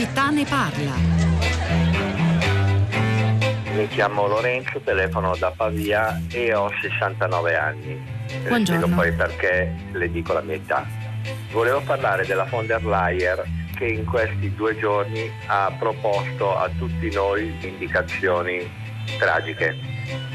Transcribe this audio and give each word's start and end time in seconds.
città 0.00 0.30
ne 0.30 0.44
parla. 0.46 0.94
Mi 3.74 3.86
chiamo 3.88 4.26
Lorenzo, 4.26 4.80
telefono 4.80 5.36
da 5.36 5.52
Pavia 5.54 6.18
e 6.32 6.54
ho 6.54 6.70
69 6.80 7.54
anni. 7.54 8.02
Buongiorno. 8.48 8.80
Spiego 8.80 8.88
poi 8.94 9.12
perché 9.12 9.74
le 9.92 10.10
dico 10.10 10.32
la 10.32 10.40
mia 10.40 10.54
età. 10.54 10.86
Volevo 11.52 11.82
parlare 11.82 12.24
della 12.24 12.44
von 12.44 12.66
der 12.66 12.82
Leyen 12.82 13.68
che 13.76 13.88
in 13.88 14.06
questi 14.06 14.54
due 14.54 14.74
giorni 14.78 15.30
ha 15.48 15.70
proposto 15.78 16.56
a 16.56 16.70
tutti 16.78 17.12
noi 17.12 17.54
indicazioni 17.60 18.70
tragiche. 19.18 19.76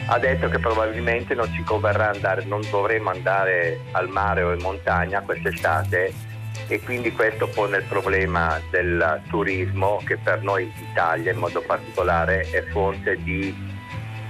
Ha 0.05 0.19
detto 0.19 0.47
che 0.47 0.59
probabilmente 0.59 1.33
non 1.33 1.51
ci 1.51 1.63
converrà 1.63 2.11
andare, 2.11 2.45
non 2.45 2.61
dovremmo 2.69 3.09
andare 3.09 3.79
al 3.93 4.09
mare 4.09 4.43
o 4.43 4.53
in 4.53 4.61
montagna 4.61 5.21
quest'estate 5.21 6.33
e 6.67 6.81
quindi 6.81 7.11
questo 7.11 7.47
pone 7.47 7.77
il 7.77 7.83
problema 7.83 8.59
del 8.71 9.21
turismo 9.29 10.01
che 10.05 10.17
per 10.17 10.41
noi 10.41 10.71
Italia 10.91 11.31
in 11.31 11.37
modo 11.37 11.61
particolare 11.61 12.49
è 12.49 12.63
fonte 12.71 13.17
di 13.21 13.53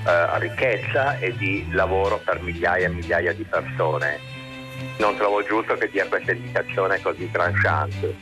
eh, 0.06 0.40
ricchezza 0.40 1.18
e 1.18 1.36
di 1.36 1.66
lavoro 1.72 2.22
per 2.24 2.42
migliaia 2.42 2.88
e 2.88 2.90
migliaia 2.90 3.34
di 3.34 3.44
persone. 3.44 4.20
Non 4.98 5.16
trovo 5.16 5.44
giusto 5.44 5.76
che 5.76 5.90
dia 5.90 6.06
questa 6.08 6.34
indicazione 6.34 7.00
così 7.02 7.30
tranchante. 7.32 8.16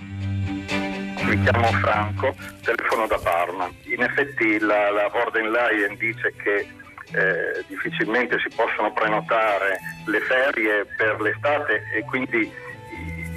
Mi 1.24 1.42
chiamo 1.42 1.68
Franco, 1.82 2.36
telefono 2.62 3.08
da 3.08 3.18
Parma. 3.18 3.70
In 3.86 4.04
effetti 4.04 4.60
la, 4.60 4.92
la 4.92 5.08
Vorden 5.08 5.50
Leyen 5.52 5.96
dice 5.98 6.34
che 6.36 6.68
eh, 7.14 7.64
difficilmente 7.68 8.38
si 8.40 8.54
possono 8.56 8.92
prenotare 8.94 9.80
le 10.06 10.20
ferie 10.22 10.86
per 10.98 11.22
l'estate 11.22 11.84
e 11.94 12.04
quindi 12.04 12.52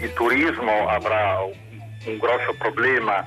il 0.01 0.13
turismo 0.13 0.89
avrà 0.89 1.41
un, 1.43 2.19
grosso 2.19 2.55
problema 2.59 3.25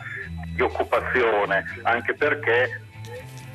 di 0.56 0.62
occupazione, 0.62 1.64
anche 1.84 2.14
perché 2.14 2.82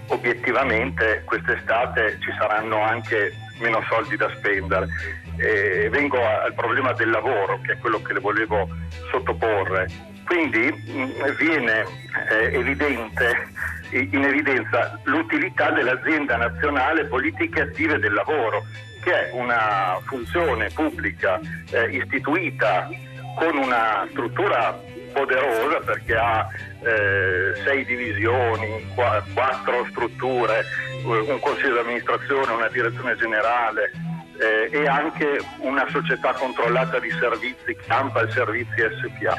obiettivamente 0.08 1.22
quest'estate 1.24 2.18
ci 2.20 2.30
saranno 2.38 2.82
anche 2.82 3.32
meno 3.60 3.82
soldi 3.88 4.16
da 4.16 4.30
spendere. 4.36 4.88
E 5.36 5.88
vengo 5.90 6.18
al 6.24 6.52
problema 6.54 6.92
del 6.92 7.10
lavoro, 7.10 7.60
che 7.62 7.72
è 7.72 7.78
quello 7.78 8.00
che 8.02 8.12
le 8.12 8.20
volevo 8.20 8.68
sottoporre. 9.10 9.88
Quindi 10.26 10.70
mh, 10.70 11.34
viene 11.36 11.84
eh, 12.30 12.58
evidente, 12.58 13.48
in 13.90 14.24
evidenza 14.24 14.98
l'utilità 15.04 15.70
dell'azienda 15.70 16.36
nazionale 16.36 17.04
politiche 17.06 17.62
attive 17.62 17.98
del 17.98 18.12
lavoro, 18.12 18.64
che 19.04 19.28
è 19.28 19.32
una 19.32 19.98
funzione 20.06 20.70
pubblica 20.70 21.38
eh, 21.70 21.90
istituita 21.90 22.88
con 23.36 23.56
una 23.56 24.06
struttura 24.10 24.80
poderosa 25.12 25.78
perché 25.84 26.16
ha 26.16 26.48
eh, 26.82 27.54
sei 27.64 27.84
divisioni, 27.84 28.84
qua, 28.94 29.22
quattro 29.32 29.86
strutture, 29.90 30.64
eh, 31.04 31.04
un 31.04 31.38
consiglio 31.40 31.74
di 31.74 31.78
amministrazione, 31.80 32.52
una 32.52 32.68
direzione 32.68 33.14
generale 33.16 33.92
eh, 34.38 34.68
e 34.76 34.86
anche 34.86 35.40
una 35.58 35.86
società 35.90 36.32
controllata 36.32 36.98
di 36.98 37.10
servizi, 37.10 37.76
Campa 37.86 38.28
Servizi 38.30 38.82
SPA. 39.02 39.36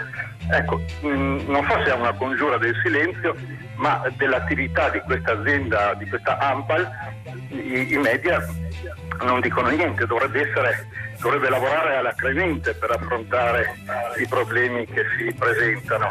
Ecco, 0.52 0.82
mh, 1.02 1.08
mm, 1.08 1.50
non 1.50 1.66
so 1.68 1.84
se 1.84 1.92
è 1.92 1.94
una 1.94 2.14
congiura 2.14 2.58
del 2.58 2.76
silenzio, 2.82 3.36
ma 3.76 4.02
dell'attività 4.16 4.90
di 4.90 5.00
questa 5.00 5.34
azienda, 5.34 5.94
di 5.96 6.08
questa 6.08 6.38
Ampal, 6.38 6.90
i, 7.50 7.94
i 7.94 7.98
media 7.98 8.46
non 9.22 9.40
dicono 9.42 9.70
niente, 9.70 10.06
dovrebbe, 10.06 10.50
essere, 10.50 10.88
dovrebbe 11.20 11.50
lavorare 11.50 11.96
alla 11.98 12.14
Clemente 12.14 12.74
per 12.74 12.92
affrontare 12.92 13.76
i 14.20 14.28
problemi 14.28 14.86
che 14.86 15.04
si 15.18 15.34
presentano. 15.34 16.08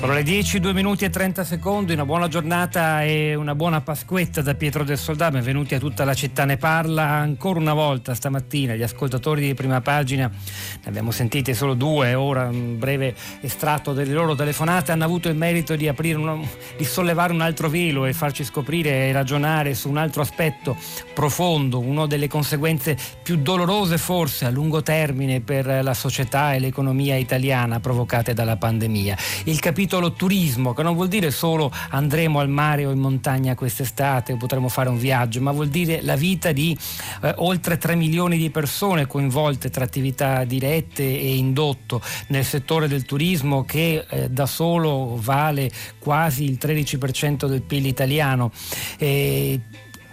Sono 0.00 0.14
le 0.14 0.22
10, 0.22 0.60
2 0.60 0.72
minuti 0.72 1.04
e 1.04 1.10
30 1.10 1.44
secondi, 1.44 1.92
una 1.92 2.06
buona 2.06 2.26
giornata 2.26 3.04
e 3.04 3.34
una 3.34 3.54
buona 3.54 3.82
Pasquetta 3.82 4.40
da 4.40 4.54
Pietro 4.54 4.82
del 4.82 4.96
Soldato, 4.96 5.32
benvenuti 5.32 5.74
a 5.74 5.78
tutta 5.78 6.06
la 6.06 6.14
città 6.14 6.46
ne 6.46 6.56
parla 6.56 7.02
ancora 7.02 7.58
una 7.58 7.74
volta 7.74 8.14
stamattina, 8.14 8.74
gli 8.74 8.82
ascoltatori 8.82 9.42
di 9.42 9.52
prima 9.52 9.82
pagina, 9.82 10.26
ne 10.26 10.88
abbiamo 10.88 11.10
sentiti 11.10 11.52
solo 11.52 11.74
due, 11.74 12.14
ora 12.14 12.48
un 12.48 12.78
breve 12.78 13.14
estratto 13.42 13.92
delle 13.92 14.14
loro 14.14 14.34
telefonate, 14.34 14.90
hanno 14.90 15.04
avuto 15.04 15.28
il 15.28 15.36
merito 15.36 15.76
di, 15.76 15.86
uno, 16.14 16.48
di 16.78 16.84
sollevare 16.84 17.34
un 17.34 17.42
altro 17.42 17.68
velo 17.68 18.06
e 18.06 18.14
farci 18.14 18.42
scoprire 18.42 19.08
e 19.08 19.12
ragionare 19.12 19.74
su 19.74 19.90
un 19.90 19.98
altro 19.98 20.22
aspetto 20.22 20.78
profondo, 21.12 21.78
una 21.78 22.06
delle 22.06 22.26
conseguenze 22.26 22.96
più 23.22 23.36
dolorose 23.36 23.98
forse 23.98 24.46
a 24.46 24.50
lungo 24.50 24.80
termine 24.80 25.42
per 25.42 25.66
la 25.82 25.92
società 25.92 26.54
e 26.54 26.58
l'economia 26.58 27.16
italiana 27.16 27.80
provocate 27.80 28.32
dalla 28.32 28.56
pandemia. 28.56 29.14
Il 29.44 29.60
capitolo 29.60 29.88
capitolo 29.90 30.12
turismo, 30.12 30.72
che 30.72 30.84
non 30.84 30.94
vuol 30.94 31.08
dire 31.08 31.32
solo 31.32 31.72
andremo 31.90 32.38
al 32.38 32.48
mare 32.48 32.86
o 32.86 32.92
in 32.92 33.00
montagna 33.00 33.56
quest'estate 33.56 34.32
o 34.32 34.36
potremo 34.36 34.68
fare 34.68 34.88
un 34.88 34.96
viaggio, 34.96 35.40
ma 35.40 35.50
vuol 35.50 35.66
dire 35.66 36.00
la 36.02 36.14
vita 36.14 36.52
di 36.52 36.78
eh, 37.22 37.34
oltre 37.38 37.76
3 37.76 37.96
milioni 37.96 38.38
di 38.38 38.50
persone 38.50 39.08
coinvolte 39.08 39.68
tra 39.68 39.82
attività 39.82 40.44
dirette 40.44 41.02
e 41.02 41.34
indotto 41.34 42.00
nel 42.28 42.44
settore 42.44 42.86
del 42.86 43.04
turismo 43.04 43.64
che 43.64 44.06
eh, 44.08 44.30
da 44.30 44.46
solo 44.46 45.18
vale 45.20 45.68
quasi 45.98 46.44
il 46.44 46.56
13% 46.60 47.46
del 47.46 47.62
PIL 47.62 47.86
italiano. 47.86 48.52
E 48.96 49.60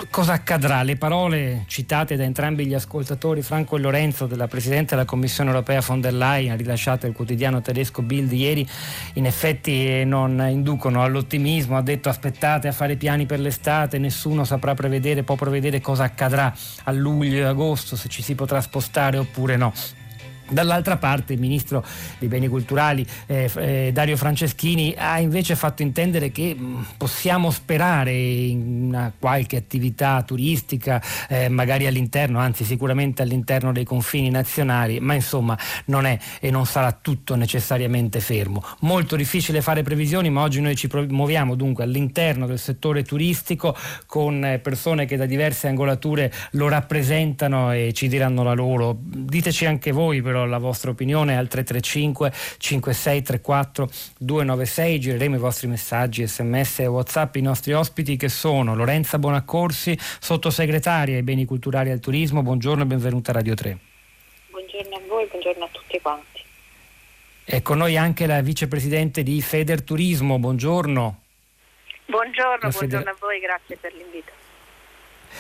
cosa 0.10 0.34
accadrà? 0.34 0.84
Le 0.84 0.96
parole 0.96 1.64
citate 1.68 2.16
da 2.16 2.24
entrambi 2.24 2.66
gli 2.66 2.74
ascoltatori, 2.74 3.42
Franco 3.42 3.78
e 3.78 3.80
Lorenzo, 3.80 4.26
della 4.26 4.48
Presidente 4.48 4.96
della 4.96 5.06
Commissione 5.06 5.50
europea 5.50 5.82
von 5.82 6.02
der 6.02 6.14
Leyen, 6.14 6.56
rilasciate 6.58 7.08
il 7.08 7.14
quotidiano 7.14 7.62
tedesco 7.62 8.02
Bild 8.02 8.32
ieri, 8.32 8.68
in 9.14 9.26
effetti 9.26 10.04
non 10.06 10.46
inducono 10.50 11.04
all'ottimismo. 11.04 11.78
Ha 11.78 11.82
detto 11.82 12.10
aspettate 12.10 12.68
a 12.68 12.72
fare 12.72 12.96
piani 12.96 13.26
per 13.26 13.40
l'estate, 13.40 13.98
nessuno 13.98 14.44
saprà 14.44 14.74
prevedere, 14.74 15.24
può 15.24 15.36
prevedere 15.36 15.82
cosa 15.82 16.04
accadrà 16.04 16.54
a 16.84 16.92
luglio 16.92 17.38
e 17.38 17.44
agosto, 17.44 17.96
se 17.96 18.08
ci 18.10 18.22
si 18.22 18.36
potrà 18.36 18.62
spostare 18.62 19.18
oppure 19.18 19.58
no. 19.58 19.74
Dall'altra 20.50 20.98
parte 20.98 21.34
il 21.34 21.40
ministro 21.40 21.84
dei 22.20 22.30
beni 22.30 22.48
culturali 22.48 23.06
eh, 23.26 23.52
eh, 23.58 23.90
Dario 23.92 24.16
Franceschini 24.16 24.96
ha 24.98 25.20
invece 25.20 25.56
fatto 25.56 25.82
intendere 25.82 26.32
che 26.32 26.56
mh, 26.56 26.64
mm, 26.64 26.82
possiamo 26.98 27.52
sperare 27.52 28.14
in 28.14 28.86
una 28.88 29.12
qualche 29.18 29.58
attività 29.58 30.24
turistica, 30.24 31.02
eh, 31.28 31.50
magari 31.50 31.86
all'interno, 31.86 32.40
anzi 32.40 32.64
sicuramente 32.64 33.22
all'interno 33.22 33.72
dei 33.74 33.84
confini 33.84 34.30
nazionali, 34.30 35.00
ma 35.00 35.14
insomma 35.14 35.58
non 35.86 36.06
è 36.06 36.18
e 36.40 36.50
non 36.50 36.66
sarà 36.66 36.92
tutto 36.94 37.36
necessariamente 37.36 38.20
fermo. 38.20 38.64
Molto 38.80 39.16
difficile 39.16 39.62
fare 39.62 39.84
previsioni, 39.84 40.30
ma 40.30 40.42
oggi 40.42 40.62
noi 40.62 40.76
ci 40.76 40.90
muoviamo 40.92 41.56
dunque 41.56 41.84
all'interno 41.84 42.46
del 42.46 42.60
settore 42.60 43.04
turistico 43.04 43.76
con 44.06 44.44
eh, 44.46 44.60
persone 44.60 45.06
che 45.06 45.18
da 45.18 45.26
diverse 45.26 45.68
angolature 45.68 46.32
lo 46.52 46.68
rappresentano 46.68 47.74
e 47.74 47.92
ci 47.94 48.08
diranno 48.08 48.44
la 48.44 48.54
loro. 48.54 48.96
Diteci 48.98 49.66
anche 49.66 49.92
voi 49.92 50.22
però 50.22 50.37
la 50.46 50.58
vostra 50.58 50.92
opinione 50.92 51.38
al 51.38 51.48
335 51.48 52.32
5634 52.58 53.90
296 54.20 55.00
gireremo 55.00 55.36
i 55.36 55.40
vostri 55.40 55.68
messaggi 55.68 56.28
sms 56.28 56.80
e 56.80 56.86
whatsapp. 56.88 57.36
I 57.36 57.42
nostri 57.42 57.74
ospiti 57.74 58.18
che 58.18 58.30
sono 58.30 58.76
Lorenza 58.76 59.18
Bonaccorsi 59.20 59.98
sottosegretaria 60.20 61.16
ai 61.16 61.24
beni 61.24 61.46
culturali 61.46 61.90
e 61.90 61.94
al 61.94 62.00
turismo. 62.00 62.44
Buongiorno 62.44 62.84
e 62.84 62.86
benvenuta 62.86 63.32
a 63.32 63.36
Radio 63.36 63.56
3 63.56 63.88
buongiorno 64.78 64.96
a 64.96 65.02
voi 65.08 65.26
buongiorno 65.28 65.64
a 65.64 65.70
tutti 65.72 66.02
quanti. 66.02 66.44
E 67.46 67.62
con 67.62 67.78
noi 67.78 67.98
anche 67.98 68.28
la 68.28 68.42
vicepresidente 68.42 69.24
di 69.24 69.42
Feder 69.42 69.82
Turismo. 69.82 70.38
Buongiorno. 70.38 71.22
Buongiorno, 72.06 72.70
buongiorno 72.70 73.10
a 73.10 73.16
voi 73.20 73.40
grazie 73.40 73.78
per 73.78 73.94
l'invito 73.94 74.37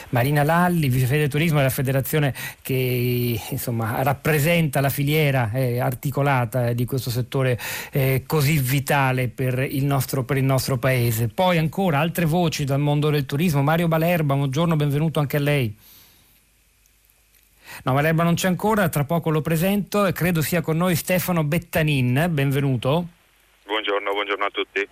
Marina 0.10 0.44
Lalli, 0.44 0.90
vice 0.90 1.28
turismo 1.28 1.58
della 1.58 1.70
federazione 1.70 2.34
che 2.62 3.40
insomma, 3.50 4.02
rappresenta 4.04 4.82
la 4.82 4.90
filiera 4.90 5.52
eh, 5.54 5.80
articolata 5.80 6.70
eh, 6.70 6.76
di 6.76 6.86
questo 6.86 7.10
settore 7.10 7.60
eh, 7.92 8.24
così 8.26 8.60
vitale 8.60 9.28
per 9.28 9.60
il, 9.60 9.86
nostro, 9.86 10.24
per 10.24 10.38
il, 10.38 10.44
nostro, 10.44 10.78
paese. 10.78 11.28
Poi 11.28 11.58
ancora 11.58 12.00
altre 12.00 12.26
voci 12.26 12.64
dal 12.64 12.80
mondo 12.80 13.10
del 13.10 13.26
turismo. 13.26 13.64
Mario 13.64 13.88
Balerba, 13.88 14.36
buongiorno, 14.36 14.76
benvenuto 14.76 15.20
anche 15.20 15.38
a 15.38 15.42
lei. 15.42 15.76
No, 17.84 17.94
Balerba 17.94 18.24
non 18.24 18.36
c'è 18.36 18.48
ancora, 18.48 18.90
tra 18.90 19.04
poco 19.04 19.30
lo 19.30 19.42
presento 19.42 20.06
e 20.06 20.14
credo 20.14 20.42
sia 20.42 20.62
con 20.62 20.78
noi 20.78 20.96
Stefano 20.96 21.44
Bettanin, 21.44 22.28
benvenuto. 22.30 23.08
Buongiorno, 23.66 24.12
buongiorno 24.12 24.46
a 24.46 24.50
tutti 24.50 24.88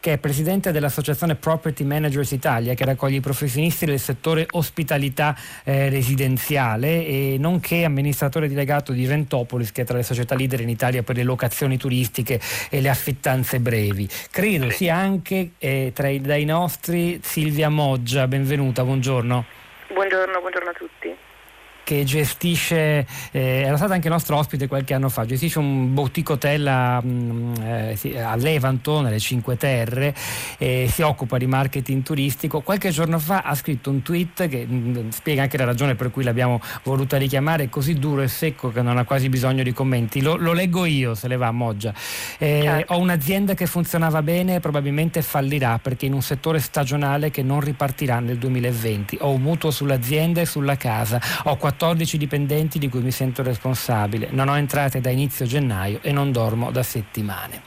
che 0.00 0.14
è 0.14 0.18
presidente 0.18 0.72
dell'Associazione 0.72 1.34
Property 1.34 1.84
Managers 1.84 2.32
Italia, 2.32 2.74
che 2.74 2.84
raccoglie 2.86 3.18
i 3.18 3.20
professionisti 3.20 3.84
del 3.84 3.98
settore 3.98 4.46
ospitalità 4.52 5.36
eh, 5.62 5.90
residenziale 5.90 7.06
e 7.06 7.36
nonché 7.38 7.84
amministratore 7.84 8.48
delegato 8.48 8.92
di 8.92 9.06
Rentopolis, 9.06 9.72
che 9.72 9.82
è 9.82 9.84
tra 9.84 9.98
le 9.98 10.02
società 10.02 10.34
leader 10.34 10.60
in 10.62 10.70
Italia 10.70 11.02
per 11.02 11.16
le 11.16 11.22
locazioni 11.22 11.76
turistiche 11.76 12.40
e 12.70 12.80
le 12.80 12.88
affittanze 12.88 13.60
brevi. 13.60 14.08
Credo 14.30 14.70
sia 14.70 14.96
anche 14.96 15.50
eh, 15.58 15.92
tra 15.94 16.08
i, 16.08 16.20
dai 16.20 16.46
nostri 16.46 17.20
Silvia 17.22 17.68
Moggia, 17.68 18.26
benvenuta, 18.26 18.82
buongiorno. 18.82 19.44
Buongiorno, 19.92 20.40
buongiorno 20.40 20.70
a 20.70 20.74
tutti. 20.74 21.29
Che 21.84 22.04
gestisce, 22.04 23.06
eh, 23.32 23.62
era 23.64 23.76
stato 23.76 23.92
anche 23.92 24.08
nostro 24.08 24.36
ospite 24.36 24.66
qualche 24.68 24.94
anno 24.94 25.08
fa, 25.08 25.24
gestisce 25.24 25.58
un 25.58 25.92
boutique 25.92 26.34
hotel 26.34 26.66
a, 26.66 27.02
mm, 27.04 27.54
eh, 27.62 28.20
a 28.20 28.36
Levanto, 28.36 29.00
nelle 29.00 29.18
Cinque 29.18 29.56
Terre, 29.56 30.14
e 30.58 30.88
si 30.90 31.02
occupa 31.02 31.38
di 31.38 31.46
marketing 31.46 32.02
turistico. 32.02 32.60
Qualche 32.60 32.90
giorno 32.90 33.18
fa 33.18 33.42
ha 33.42 33.54
scritto 33.54 33.90
un 33.90 34.02
tweet 34.02 34.48
che 34.48 34.66
mh, 34.66 34.74
mm, 34.74 35.08
spiega 35.10 35.42
anche 35.42 35.56
la 35.56 35.64
ragione 35.64 35.94
per 35.94 36.10
cui 36.10 36.24
l'abbiamo 36.24 36.60
voluta 36.84 37.16
richiamare, 37.16 37.64
è 37.64 37.68
così 37.68 37.94
duro 37.94 38.22
e 38.22 38.28
secco 38.28 38.70
che 38.70 38.82
non 38.82 38.96
ha 38.96 39.04
quasi 39.04 39.28
bisogno 39.28 39.62
di 39.62 39.72
commenti. 39.72 40.20
Lo, 40.20 40.36
lo 40.36 40.52
leggo 40.52 40.84
io, 40.84 41.14
se 41.14 41.28
le 41.28 41.36
va 41.36 41.50
Moggia. 41.50 41.92
Eh, 42.38 42.60
certo. 42.62 42.94
Ho 42.94 42.98
un'azienda 42.98 43.54
che 43.54 43.66
funzionava 43.66 44.22
bene 44.22 44.56
e 44.56 44.60
probabilmente 44.60 45.22
fallirà 45.22 45.78
perché 45.78 46.06
in 46.06 46.12
un 46.12 46.22
settore 46.22 46.58
stagionale 46.58 47.30
che 47.30 47.42
non 47.42 47.60
ripartirà 47.60 48.20
nel 48.20 48.38
2020. 48.38 49.18
Ho 49.20 49.30
un 49.30 49.42
mutuo 49.42 49.70
sull'azienda 49.70 50.40
e 50.40 50.46
sulla 50.46 50.76
casa. 50.76 51.20
Ho 51.44 51.56
14 51.70 52.00
14 52.00 52.18
dipendenti 52.18 52.78
di 52.78 52.88
cui 52.88 53.00
mi 53.00 53.10
sento 53.10 53.42
responsabile. 53.42 54.28
Non 54.30 54.48
ho 54.48 54.56
entrate 54.56 55.00
da 55.00 55.10
inizio 55.10 55.46
gennaio 55.46 56.00
e 56.02 56.12
non 56.12 56.32
dormo 56.32 56.70
da 56.70 56.82
settimane. 56.82 57.62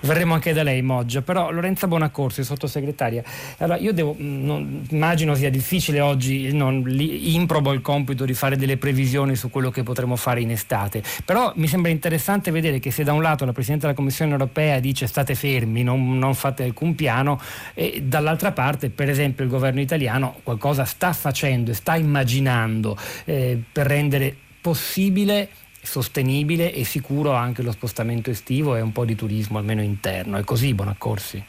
Verremo 0.00 0.34
anche 0.34 0.52
da 0.52 0.62
lei, 0.62 0.80
Moggia, 0.80 1.20
però 1.20 1.50
Lorenza 1.50 1.86
Bonaccorsi, 1.86 2.42
sottosegretaria, 2.42 3.22
allora 3.58 3.78
io 3.78 3.92
devo, 3.92 4.16
mm, 4.18 4.44
non, 4.44 4.86
immagino 4.90 5.34
sia 5.34 5.50
difficile 5.50 6.00
oggi, 6.00 6.52
non, 6.52 6.84
improbo 6.88 7.72
il 7.72 7.82
compito 7.82 8.24
di 8.24 8.32
fare 8.32 8.56
delle 8.56 8.78
previsioni 8.78 9.36
su 9.36 9.50
quello 9.50 9.70
che 9.70 9.82
potremo 9.82 10.16
fare 10.16 10.40
in 10.40 10.50
estate, 10.50 11.02
però 11.24 11.52
mi 11.56 11.66
sembra 11.66 11.90
interessante 11.90 12.50
vedere 12.50 12.78
che 12.78 12.90
se 12.90 13.04
da 13.04 13.12
un 13.12 13.20
lato 13.20 13.44
la 13.44 13.52
Presidente 13.52 13.86
della 13.86 13.96
Commissione 13.96 14.32
europea 14.32 14.80
dice 14.80 15.06
state 15.06 15.34
fermi, 15.34 15.82
non, 15.82 16.18
non 16.18 16.34
fate 16.34 16.64
alcun 16.64 16.94
piano, 16.94 17.38
e 17.74 18.02
dall'altra 18.02 18.52
parte 18.52 18.88
per 18.88 19.10
esempio 19.10 19.44
il 19.44 19.50
governo 19.50 19.80
italiano 19.80 20.36
qualcosa 20.42 20.84
sta 20.84 21.12
facendo 21.12 21.72
e 21.72 21.74
sta 21.74 21.96
immaginando 21.96 22.96
eh, 23.24 23.60
per 23.70 23.86
rendere 23.86 24.34
possibile 24.60 25.48
sostenibile 25.82 26.72
e 26.72 26.84
sicuro 26.84 27.32
anche 27.32 27.62
lo 27.62 27.72
spostamento 27.72 28.30
estivo 28.30 28.76
e 28.76 28.80
un 28.80 28.92
po' 28.92 29.04
di 29.04 29.14
turismo 29.14 29.58
almeno 29.58 29.82
interno. 29.82 30.38
È 30.38 30.44
così, 30.44 30.74
Bonaccorsi? 30.74 31.42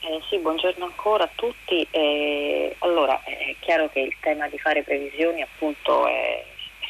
Eh, 0.00 0.22
sì, 0.28 0.38
buongiorno 0.38 0.84
ancora 0.84 1.24
a 1.24 1.30
tutti. 1.34 1.86
Eh, 1.90 2.74
allora, 2.78 3.22
è 3.24 3.54
chiaro 3.60 3.88
che 3.90 4.00
il 4.00 4.14
tema 4.20 4.48
di 4.48 4.58
fare 4.58 4.82
previsioni 4.82 5.42
appunto 5.42 6.06
è, 6.06 6.44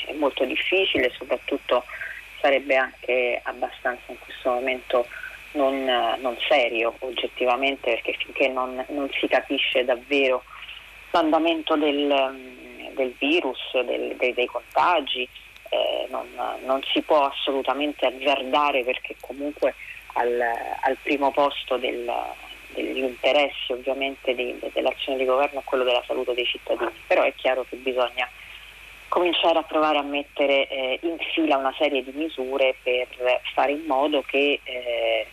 è 0.06 0.12
molto 0.12 0.44
difficile, 0.44 1.12
soprattutto 1.17 1.85
sarebbe 2.41 2.76
anche 2.76 3.41
abbastanza 3.43 4.05
in 4.08 4.19
questo 4.19 4.50
momento 4.50 5.06
non, 5.53 5.85
non 6.20 6.37
serio 6.49 6.94
oggettivamente 7.00 7.91
perché 7.91 8.14
finché 8.19 8.49
non, 8.49 8.85
non, 8.88 9.08
si 9.19 9.26
capisce 9.26 9.85
davvero 9.85 10.44
l'andamento 11.11 11.76
del, 11.76 12.93
del 12.94 13.14
virus, 13.19 13.58
del, 13.73 14.14
dei, 14.17 14.35
dei 14.35 14.47
contagi, 14.47 15.26
non, 16.08 16.26
non, 16.64 16.82
si 16.93 17.00
può 17.03 17.25
assolutamente 17.25 18.06
azzardare 18.06 18.85
perché 18.85 19.17
comunque 19.20 19.75
al, 20.14 20.41
al 20.81 20.97
primo 21.03 21.31
posto 21.31 21.76
del, 21.76 22.11
degli 22.75 22.99
interessi 22.99 23.73
ovviamente 23.73 24.35
di, 24.35 24.58
dell'azione 24.73 25.19
di 25.19 25.25
governo 25.25 25.61
è 25.61 25.64
quello 25.64 25.85
della 25.85 26.03
salute 26.06 26.35
dei 26.35 26.47
cittadini, 26.47 26.91
però 27.06 27.23
è 27.23 27.32
chiaro 27.35 27.64
che 27.69 27.76
bisogna 27.76 28.29
cominciare 29.08 29.58
a 29.58 29.62
provare 29.62 29.99
a 29.99 30.03
mettere 30.03 30.67
eh, 30.69 30.99
in 31.03 31.17
fila 31.32 31.56
una 31.56 31.75
serie 31.79 32.03
di 32.03 32.12
misure 32.14 32.76
per 32.82 33.08
fare 33.55 33.73
in 33.73 33.85
modo 33.87 34.23
che 34.23 34.61
eh, 34.62 35.26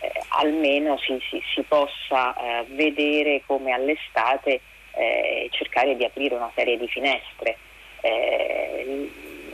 eh, 0.00 0.12
almeno 0.28 0.98
si, 0.98 1.18
si, 1.30 1.42
si 1.54 1.62
possa 1.62 2.34
eh, 2.34 2.64
vedere 2.68 3.42
come 3.46 3.72
all'estate 3.72 4.60
eh, 4.92 5.48
cercare 5.50 5.96
di 5.96 6.04
aprire 6.04 6.34
una 6.34 6.50
serie 6.54 6.76
di 6.76 6.86
finestre. 6.88 7.56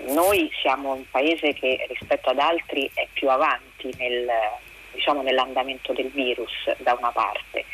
Noi 0.08 0.50
siamo 0.61 0.93
un 0.93 1.05
paese 1.11 1.52
che 1.52 1.87
rispetto 1.88 2.31
ad 2.31 2.38
altri 2.38 2.91
è 2.94 3.06
più 3.12 3.29
avanti 3.29 3.93
nel, 3.99 4.29
diciamo, 4.93 5.23
nell'andamento 5.23 5.93
del 5.93 6.08
virus 6.08 6.52
da 6.79 6.97
una 6.99 7.11
parte. 7.11 7.64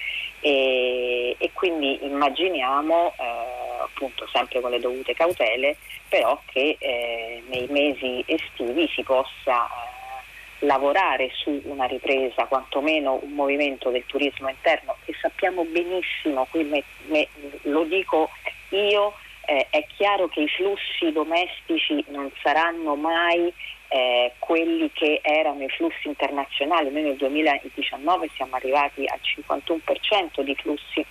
E, 0.40 1.34
e 1.38 1.50
quindi 1.55 2.05
immaginiamo 2.05 3.14
eh, 3.19 3.82
appunto 3.82 4.28
sempre 4.28 4.61
con 4.61 4.70
le 4.70 4.78
dovute 4.78 5.14
cautele 5.14 5.76
però 6.08 6.40
che 6.46 6.76
eh, 6.78 7.43
nei 7.49 7.67
mesi 7.69 8.23
estivi 8.26 8.88
si 8.94 9.02
possa 9.02 9.67
eh, 9.67 10.67
lavorare 10.67 11.31
su 11.34 11.61
una 11.64 11.87
ripresa, 11.87 12.46
quantomeno 12.46 13.19
un 13.23 13.32
movimento 13.32 13.90
del 13.90 14.05
turismo 14.06 14.49
interno 14.49 14.96
che 15.05 15.14
sappiamo 15.20 15.64
benissimo, 15.64 16.46
qui 16.50 16.64
me, 16.64 16.82
me, 17.06 17.28
lo 17.62 17.84
dico 17.84 18.31
io 18.70 19.14
eh, 19.47 19.67
è 19.71 19.87
chiaro 19.97 20.29
che 20.29 20.41
i 20.41 20.49
flussi 20.49 21.13
domestici 21.13 22.05
non 22.09 22.31
saranno 22.43 22.95
mai 22.95 23.53
eh, 23.89 24.33
quelli 24.39 24.91
che 24.93 25.21
erano 25.23 25.63
i 25.63 25.69
flussi 25.69 26.09
internazionali. 26.09 26.91
Noi 26.91 27.03
nel 27.03 27.17
2019 27.17 28.29
siamo 28.35 28.57
arrivati 28.57 29.07
al 29.07 29.21
51% 29.23 30.41
di 30.43 30.55
flussi 30.57 31.07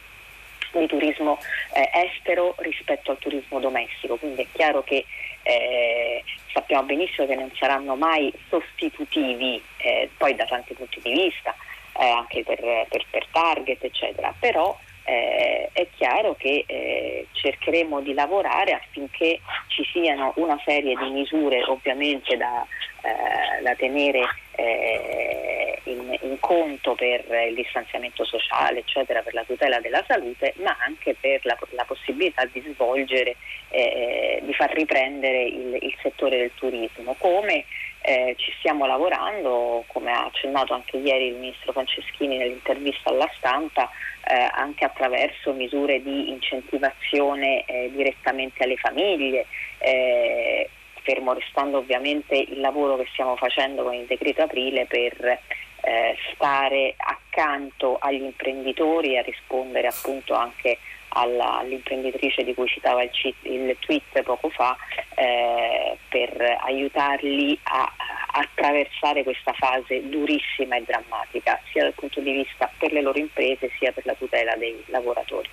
di 0.72 0.88
turismo 0.88 1.40
eh, 1.74 1.90
estero 1.94 2.54
rispetto 2.58 3.12
al 3.12 3.18
turismo 3.18 3.60
domestico, 3.60 4.18
quindi 4.18 4.42
è 4.42 4.48
chiaro 4.52 4.84
che 4.84 5.06
eh, 5.44 6.22
sappiamo 6.52 6.84
benissimo 6.84 7.28
che 7.28 7.36
non 7.36 7.50
saranno 7.56 7.96
mai 7.96 8.34
sostitutivi 8.50 9.62
eh, 9.78 10.10
poi 10.18 10.36
da 10.36 10.46
tanti 10.46 10.74
punti 10.74 11.00
di 11.02 11.14
vista, 11.14 11.56
eh, 11.98 12.10
anche 12.10 12.44
per, 12.44 12.60
per, 12.90 13.06
per 13.10 13.26
target 13.32 13.84
eccetera, 13.86 14.34
però 14.38 14.78
eh, 15.06 15.70
è 15.72 15.88
chiaro 15.96 16.36
che 16.36 16.64
eh, 16.66 17.28
cercheremo 17.32 18.02
di 18.02 18.14
lavorare 18.14 18.74
affinché 18.74 19.40
ci 19.68 19.84
siano 19.92 20.34
una 20.38 20.60
serie 20.66 20.96
di 20.96 21.10
misure 21.12 21.64
ovviamente 21.64 22.36
da, 22.36 22.66
eh, 23.02 23.62
da 23.62 23.76
tenere 23.76 24.28
eh, 24.56 25.80
in, 25.84 26.18
in, 26.22 26.40
conto 26.40 26.96
per 26.96 27.24
il 27.48 27.54
distanziamento 27.54 28.26
sociale, 28.26 28.80
eccetera, 28.80 29.22
per 29.22 29.34
la 29.36 29.44
tutela 29.44 29.80
della 29.80 30.04
salute, 30.08 30.54
ma 30.58 30.76
anche 30.80 31.16
per 31.20 31.40
la, 31.44 31.58
la 31.72 31.84
possibilità 31.86 32.46
di 32.46 32.64
svolgere, 32.74 33.36
eh, 33.70 34.40
di 34.44 34.54
far 34.54 34.74
riprendere 34.74 35.44
il, 35.44 35.78
il 35.82 35.96
settore 36.02 36.38
del 36.38 36.52
turismo. 36.56 37.16
Come 37.20 37.66
eh, 38.06 38.36
ci 38.38 38.54
stiamo 38.60 38.86
lavorando, 38.86 39.84
come 39.88 40.12
ha 40.12 40.26
accennato 40.26 40.74
anche 40.74 40.98
ieri 40.98 41.28
il 41.28 41.36
ministro 41.36 41.72
Franceschini 41.72 42.38
nell'intervista 42.38 43.10
alla 43.10 43.30
stampa, 43.36 43.90
eh, 44.28 44.48
anche 44.52 44.86
attraverso 44.86 45.54
misure 45.54 46.02
di 46.04 46.30
incentivazione 46.30 47.66
eh, 47.66 47.90
direttamente 47.92 48.64
alle 48.64 48.78
famiglie, 48.78 49.48
eh, 49.80 50.70
fermo 51.02 51.34
restando 51.34 51.80
ovviamente 51.80 52.36
il 52.36 52.60
lavoro 52.60 52.98
che 52.98 53.08
stiamo 53.12 53.36
facendo 53.38 53.84
con 53.84 53.94
il 53.94 54.06
decreto 54.06 54.44
aprile 54.44 54.86
per 54.86 55.40
eh, 55.82 56.16
stare 56.34 56.94
accanto 56.98 57.98
agli 58.00 58.24
imprenditori 58.24 59.14
e 59.14 59.20
a 59.20 59.22
rispondere 59.24 59.88
appunto 59.88 60.34
anche 60.36 60.78
alla, 61.16 61.60
all'imprenditrice 61.60 62.44
di 62.44 62.54
cui 62.54 62.68
citava 62.68 63.04
il, 63.04 63.12
il 63.42 63.76
tweet 63.80 64.22
poco 64.24 64.50
fa 64.50 64.76
eh, 65.16 65.98
per 66.10 66.58
aiutarli 66.62 67.58
a, 67.64 67.82
a 67.82 68.26
attraversare 68.38 69.24
questa 69.24 69.54
fase 69.54 70.08
durissima 70.10 70.76
e 70.76 70.84
drammatica 70.84 71.60
sia 71.72 71.84
dal 71.84 71.94
punto 71.94 72.20
di 72.20 72.32
vista 72.32 72.70
per 72.78 72.92
le 72.92 73.02
loro 73.02 73.18
imprese 73.18 73.72
sia 73.78 73.92
per 73.92 74.06
la 74.06 74.14
tutela 74.14 74.56
dei 74.56 74.84
lavoratori. 74.88 75.50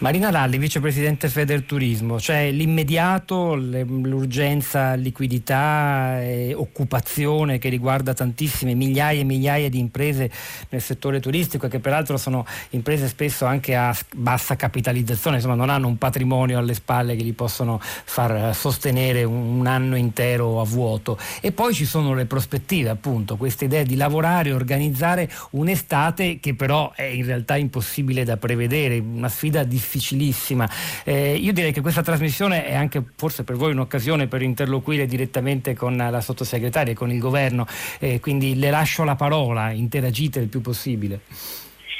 Marina 0.00 0.30
Lalli, 0.30 0.58
vicepresidente 0.58 1.28
Federturismo, 1.28 2.20
cioè 2.20 2.50
l'immediato, 2.50 3.54
l'urgenza 3.54 4.94
liquidità 4.94 6.20
e 6.22 6.52
occupazione 6.54 7.58
che 7.58 7.68
riguarda 7.70 8.12
tantissime 8.12 8.74
migliaia 8.74 9.20
e 9.20 9.24
migliaia 9.24 9.70
di 9.70 9.78
imprese 9.78 10.30
nel 10.68 10.82
settore 10.82 11.18
turistico 11.20 11.66
e 11.66 11.68
che 11.70 11.78
peraltro 11.78 12.18
sono 12.18 12.44
imprese 12.70 13.08
spesso 13.08 13.46
anche 13.46 13.74
a 13.74 13.96
bassa 14.14 14.56
capitalizzazione, 14.56 15.36
insomma 15.36 15.54
non 15.54 15.70
hanno 15.70 15.86
un 15.86 15.96
patrimonio 15.96 16.58
alle 16.58 16.74
spalle 16.74 17.16
che 17.16 17.22
li 17.22 17.32
possono 17.32 17.80
far 17.80 18.54
sostenere 18.54 19.24
un 19.24 19.66
anno 19.66 19.96
intero 19.96 20.60
a 20.60 20.64
vuoto. 20.64 21.18
E 21.40 21.52
poi 21.52 21.72
ci 21.72 21.86
sono 21.86 22.12
le 22.12 22.26
prospettive, 22.26 22.90
appunto, 22.90 23.36
questa 23.36 23.64
idea 23.64 23.82
di 23.82 23.96
lavorare, 23.96 24.52
organizzare 24.52 25.30
un'estate 25.52 26.38
che 26.38 26.54
però 26.54 26.92
è 26.94 27.04
in 27.04 27.24
realtà 27.24 27.56
impossibile 27.56 28.24
da 28.24 28.36
prevedere, 28.36 28.98
una 28.98 29.28
sfida 29.28 29.62
difficile 29.62 29.75
difficilissima. 29.76 30.68
Eh, 31.04 31.34
io 31.34 31.52
direi 31.52 31.72
che 31.72 31.82
questa 31.82 32.02
trasmissione 32.02 32.64
è 32.64 32.74
anche 32.74 33.02
forse 33.16 33.44
per 33.44 33.56
voi 33.56 33.72
un'occasione 33.72 34.26
per 34.26 34.40
interloquire 34.42 35.06
direttamente 35.06 35.74
con 35.74 35.96
la 35.96 36.20
sottosegretaria 36.20 36.92
e 36.92 36.96
con 36.96 37.10
il 37.10 37.20
governo, 37.20 37.66
eh, 38.00 38.18
quindi 38.20 38.58
le 38.58 38.70
lascio 38.70 39.04
la 39.04 39.14
parola, 39.14 39.70
interagite 39.70 40.40
il 40.40 40.48
più 40.48 40.60
possibile. 40.62 41.20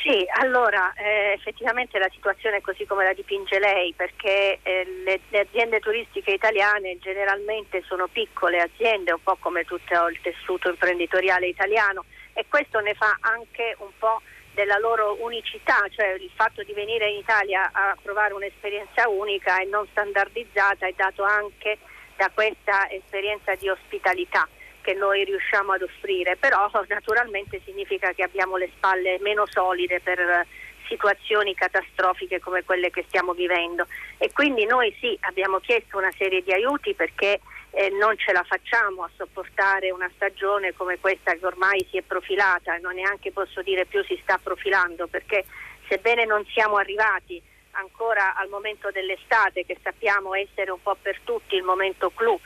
Sì, 0.02 0.25
allora 0.40 0.95
eh, 0.95 1.33
effettivamente 1.35 1.99
la 1.99 2.09
situazione 2.12 2.59
è 2.59 2.61
così 2.61 2.87
come 2.87 3.04
la 3.04 3.12
dipinge 3.12 3.59
lei 3.59 3.92
perché 3.92 4.61
eh, 4.62 4.87
le, 5.04 5.18
le, 5.30 5.40
aziende 5.40 5.80
turistiche 5.80 6.30
italiane 6.30 6.97
generalmente 7.00 7.83
sono 7.85 8.06
piccole 8.06 8.61
aziende, 8.61 9.11
un 9.11 9.23
po' 9.23 9.37
come 9.40 9.64
tutto 9.64 10.06
il 10.09 10.21
tessuto 10.23 10.68
imprenditoriale 10.68 11.49
italiano 11.49 12.04
e 12.35 12.47
questo 12.49 12.78
ne 12.78 12.95
fa 12.95 13.16
anche 13.21 13.75
un 13.78 13.90
po' 13.99 14.23
della 14.56 14.78
loro 14.78 15.18
unicità, 15.20 15.84
cioè 15.90 16.14
il 16.14 16.30
fatto 16.34 16.62
di 16.62 16.72
venire 16.72 17.10
in 17.10 17.18
Italia 17.18 17.68
a 17.70 17.94
provare 18.02 18.32
un'esperienza 18.32 19.06
unica 19.06 19.60
e 19.60 19.66
non 19.66 19.86
standardizzata 19.90 20.86
è 20.86 20.94
dato 20.96 21.25
anche 21.25 21.76
da 22.16 22.30
questa 22.32 22.88
esperienza 22.90 23.54
di 23.54 23.68
ospitalità 23.68 24.48
che 24.80 24.94
noi 24.94 25.25
riusciamo 25.25 25.72
ad 25.72 25.82
offrire, 25.82 26.36
però 26.36 26.70
naturalmente 26.88 27.60
significa 27.66 28.14
che 28.14 28.22
abbiamo 28.22 28.56
le 28.56 28.70
spalle 28.75 29.18
meno 29.20 29.44
solide 29.46 30.00
per 30.00 30.46
situazioni 30.88 31.54
catastrofiche 31.54 32.40
come 32.40 32.64
quelle 32.64 32.88
che 32.88 33.04
stiamo 33.08 33.34
vivendo. 33.34 33.86
E 34.16 34.32
quindi 34.32 34.64
noi 34.64 34.96
sì 35.00 35.18
abbiamo 35.20 35.58
chiesto 35.58 35.98
una 35.98 36.12
serie 36.16 36.42
di 36.42 36.52
aiuti 36.52 36.94
perché 36.94 37.40
eh, 37.76 37.90
non 37.90 38.16
ce 38.16 38.33
la 38.33 38.42
facciamo 38.42 39.02
a 39.02 39.11
sopportare 39.18 39.90
una 39.90 40.11
stagione 40.14 40.73
come 40.73 40.99
questa 40.99 41.35
che 41.35 41.45
ormai 41.45 41.87
si 41.90 41.99
è 41.99 42.02
profilata 42.02 42.75
e 42.75 42.78
non 42.78 42.95
neanche 42.95 43.33
posso 43.33 43.61
dire 43.61 43.85
più 43.85 44.02
si 44.04 44.18
sta 44.23 44.40
profilando 44.42 45.06
perché 45.09 45.45
sebbene 45.87 46.25
non 46.25 46.42
siamo 46.47 46.76
arrivati 46.76 47.40
ancora 47.73 48.35
al 48.35 48.49
momento 48.49 48.90
dell'estate 48.90 49.66
che 49.66 49.76
sappiamo 49.83 50.33
essere 50.33 50.71
un 50.71 50.80
po' 50.80 50.97
per 51.00 51.21
tutti 51.23 51.54
il 51.54 51.64
momento 51.64 52.11
clou 52.14 52.40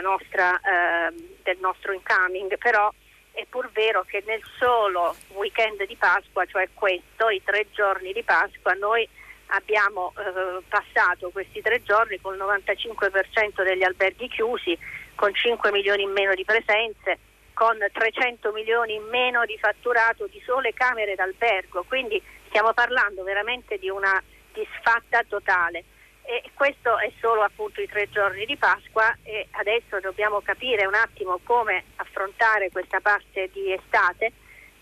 nostra, 0.00 0.58
eh, 0.58 1.12
del 1.42 1.58
nostro 1.60 1.92
incoming, 1.92 2.56
però 2.56 2.90
è 3.32 3.44
pur 3.50 3.70
vero 3.72 4.04
che 4.04 4.22
nel 4.26 4.42
solo 4.58 5.14
weekend 5.34 5.84
di 5.84 5.96
Pasqua, 5.96 6.46
cioè 6.46 6.68
questo, 6.72 7.28
i 7.28 7.42
tre 7.44 7.66
giorni 7.72 8.14
di 8.14 8.22
Pasqua, 8.22 8.72
noi 8.72 9.06
abbiamo 9.52 10.12
eh, 10.16 10.62
passato 10.68 11.30
questi 11.30 11.60
tre 11.60 11.82
giorni 11.82 12.20
con 12.20 12.34
il 12.34 12.40
95% 12.40 13.62
degli 13.62 13.82
alberghi 13.82 14.28
chiusi, 14.28 14.76
con 15.14 15.34
5 15.34 15.70
milioni 15.70 16.02
in 16.02 16.10
meno 16.10 16.34
di 16.34 16.44
presenze, 16.44 17.18
con 17.52 17.76
300 17.78 18.50
milioni 18.52 18.94
in 18.94 19.04
meno 19.04 19.44
di 19.44 19.58
fatturato 19.58 20.26
di 20.26 20.40
sole 20.44 20.72
camere 20.72 21.14
d'albergo, 21.14 21.84
quindi 21.86 22.20
stiamo 22.48 22.72
parlando 22.72 23.22
veramente 23.22 23.78
di 23.78 23.88
una 23.88 24.22
disfatta 24.52 25.22
totale. 25.28 25.84
E 26.24 26.50
questo 26.54 26.98
è 26.98 27.10
solo 27.20 27.42
appunto 27.42 27.80
i 27.80 27.88
tre 27.88 28.08
giorni 28.08 28.46
di 28.46 28.56
Pasqua 28.56 29.16
e 29.24 29.48
adesso 29.52 29.98
dobbiamo 30.00 30.40
capire 30.40 30.86
un 30.86 30.94
attimo 30.94 31.40
come 31.42 31.84
affrontare 31.96 32.70
questa 32.70 33.00
parte 33.00 33.50
di 33.52 33.72
estate 33.72 34.32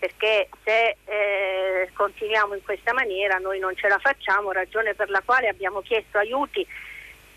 perché 0.01 0.49
se 0.63 0.97
eh, 1.05 1.91
continuiamo 1.93 2.55
in 2.55 2.63
questa 2.63 2.91
maniera 2.91 3.37
noi 3.37 3.59
non 3.59 3.75
ce 3.75 3.87
la 3.87 3.99
facciamo, 3.99 4.51
ragione 4.51 4.95
per 4.95 5.11
la 5.11 5.21
quale 5.23 5.47
abbiamo 5.47 5.81
chiesto 5.81 6.17
aiuti 6.17 6.65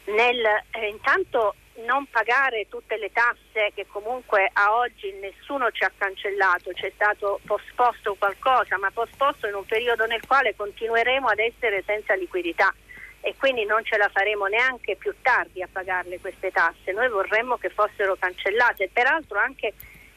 nel 0.05 0.43
eh, 0.71 0.89
intanto 0.89 1.57
non 1.85 2.07
pagare 2.07 2.67
tutte 2.71 2.97
le 2.97 3.13
tasse 3.13 3.73
che 3.75 3.85
comunque 3.87 4.49
a 4.51 4.77
oggi 4.77 5.13
nessuno 5.21 5.71
ci 5.73 5.85
ha 5.85 5.93
cancellato, 5.95 6.71
c'è 6.73 6.91
stato 6.95 7.39
posposto 7.45 8.15
qualcosa, 8.19 8.79
ma 8.79 8.91
posposto 8.91 9.47
in 9.47 9.55
un 9.55 9.67
periodo 9.67 10.07
nel 10.07 10.27
quale 10.27 10.57
continueremo 10.57 11.29
ad 11.29 11.41
essere 11.41 11.83
senza 11.85 12.15
liquidità 12.15 12.73
e 13.21 13.35
quindi 13.37 13.67
non 13.67 13.85
ce 13.85 13.99
la 13.99 14.09
faremo 14.09 14.47
neanche 14.47 14.97
più 14.97 15.13
tardi 15.21 15.61
a 15.61 15.69
pagarle 15.71 16.19
queste 16.19 16.51
tasse. 16.51 16.93
Noi 16.93 17.11
vorremmo 17.11 17.59
che 17.59 17.69
fossero 17.69 18.17
cancellate, 18.19 18.89
peraltro 18.91 19.39
anche 19.39 19.75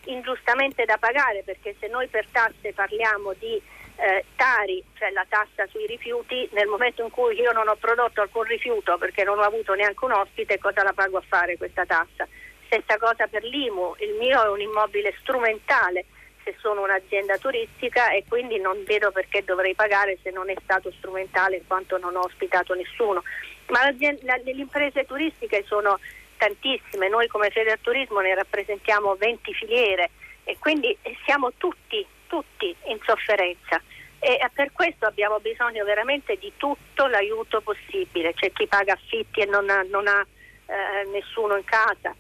ingiustamente 0.08 0.86
da 0.86 0.98
pagare 0.98 1.44
perché 1.44 1.76
se 1.80 1.88
noi 1.88 2.08
per 2.08 2.28
tasse 2.32 2.74
parliamo 2.74 3.34
di 3.34 3.62
eh, 3.98 4.26
Tari, 4.36 4.84
cioè 4.98 5.10
la 5.12 5.26
tassa 5.28 5.66
sui 5.68 5.88
rifiuti, 5.88 6.48
nel 6.52 6.68
momento 6.68 7.04
in 7.04 7.10
cui 7.10 7.40
io 7.40 7.52
non 7.52 7.68
ho 7.68 7.76
prodotto 7.76 8.22
alcun 8.22 8.44
rifiuto 8.44 8.98
perché 8.98 9.24
non 9.24 9.40
ho 9.40 9.44
avuto 9.44 9.74
neanche 9.74 10.06
un 10.06 10.12
ospite, 10.12 10.60
cosa 10.60 10.84
la 10.84 10.94
pago 10.94 11.18
a 11.18 11.24
fare 11.28 11.58
questa 11.58 11.86
tassa? 11.86 12.28
Stessa 12.66 12.98
cosa 12.98 13.28
per 13.28 13.44
l'IMU, 13.44 13.96
il 14.00 14.16
mio 14.20 14.44
è 14.44 14.50
un 14.50 14.60
immobile 14.60 15.14
strumentale 15.20 16.06
se 16.44 16.56
sono 16.60 16.84
un'azienda 16.84 17.38
turistica 17.38 18.12
e 18.12 18.24
quindi 18.28 18.60
non 18.60 18.84
vedo 18.86 19.12
perché 19.12 19.44
dovrei 19.44 19.76
pagare 19.76 20.18
se 20.24 20.32
non 20.32 20.50
è 20.50 20.56
stato 20.64 20.92
strumentale 20.92 21.58
in 21.58 21.68
quanto 21.68 21.98
non 21.98 22.16
ho 22.16 22.22
ospitato 22.22 22.74
nessuno. 22.74 23.24
Ma 23.68 23.90
le 23.90 24.52
imprese 24.52 25.06
turistiche 25.06 25.66
sono 25.68 26.00
tantissime, 26.38 27.10
noi 27.10 27.28
come 27.28 27.50
Fede 27.50 27.78
Turismo 27.82 28.20
ne 28.20 28.36
rappresentiamo 28.36 29.16
20 29.16 29.54
filiere 29.54 30.12
e 30.44 30.58
quindi 30.60 30.96
siamo 31.26 31.52
tutti 31.58 32.06
tutti 32.28 32.76
in 32.86 33.00
sofferenza 33.06 33.82
e 34.20 34.40
per 34.54 34.72
questo 34.72 35.06
abbiamo 35.06 35.40
bisogno 35.40 35.84
veramente 35.86 36.38
di 36.38 36.52
tutto 36.58 37.06
l'aiuto 37.06 37.62
possibile. 37.62 38.34
C'è 38.34 38.52
chi 38.52 38.68
paga 38.68 38.94
affitti 38.94 39.42
e 39.42 39.46
non 39.46 39.70
ha, 39.70 39.84
non 39.90 40.08
ha 40.08 40.26
eh, 40.66 41.10
nessuno 41.12 41.56
in 41.56 41.64
casa, 41.64 42.16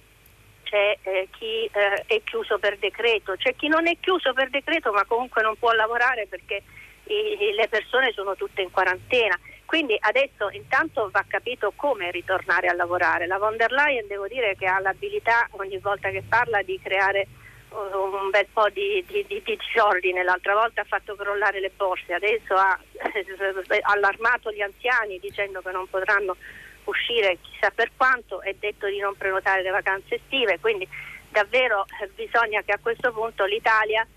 c'è 0.63 0.97
eh, 1.01 1.27
chi 1.31 1.65
eh, 1.65 2.03
è 2.05 2.21
chiuso 2.23 2.59
per 2.59 2.77
decreto, 2.77 3.33
c'è 3.35 3.55
chi 3.55 3.67
non 3.67 3.87
è 3.87 3.97
chiuso 3.99 4.33
per 4.33 4.49
decreto 4.49 4.91
ma 4.91 5.05
comunque 5.05 5.41
non 5.41 5.55
può 5.57 5.71
lavorare 5.71 6.27
perché 6.27 6.61
i, 7.05 7.53
le 7.53 7.67
persone 7.67 8.11
sono 8.13 8.35
tutte 8.35 8.61
in 8.61 8.71
quarantena. 8.71 9.37
Quindi 9.67 9.97
adesso 9.99 10.49
intanto 10.51 11.09
va 11.11 11.25
capito 11.27 11.73
come 11.75 12.09
ritornare 12.09 12.67
a 12.67 12.73
lavorare. 12.73 13.27
La 13.27 13.37
von 13.37 13.57
der 13.57 13.73
Leyen 13.73 14.07
devo 14.07 14.25
dire 14.25 14.55
che 14.55 14.65
ha 14.65 14.79
l'abilità 14.79 15.45
ogni 15.51 15.77
volta 15.79 16.09
che 16.09 16.23
parla 16.27 16.61
di 16.61 16.79
creare 16.81 17.27
un 17.69 18.29
bel 18.29 18.47
po' 18.53 18.69
di, 18.69 19.03
di, 19.05 19.25
di, 19.27 19.41
di 19.43 19.57
disordine, 19.57 20.23
l'altra 20.23 20.53
volta 20.53 20.81
ha 20.81 20.85
fatto 20.85 21.15
crollare 21.15 21.59
le 21.59 21.71
borse, 21.75 22.13
adesso 22.13 22.53
ha 22.53 22.79
eh, 23.13 23.79
allarmato 23.83 24.53
gli 24.53 24.61
anziani 24.61 25.19
dicendo 25.19 25.61
che 25.61 25.71
non 25.71 25.85
potranno 25.89 26.37
uscire 26.85 27.37
chissà 27.41 27.69
per 27.69 27.91
quanto 27.97 28.41
e 28.41 28.55
detto 28.57 28.87
di 28.87 28.99
non 28.99 29.17
prenotare 29.17 29.63
le 29.63 29.71
vacanze 29.71 30.15
estive, 30.15 30.59
quindi 30.61 30.87
davvero 31.29 31.85
eh, 32.01 32.09
bisogna 32.15 32.61
che 32.61 32.71
a 32.71 32.79
questo 32.81 33.11
punto 33.11 33.43
l'Italia 33.43 34.07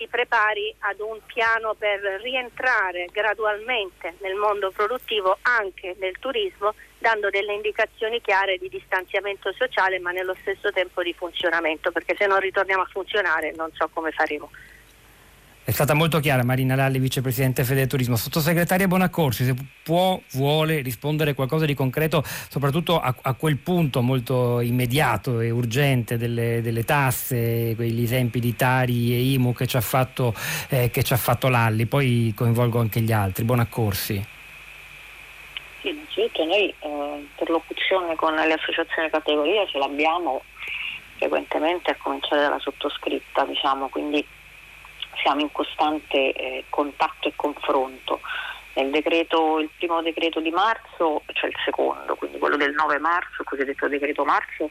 si 0.00 0.06
prepari 0.06 0.74
ad 0.78 0.98
un 1.00 1.18
piano 1.26 1.74
per 1.74 2.00
rientrare 2.22 3.08
gradualmente 3.12 4.14
nel 4.20 4.34
mondo 4.34 4.70
produttivo 4.70 5.36
anche 5.42 5.94
nel 5.98 6.16
turismo, 6.18 6.72
dando 6.96 7.28
delle 7.28 7.52
indicazioni 7.52 8.22
chiare 8.22 8.56
di 8.56 8.70
distanziamento 8.70 9.52
sociale 9.52 9.98
ma 9.98 10.10
nello 10.10 10.34
stesso 10.40 10.72
tempo 10.72 11.02
di 11.02 11.12
funzionamento, 11.12 11.92
perché 11.92 12.14
se 12.16 12.26
non 12.26 12.40
ritorniamo 12.40 12.80
a 12.82 12.88
funzionare 12.90 13.52
non 13.54 13.70
so 13.74 13.90
come 13.92 14.10
faremo. 14.10 14.50
È 15.70 15.72
stata 15.72 15.94
molto 15.94 16.18
chiara 16.18 16.42
Marina 16.42 16.74
Lalli, 16.74 16.98
vicepresidente 16.98 17.62
Fede 17.62 17.86
Turismo. 17.86 18.16
Sottosegretaria 18.16 18.88
Bonaccorsi, 18.88 19.44
se 19.44 19.54
può, 19.84 20.20
vuole 20.32 20.80
rispondere 20.80 21.32
qualcosa 21.32 21.64
di 21.64 21.74
concreto, 21.74 22.24
soprattutto 22.24 22.98
a, 22.98 23.14
a 23.22 23.34
quel 23.34 23.56
punto 23.56 24.02
molto 24.02 24.58
immediato 24.58 25.38
e 25.38 25.50
urgente 25.50 26.16
delle, 26.16 26.60
delle, 26.60 26.82
tasse, 26.82 27.74
quegli 27.76 28.02
esempi 28.02 28.40
di 28.40 28.56
Tari 28.56 29.12
e 29.12 29.32
Imu 29.34 29.52
che 29.52 29.68
ci 29.68 29.76
ha 29.76 29.80
fatto, 29.80 30.34
eh, 30.70 30.90
ci 30.90 31.12
ha 31.12 31.16
fatto 31.16 31.48
Lalli, 31.48 31.86
poi 31.86 32.32
coinvolgo 32.34 32.80
anche 32.80 33.00
gli 33.00 33.12
altri. 33.12 33.44
Bonaccorsi. 33.44 34.26
Sì, 35.82 35.88
innanzitutto 35.88 36.44
noi 36.46 36.74
eh, 36.80 38.16
con 38.16 38.34
le 38.34 38.52
associazioni 38.54 39.08
categoria 39.08 39.64
ce 39.66 39.78
l'abbiamo 39.78 40.42
frequentemente 41.18 41.92
a 41.92 41.96
cominciare 41.96 42.42
dalla 42.42 42.58
sottoscritta, 42.58 43.44
diciamo, 43.44 43.88
quindi 43.88 44.26
siamo 45.14 45.40
in 45.40 45.52
costante 45.52 46.32
eh, 46.32 46.64
contatto 46.68 47.28
e 47.28 47.32
confronto. 47.36 48.20
Decreto, 48.72 49.58
il 49.58 49.68
primo 49.76 50.00
decreto 50.00 50.40
di 50.40 50.50
marzo, 50.50 51.22
cioè 51.34 51.50
il 51.50 51.56
secondo, 51.64 52.14
quindi 52.14 52.38
quello 52.38 52.56
del 52.56 52.72
9 52.72 52.98
marzo, 52.98 53.42
il 53.42 53.46
cosiddetto 53.46 53.88
decreto 53.88 54.24
marzo, 54.24 54.70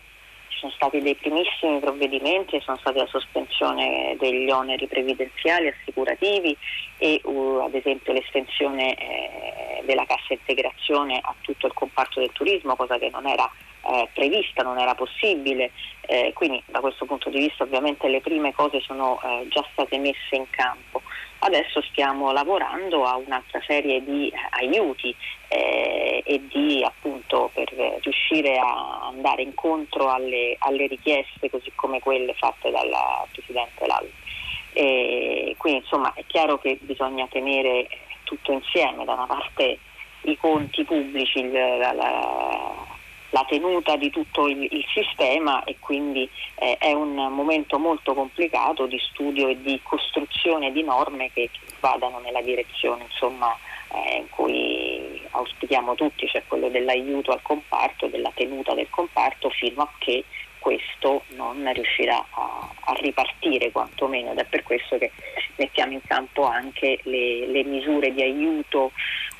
sono 0.59 0.71
stati 0.73 0.99
dei 0.99 1.15
primissimi 1.15 1.79
provvedimenti, 1.79 2.59
sono 2.61 2.77
stati 2.77 2.97
la 2.97 3.07
sospensione 3.07 4.15
degli 4.19 4.49
oneri 4.49 4.87
previdenziali, 4.87 5.67
assicurativi 5.67 6.55
e 6.97 7.21
uh, 7.23 7.61
ad 7.63 7.73
esempio 7.73 8.13
l'estensione 8.13 8.95
eh, 8.95 9.83
della 9.85 10.05
cassa 10.05 10.33
integrazione 10.33 11.19
a 11.21 11.33
tutto 11.41 11.67
il 11.67 11.73
comparto 11.73 12.19
del 12.19 12.31
turismo, 12.33 12.75
cosa 12.75 12.97
che 12.97 13.09
non 13.09 13.25
era 13.25 13.49
eh, 13.85 14.09
prevista, 14.13 14.61
non 14.61 14.77
era 14.77 14.93
possibile, 14.95 15.71
eh, 16.01 16.31
quindi 16.33 16.61
da 16.67 16.81
questo 16.81 17.05
punto 17.05 17.29
di 17.29 17.39
vista 17.39 17.63
ovviamente 17.63 18.07
le 18.09 18.19
prime 18.19 18.53
cose 18.53 18.81
sono 18.81 19.19
eh, 19.23 19.47
già 19.47 19.65
state 19.71 19.97
messe 19.97 20.35
in 20.35 20.49
campo. 20.49 21.01
Adesso 21.39 21.81
stiamo 21.83 22.31
lavorando 22.31 23.05
a 23.05 23.15
un'altra 23.15 23.61
serie 23.65 24.03
di 24.03 24.27
eh, 24.27 24.35
aiuti 24.49 25.15
eh, 25.47 26.21
e 26.25 26.47
di 26.47 26.83
appunto 26.83 27.49
per 27.53 27.73
riuscire 28.01 28.57
a 28.57 29.07
andare 29.07 29.43
incontro 29.43 30.09
alle, 30.09 30.55
alle 30.59 30.87
richieste 30.87 31.49
così 31.49 31.71
come 31.75 31.99
quelle 31.99 32.33
fatte 32.33 32.69
dalla 32.71 33.25
Presidente 33.31 33.85
Lalli. 33.87 35.55
quindi 35.57 35.79
insomma 35.79 36.11
è 36.13 36.23
chiaro 36.27 36.59
che 36.59 36.77
bisogna 36.81 37.25
tenere 37.27 37.87
tutto 38.23 38.51
insieme, 38.51 39.05
da 39.05 39.13
una 39.13 39.25
parte 39.25 39.79
i 40.23 40.37
conti 40.37 40.83
pubblici, 40.83 41.49
la, 41.49 41.93
la, 41.93 42.88
la 43.31 43.45
tenuta 43.47 43.95
di 43.95 44.09
tutto 44.09 44.47
il, 44.47 44.63
il 44.63 44.85
sistema 44.93 45.63
e 45.63 45.75
quindi 45.79 46.29
eh, 46.55 46.77
è 46.79 46.93
un 46.93 47.13
momento 47.13 47.77
molto 47.77 48.13
complicato 48.13 48.85
di 48.87 48.99
studio 48.99 49.47
e 49.47 49.61
di 49.61 49.79
costruzione 49.83 50.71
di 50.71 50.83
norme 50.83 51.31
che, 51.31 51.49
che 51.51 51.59
vadano 51.79 52.19
nella 52.19 52.41
direzione 52.41 53.03
insomma, 53.03 53.55
eh, 53.93 54.17
in 54.17 54.29
cui 54.29 55.21
auspichiamo 55.31 55.95
tutti, 55.95 56.27
cioè 56.27 56.43
quello 56.47 56.69
dell'aiuto 56.69 57.31
al 57.31 57.41
comparto, 57.41 58.07
della 58.07 58.31
tenuta 58.33 58.73
del 58.73 58.89
comparto 58.89 59.49
fino 59.49 59.83
a 59.83 59.89
che 59.97 60.23
questo 60.59 61.23
non 61.29 61.71
riuscirà 61.73 62.17
a, 62.17 62.69
a 62.81 62.93
ripartire 62.93 63.71
quantomeno 63.71 64.31
ed 64.31 64.39
è 64.39 64.45
per 64.45 64.63
questo 64.63 64.97
che 64.97 65.11
mettiamo 65.55 65.93
in 65.93 66.01
campo 66.05 66.43
anche 66.43 66.99
le, 67.03 67.47
le 67.47 67.63
misure 67.63 68.13
di 68.13 68.21
aiuto 68.21 68.91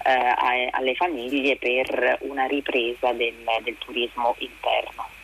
eh, 0.05 0.67
alle 0.71 0.95
famiglie 0.95 1.57
per 1.57 2.17
una 2.21 2.45
ripresa 2.45 3.11
del, 3.13 3.35
del 3.63 3.77
turismo 3.77 4.35
interno 4.39 5.17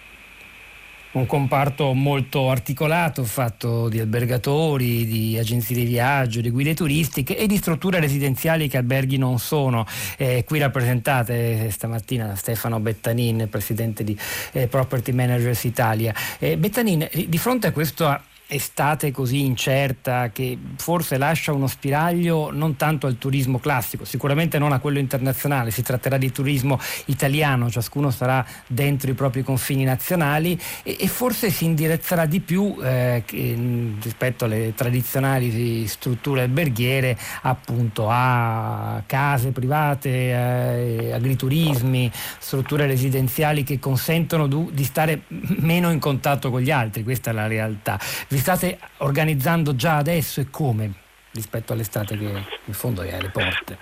un 1.15 1.25
comparto 1.25 1.93
molto 1.93 2.49
articolato, 2.49 3.23
fatto 3.23 3.87
di 3.89 3.99
albergatori, 3.99 5.05
di 5.05 5.37
agenzie 5.37 5.75
di 5.75 5.85
viaggio, 5.85 6.41
di 6.41 6.49
guide 6.49 6.73
turistiche 6.73 7.37
e 7.37 7.47
di 7.47 7.57
strutture 7.57 7.99
residenziali 7.99 8.67
che 8.67 8.77
alberghi 8.77 9.17
non 9.17 9.39
sono. 9.39 9.85
Eh, 10.17 10.43
qui 10.45 10.59
rappresentate 10.59 11.69
stamattina 11.71 12.35
Stefano 12.35 12.79
Bettanin, 12.79 13.47
presidente 13.49 14.03
di 14.03 14.17
eh, 14.51 14.67
Property 14.67 15.11
Managers 15.11 15.63
Italia. 15.63 16.13
Eh, 16.37 16.57
Bettanin, 16.57 17.07
di 17.27 17.37
fronte 17.37 17.67
a 17.67 17.71
questo 17.71 18.19
estate 18.47 19.11
così 19.11 19.43
incerta 19.43 20.29
che 20.29 20.57
forse 20.77 21.17
lascia 21.17 21.51
uno 21.51 21.67
spiraglio 21.67 22.51
non 22.51 22.75
tanto 22.75 23.07
al 23.07 23.17
turismo 23.17 23.59
classico, 23.59 24.05
sicuramente 24.05 24.59
non 24.59 24.71
a 24.71 24.79
quello 24.79 24.99
internazionale, 24.99 25.71
si 25.71 25.81
tratterà 25.81 26.17
di 26.17 26.31
turismo 26.31 26.79
italiano, 27.05 27.69
ciascuno 27.69 28.11
sarà 28.11 28.45
dentro 28.67 29.09
i 29.09 29.13
propri 29.13 29.43
confini 29.43 29.83
nazionali 29.83 30.59
e, 30.83 30.97
e 30.99 31.07
forse 31.07 31.49
si 31.49 31.65
indirizzerà 31.65 32.25
di 32.25 32.39
più 32.39 32.75
eh, 32.83 33.23
che, 33.25 33.95
rispetto 34.01 34.45
alle 34.45 34.73
tradizionali 34.75 35.87
strutture 35.87 36.43
alberghiere 36.43 37.17
appunto 37.41 38.07
a 38.09 39.01
case 39.05 39.51
private, 39.51 40.09
eh, 40.09 41.11
agriturismi, 41.13 42.11
strutture 42.39 42.85
residenziali 42.85 43.63
che 43.63 43.79
consentono 43.79 44.47
du- 44.47 44.69
di 44.71 44.83
stare 44.83 45.23
meno 45.27 45.89
in 45.89 45.99
contatto 45.99 46.51
con 46.51 46.61
gli 46.61 46.71
altri, 46.71 47.03
questa 47.03 47.31
è 47.31 47.33
la 47.33 47.47
realtà 47.47 47.99
vi 48.35 48.41
state 48.41 48.77
organizzando 48.97 49.77
già 49.77 49.95
adesso 49.95 50.41
e 50.41 50.49
come 50.51 50.91
rispetto 51.31 51.71
all'estate 51.71 52.17
che 52.17 52.43
in 52.65 52.73
fondo 52.73 53.01
è 53.01 53.15
alle 53.15 53.29
porte? 53.29 53.77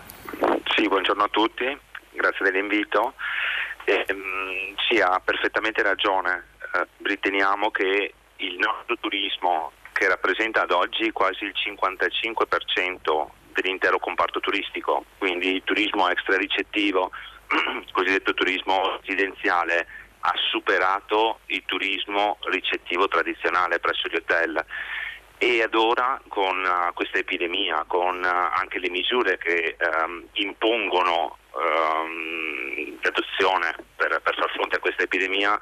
Sì, 0.75 0.87
buongiorno 0.87 1.23
a 1.23 1.27
tutti, 1.27 1.65
grazie 2.11 2.45
dell'invito. 2.45 3.15
Eh, 3.83 4.05
sì, 4.87 4.99
ha 5.01 5.19
perfettamente 5.25 5.81
ragione. 5.81 6.49
Eh, 6.75 6.85
riteniamo 7.01 7.71
che 7.71 8.13
il 8.37 8.57
nostro 8.59 8.95
turismo, 8.99 9.71
che 9.91 10.07
rappresenta 10.07 10.61
ad 10.61 10.71
oggi 10.71 11.11
quasi 11.11 11.45
il 11.45 11.53
55% 11.57 13.27
dell'intero 13.53 13.97
comparto 13.97 14.39
turistico, 14.39 15.05
quindi 15.17 15.55
il 15.55 15.63
turismo 15.63 16.07
extra 16.09 16.37
ricettivo, 16.37 17.09
cosiddetto 17.91 18.35
turismo 18.35 18.99
residenziale, 19.01 19.87
ha 20.25 20.33
superato 20.49 21.39
il 21.47 21.63
turismo 21.65 22.37
ricettivo 22.43 23.07
tradizionale 23.07 23.79
presso 23.79 24.07
gli 24.07 24.15
hotel 24.15 24.63
e 25.37 25.61
ad 25.61 25.75
ora 25.75 26.21
con 26.29 26.57
uh, 26.63 26.93
questa 26.93 27.17
epidemia, 27.17 27.83
con 27.85 28.23
uh, 28.23 28.57
anche 28.57 28.79
le 28.79 28.89
misure 28.89 29.37
che 29.37 29.75
um, 30.05 30.25
impongono 30.33 31.37
um, 31.51 32.97
l'adozione 33.01 33.75
per, 33.97 34.21
per, 34.21 34.35
far 34.35 34.49
fronte 34.51 34.77
a 34.77 34.79
questa 34.79 35.03
epidemia, 35.03 35.59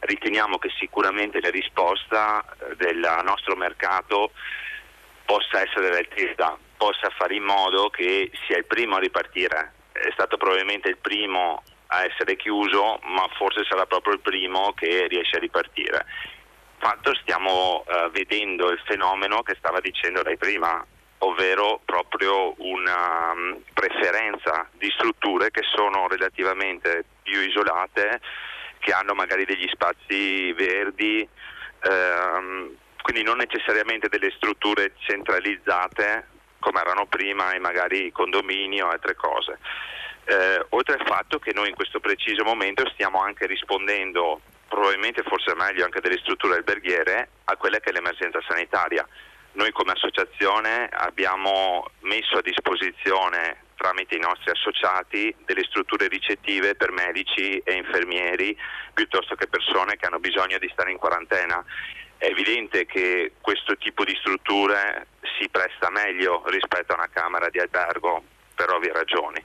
riteniamo 0.00 0.58
che 0.58 0.70
sicuramente 0.76 1.40
la 1.40 1.48
risposta 1.48 2.44
uh, 2.44 2.74
del 2.74 2.98
nostro 3.24 3.56
mercato 3.56 4.32
possa 5.24 5.62
essere 5.62 5.88
l'altezza, 5.88 6.58
possa 6.76 7.08
fare 7.16 7.34
in 7.34 7.44
modo 7.44 7.88
che 7.88 8.30
sia 8.46 8.58
il 8.58 8.66
primo 8.66 8.96
a 8.96 9.00
ripartire. 9.00 9.72
È 9.92 10.10
stato 10.12 10.36
probabilmente 10.36 10.90
il 10.90 10.98
primo 10.98 11.62
a 11.92 12.04
essere 12.04 12.36
chiuso, 12.36 12.98
ma 13.02 13.28
forse 13.36 13.64
sarà 13.68 13.84
proprio 13.86 14.14
il 14.14 14.20
primo 14.20 14.72
che 14.72 15.06
riesce 15.08 15.36
a 15.36 15.40
ripartire. 15.40 16.06
Fatto 16.78 17.14
stiamo 17.16 17.84
uh, 17.86 18.10
vedendo 18.10 18.70
il 18.70 18.80
fenomeno 18.84 19.42
che 19.42 19.54
stava 19.58 19.78
dicendo 19.80 20.22
lei 20.22 20.36
prima, 20.36 20.84
ovvero 21.18 21.80
proprio 21.84 22.54
una 22.56 23.32
um, 23.32 23.62
preferenza 23.74 24.66
di 24.72 24.90
strutture 24.90 25.50
che 25.50 25.62
sono 25.74 26.08
relativamente 26.08 27.04
più 27.22 27.40
isolate, 27.40 28.20
che 28.78 28.92
hanno 28.92 29.14
magari 29.14 29.44
degli 29.44 29.68
spazi 29.68 30.52
verdi, 30.54 31.28
ehm, 31.82 32.74
quindi 33.02 33.22
non 33.22 33.36
necessariamente 33.36 34.08
delle 34.08 34.32
strutture 34.34 34.94
centralizzate 34.98 36.26
come 36.58 36.80
erano 36.80 37.06
prima 37.06 37.52
e 37.52 37.60
magari 37.60 38.10
condomini 38.10 38.80
o 38.80 38.88
altre 38.88 39.14
cose 39.14 39.58
eh, 40.24 40.64
oltre 40.70 40.94
al 40.94 41.06
fatto 41.06 41.38
che 41.38 41.52
noi 41.52 41.68
in 41.68 41.74
questo 41.74 42.00
preciso 42.00 42.44
momento 42.44 42.88
stiamo 42.90 43.20
anche 43.20 43.46
rispondendo, 43.46 44.40
probabilmente 44.68 45.22
forse 45.22 45.54
meglio 45.54 45.84
anche 45.84 46.00
delle 46.00 46.18
strutture 46.18 46.56
alberghiere, 46.56 47.28
a 47.44 47.56
quella 47.56 47.78
che 47.78 47.90
è 47.90 47.92
l'emergenza 47.92 48.40
sanitaria. 48.46 49.06
Noi 49.52 49.70
come 49.72 49.92
associazione 49.92 50.88
abbiamo 50.90 51.90
messo 52.00 52.38
a 52.38 52.42
disposizione 52.42 53.64
tramite 53.76 54.14
i 54.14 54.20
nostri 54.20 54.50
associati 54.50 55.34
delle 55.44 55.64
strutture 55.64 56.06
ricettive 56.06 56.76
per 56.76 56.92
medici 56.92 57.58
e 57.58 57.72
infermieri 57.74 58.56
piuttosto 58.94 59.34
che 59.34 59.48
persone 59.48 59.96
che 59.96 60.06
hanno 60.06 60.20
bisogno 60.20 60.58
di 60.58 60.70
stare 60.72 60.92
in 60.92 60.98
quarantena. 60.98 61.62
È 62.16 62.26
evidente 62.26 62.86
che 62.86 63.32
questo 63.40 63.76
tipo 63.76 64.04
di 64.04 64.14
strutture 64.20 65.08
si 65.36 65.48
presta 65.48 65.90
meglio 65.90 66.44
rispetto 66.46 66.92
a 66.92 66.96
una 66.96 67.10
camera 67.12 67.50
di 67.50 67.58
albergo 67.58 68.22
per 68.54 68.70
ovvie 68.70 68.92
ragioni. 68.92 69.44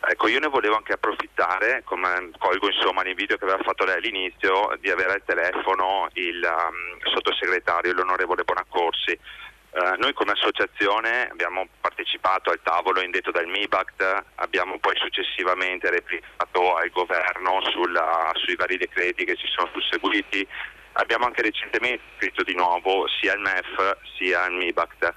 Ecco, 0.00 0.28
io 0.28 0.38
ne 0.38 0.48
volevo 0.48 0.76
anche 0.76 0.92
approfittare, 0.92 1.82
come 1.84 2.30
colgo 2.38 2.68
insomma 2.68 3.02
l'invito 3.02 3.36
che 3.36 3.44
aveva 3.44 3.62
fatto 3.62 3.84
lei 3.84 3.96
all'inizio, 3.96 4.76
di 4.80 4.90
avere 4.90 5.14
al 5.14 5.22
telefono 5.24 6.08
il 6.14 6.42
um, 6.42 7.10
sottosegretario, 7.12 7.92
l'onorevole 7.92 8.44
Bonaccorsi. 8.44 9.18
Uh, 9.70 10.00
noi 10.00 10.14
come 10.14 10.32
associazione 10.32 11.28
abbiamo 11.28 11.68
partecipato 11.80 12.50
al 12.50 12.60
tavolo 12.62 13.02
indetto 13.02 13.30
dal 13.30 13.46
MIBACT, 13.46 14.24
abbiamo 14.36 14.78
poi 14.78 14.96
successivamente 14.96 15.90
replicato 15.90 16.74
al 16.76 16.88
governo 16.90 17.60
sulla, 17.70 18.30
sui 18.34 18.56
vari 18.56 18.78
decreti 18.78 19.24
che 19.24 19.36
si 19.36 19.46
sono 19.46 19.68
susseguiti, 19.72 20.46
abbiamo 20.92 21.26
anche 21.26 21.42
recentemente 21.42 22.02
scritto 22.16 22.42
di 22.42 22.54
nuovo 22.54 23.06
sia 23.20 23.32
al 23.32 23.40
MEF 23.40 23.98
sia 24.16 24.44
al 24.44 24.52
MIBACT. 24.52 25.14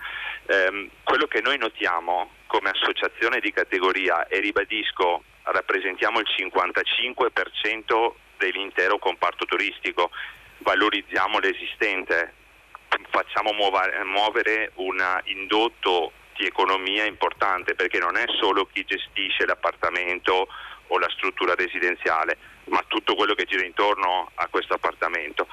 Um, 0.48 0.90
quello 1.04 1.28
che 1.28 1.42
noi 1.42 1.58
notiamo 1.58 2.32
come 2.48 2.70
associazione 2.70 3.40
di 3.40 3.52
categoria 3.52 4.28
e 4.28 4.40
ribadisco 4.40 5.24
rappresentiamo 5.44 6.20
il 6.20 6.28
55% 6.30 8.14
dell'intero 8.38 8.98
comparto 8.98 9.46
turistico, 9.46 10.12
valorizziamo 10.60 11.40
l'esistente, 11.40 12.34
facciamo 13.10 13.54
muovere 13.54 14.72
un 14.76 15.22
indotto 15.26 16.12
di 16.36 16.46
economia 16.46 17.06
importante 17.06 17.76
perché 17.76 18.00
non 18.00 18.18
è 18.18 18.26
solo 18.40 18.68
chi 18.72 18.84
gestisce 18.84 19.46
l'appartamento 19.46 20.48
o 20.92 21.00
la 21.00 21.10
struttura 21.10 21.56
residenziale, 21.56 22.38
ma 22.66 22.84
tutto 22.88 23.16
quello 23.16 23.34
che 23.34 23.46
gira 23.46 23.66
intorno 23.66 24.32
a 24.36 24.48
questo 24.48 24.74
appartamento. 24.74 25.48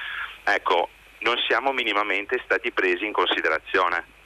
Ecco, 0.44 0.90
non 1.20 1.37
siamo 1.48 1.72
minimamente 1.72 2.40
stati 2.44 2.70
presi 2.70 3.05
in 3.05 3.12
considerazione 3.12 4.16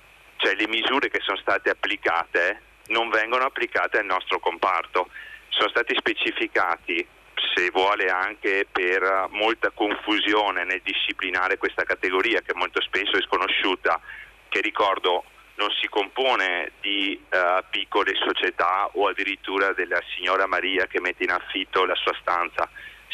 cioè 0.42 0.56
le 0.56 0.66
misure 0.66 1.08
che 1.08 1.20
sono 1.22 1.38
state 1.38 1.70
applicate 1.70 2.62
non 2.88 3.10
vengono 3.10 3.44
applicate 3.44 3.98
al 3.98 4.06
nostro 4.06 4.40
comparto, 4.40 5.08
sono 5.48 5.68
stati 5.68 5.94
specificati 5.96 7.06
se 7.54 7.70
vuole 7.70 8.08
anche 8.08 8.66
per 8.70 9.28
molta 9.30 9.70
confusione 9.70 10.64
nel 10.64 10.82
disciplinare 10.82 11.58
questa 11.58 11.84
categoria 11.84 12.40
che 12.40 12.54
molto 12.54 12.82
spesso 12.82 13.16
è 13.16 13.22
sconosciuta, 13.22 14.00
che 14.48 14.60
ricordo 14.60 15.24
non 15.56 15.70
si 15.80 15.88
compone 15.88 16.72
di 16.80 17.20
uh, 17.30 17.62
piccole 17.70 18.14
società 18.14 18.88
o 18.92 19.08
addirittura 19.08 19.72
della 19.72 20.00
signora 20.14 20.46
Maria 20.46 20.86
che 20.86 21.00
mette 21.00 21.24
in 21.24 21.30
affitto 21.30 21.84
la 21.84 21.94
sua 21.94 22.16
stanza, 22.20 22.68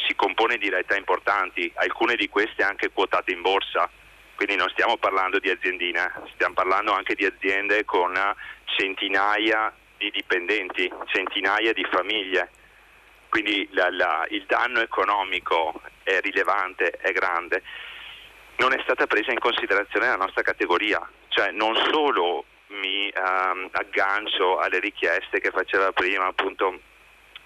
si 0.06 0.14
compone 0.14 0.56
di 0.56 0.68
realtà 0.68 0.96
importanti, 0.96 1.70
alcune 1.74 2.14
di 2.16 2.28
queste 2.28 2.62
anche 2.62 2.90
quotate 2.90 3.32
in 3.32 3.42
borsa 3.42 3.90
quindi 4.38 4.54
non 4.54 4.68
stiamo 4.68 4.96
parlando 4.98 5.40
di 5.40 5.50
aziendine, 5.50 6.12
stiamo 6.34 6.54
parlando 6.54 6.92
anche 6.92 7.16
di 7.16 7.24
aziende 7.24 7.84
con 7.84 8.16
centinaia 8.66 9.74
di 9.96 10.12
dipendenti, 10.12 10.88
centinaia 11.06 11.72
di 11.72 11.84
famiglie. 11.90 12.48
Quindi 13.30 13.68
la, 13.72 13.90
la, 13.90 14.24
il 14.30 14.44
danno 14.46 14.80
economico 14.80 15.82
è 16.04 16.20
rilevante, 16.20 16.90
è 16.90 17.10
grande. 17.10 17.64
Non 18.58 18.72
è 18.72 18.80
stata 18.82 19.06
presa 19.06 19.30
in 19.30 19.38
considerazione 19.38 20.08
la 20.08 20.16
nostra 20.16 20.42
categoria, 20.42 21.00
cioè 21.28 21.52
non 21.52 21.76
solo 21.92 22.44
mi 22.68 23.10
um, 23.14 23.68
aggancio 23.70 24.58
alle 24.58 24.80
richieste 24.80 25.40
che 25.40 25.50
faceva 25.50 25.92
prima 25.92 26.26
appunto 26.26 26.80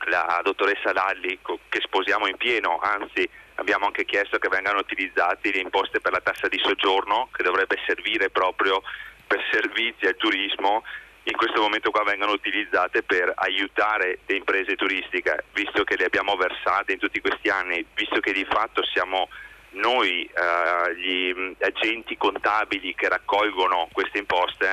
la 0.07 0.41
dottoressa 0.43 0.93
Lalli 0.93 1.39
che 1.69 1.81
sposiamo 1.83 2.27
in 2.27 2.37
pieno, 2.37 2.79
anzi 2.81 3.29
abbiamo 3.57 3.87
anche 3.87 4.07
chiesto 4.07 4.39
che 4.39 4.49
vengano 4.49 4.79
utilizzati 4.79 5.53
le 5.53 5.61
imposte 5.61 6.01
per 6.01 6.13
la 6.13 6.21
tassa 6.21 6.49
di 6.49 6.59
soggiorno 6.63 7.29
che 7.31 7.43
dovrebbe 7.43 7.79
servire 7.87 8.31
proprio 8.31 8.83
per 9.27 9.45
servizi 9.51 10.07
al 10.07 10.17
turismo. 10.17 10.83
In 11.25 11.37
questo 11.37 11.61
momento 11.61 11.91
qua 11.91 12.03
vengano 12.03 12.33
utilizzate 12.33 13.03
per 13.03 13.31
aiutare 13.37 14.21
le 14.27 14.37
imprese 14.37 14.75
turistiche, 14.75 15.45
visto 15.53 15.85
che 15.85 15.97
le 15.97 16.07
abbiamo 16.07 16.35
versate 16.37 16.93
in 16.93 16.99
tutti 16.99 17.21
questi 17.21 17.49
anni, 17.49 17.87
visto 17.95 18.19
che 18.19 18.33
di 18.33 18.45
fatto 18.45 18.83
siamo 18.87 19.29
noi 19.73 20.25
eh, 20.25 20.95
gli 20.97 21.55
agenti 21.61 22.17
contabili 22.17 22.95
che 22.95 23.09
raccolgono 23.09 23.89
queste 23.93 24.19
imposte, 24.19 24.67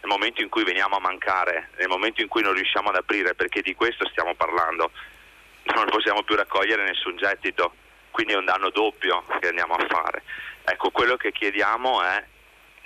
nel 0.00 0.10
momento 0.10 0.42
in 0.42 0.48
cui 0.48 0.64
veniamo 0.64 0.96
a 0.96 1.00
mancare, 1.00 1.70
nel 1.78 1.88
momento 1.88 2.20
in 2.20 2.28
cui 2.28 2.42
non 2.42 2.52
riusciamo 2.52 2.88
ad 2.88 2.96
aprire, 2.96 3.34
perché 3.34 3.60
di 3.62 3.74
questo 3.74 4.08
stiamo 4.08 4.34
parlando, 4.34 4.90
non 5.74 5.86
possiamo 5.90 6.22
più 6.22 6.36
raccogliere 6.36 6.84
nessun 6.84 7.16
gettito, 7.16 7.74
quindi 8.10 8.32
è 8.32 8.36
un 8.36 8.44
danno 8.44 8.70
doppio 8.70 9.24
che 9.40 9.48
andiamo 9.48 9.74
a 9.74 9.86
fare. 9.88 10.22
Ecco, 10.64 10.90
quello 10.90 11.16
che 11.16 11.32
chiediamo 11.32 12.02
è 12.02 12.24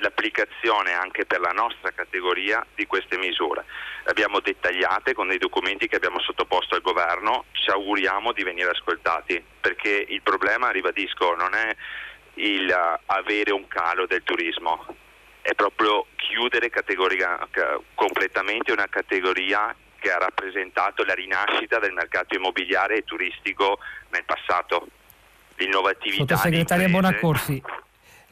l'applicazione 0.00 0.92
anche 0.92 1.24
per 1.24 1.40
la 1.40 1.52
nostra 1.52 1.90
categoria 1.92 2.64
di 2.74 2.86
queste 2.86 3.16
misure. 3.16 3.64
Le 4.04 4.10
abbiamo 4.10 4.40
dettagliate 4.40 5.14
con 5.14 5.28
dei 5.28 5.38
documenti 5.38 5.88
che 5.88 5.96
abbiamo 5.96 6.20
sottoposto 6.20 6.74
al 6.74 6.82
governo, 6.82 7.44
ci 7.52 7.70
auguriamo 7.70 8.32
di 8.32 8.42
venire 8.42 8.70
ascoltati, 8.70 9.42
perché 9.60 10.04
il 10.08 10.22
problema, 10.22 10.70
ribadisco, 10.70 11.34
non 11.34 11.54
è 11.54 11.74
il 12.34 12.74
avere 13.06 13.52
un 13.52 13.66
calo 13.68 14.06
del 14.06 14.22
turismo, 14.22 14.86
è 15.42 15.54
proprio 15.54 16.06
chiudere 16.16 16.70
completamente 17.94 18.72
una 18.72 18.86
categoria 18.88 19.74
che 19.98 20.10
ha 20.10 20.18
rappresentato 20.18 21.04
la 21.04 21.14
rinascita 21.14 21.78
del 21.78 21.92
mercato 21.92 22.34
immobiliare 22.34 22.96
e 22.96 23.04
turistico 23.04 23.78
nel 24.10 24.24
passato. 24.24 24.88
L'innovatività. 25.56 26.36
Sottosegretaria 26.36 26.88
Bonaccorsi. 26.88 27.62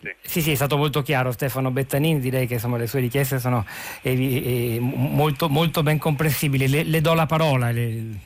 Sì. 0.00 0.14
sì. 0.20 0.42
sì, 0.42 0.52
è 0.52 0.54
stato 0.54 0.76
molto 0.76 1.02
chiaro 1.02 1.32
Stefano 1.32 1.70
Bettanini, 1.70 2.20
direi 2.20 2.46
che 2.46 2.54
insomma, 2.54 2.76
le 2.76 2.86
sue 2.86 3.00
richieste 3.00 3.38
sono 3.38 3.64
eh, 4.02 4.74
eh, 4.74 4.78
molto, 4.80 5.48
molto, 5.48 5.82
ben 5.82 5.98
comprensibili. 5.98 6.68
Le, 6.68 6.84
le 6.84 7.00
do 7.00 7.14
la 7.14 7.26
parola, 7.26 7.70
le, 7.70 7.82
il 7.82 8.18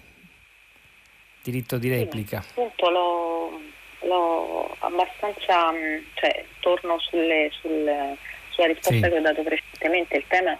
diritto 1.43 1.79
di 1.79 1.89
replica. 1.89 2.43
Sì, 2.43 2.49
appunto 2.51 2.91
l'ho, 2.91 3.61
l'ho 4.01 4.77
abbastanza, 4.81 5.73
mm, 5.73 5.99
cioè, 6.15 6.45
torno 6.61 6.99
sulle, 6.99 7.51
sulle, 7.61 8.17
sulla 8.51 8.67
risposta 8.67 9.07
sì. 9.07 9.13
che 9.13 9.19
ho 9.19 9.23
dato 9.23 9.43
precedentemente, 9.43 10.17
il 10.17 10.25
tema 10.29 10.59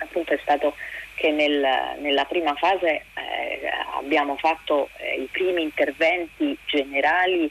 appunto 0.00 0.32
è 0.32 0.38
stato 0.42 0.74
che 1.14 1.30
nel, 1.32 1.66
nella 1.98 2.24
prima 2.24 2.54
fase 2.54 2.86
eh, 3.14 3.68
abbiamo 3.96 4.36
fatto 4.36 4.88
eh, 4.98 5.22
i 5.22 5.28
primi 5.30 5.62
interventi 5.62 6.56
generali 6.64 7.50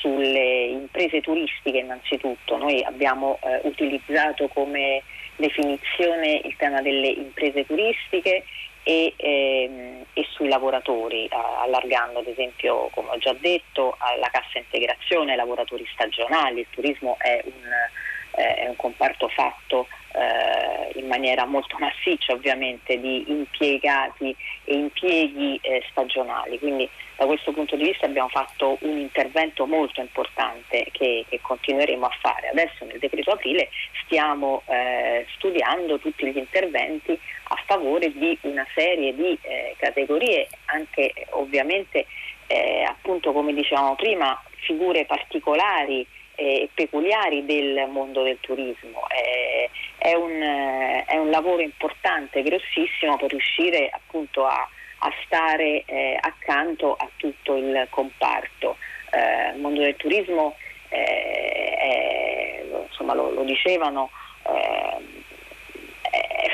sulle 0.00 0.66
imprese 0.66 1.20
turistiche 1.20 1.78
innanzitutto. 1.78 2.56
Noi 2.56 2.82
abbiamo 2.82 3.38
eh, 3.42 3.60
utilizzato 3.64 4.48
come 4.48 5.02
definizione 5.36 6.40
il 6.44 6.54
tema 6.56 6.80
delle 6.82 7.08
imprese 7.08 7.64
turistiche 7.64 8.44
e, 8.82 9.12
ehm, 9.16 10.04
e 10.12 10.26
sui 10.30 10.48
lavoratori, 10.48 11.28
allargando 11.30 12.20
ad 12.20 12.26
esempio, 12.26 12.88
come 12.92 13.10
ho 13.10 13.18
già 13.18 13.34
detto, 13.34 13.96
alla 13.98 14.28
cassa 14.30 14.58
integrazione 14.58 15.32
ai 15.32 15.36
lavoratori 15.36 15.86
stagionali. 15.92 16.60
Il 16.60 16.66
turismo 16.70 17.16
è 17.18 17.40
un, 17.44 18.42
eh, 18.42 18.54
è 18.54 18.68
un 18.68 18.76
comparto 18.76 19.28
fatto 19.28 19.88
eh, 20.18 20.98
in 20.98 21.06
maniera 21.06 21.44
molto 21.44 21.76
massiccia 21.78 22.32
ovviamente 22.32 22.98
di 22.98 23.24
impiegati 23.28 24.34
e 24.64 24.74
impieghi 24.74 25.58
eh, 25.62 25.84
stagionali. 25.90 26.58
Quindi 26.58 26.88
da 27.16 27.26
questo 27.26 27.52
punto 27.52 27.76
di 27.76 27.84
vista 27.84 28.06
abbiamo 28.06 28.28
fatto 28.28 28.78
un 28.80 28.98
intervento 28.98 29.66
molto 29.66 30.00
importante 30.00 30.88
che, 30.92 31.24
che 31.28 31.40
continueremo 31.40 32.06
a 32.06 32.16
fare. 32.20 32.48
Adesso 32.48 32.84
nel 32.84 32.98
decreto 32.98 33.32
aprile 33.32 33.68
stiamo 34.04 34.62
eh, 34.66 35.26
studiando 35.34 35.98
tutti 35.98 36.26
gli 36.26 36.36
interventi 36.36 37.18
a 37.50 37.62
favore 37.66 38.12
di 38.12 38.36
una 38.42 38.66
serie 38.74 39.14
di 39.14 39.38
eh, 39.42 39.74
categorie, 39.78 40.48
anche 40.66 41.12
ovviamente 41.30 42.06
eh, 42.46 42.82
appunto 42.82 43.32
come 43.32 43.52
dicevamo 43.52 43.94
prima, 43.94 44.40
figure 44.56 45.04
particolari 45.04 46.06
eh, 46.38 46.68
peculiari 46.72 47.44
del 47.44 47.88
mondo 47.90 48.22
del 48.22 48.38
turismo. 48.40 49.06
Eh, 49.08 49.68
è, 49.98 50.14
un, 50.14 50.40
eh, 50.40 51.04
è, 51.04 51.16
un, 51.16 51.30
lavoro 51.30 51.60
importante, 51.60 52.42
grossissimo 52.42 53.16
per 53.16 53.30
riuscire 53.30 53.90
appunto 53.90 54.46
a, 54.46 54.68
a 54.98 55.12
stare 55.24 55.82
eh, 55.84 56.16
accanto 56.20 56.94
a 56.94 57.08
tutto 57.16 57.56
il 57.56 57.86
comparto. 57.90 58.76
Eh, 59.10 59.54
il 59.54 59.60
mondo 59.60 59.80
del 59.80 59.96
turismo, 59.96 60.54
eh, 60.90 61.76
è, 61.76 62.64
insomma, 62.86 63.14
lo, 63.14 63.30
lo 63.30 63.42
dicevano, 63.42 64.10
è 64.42 65.00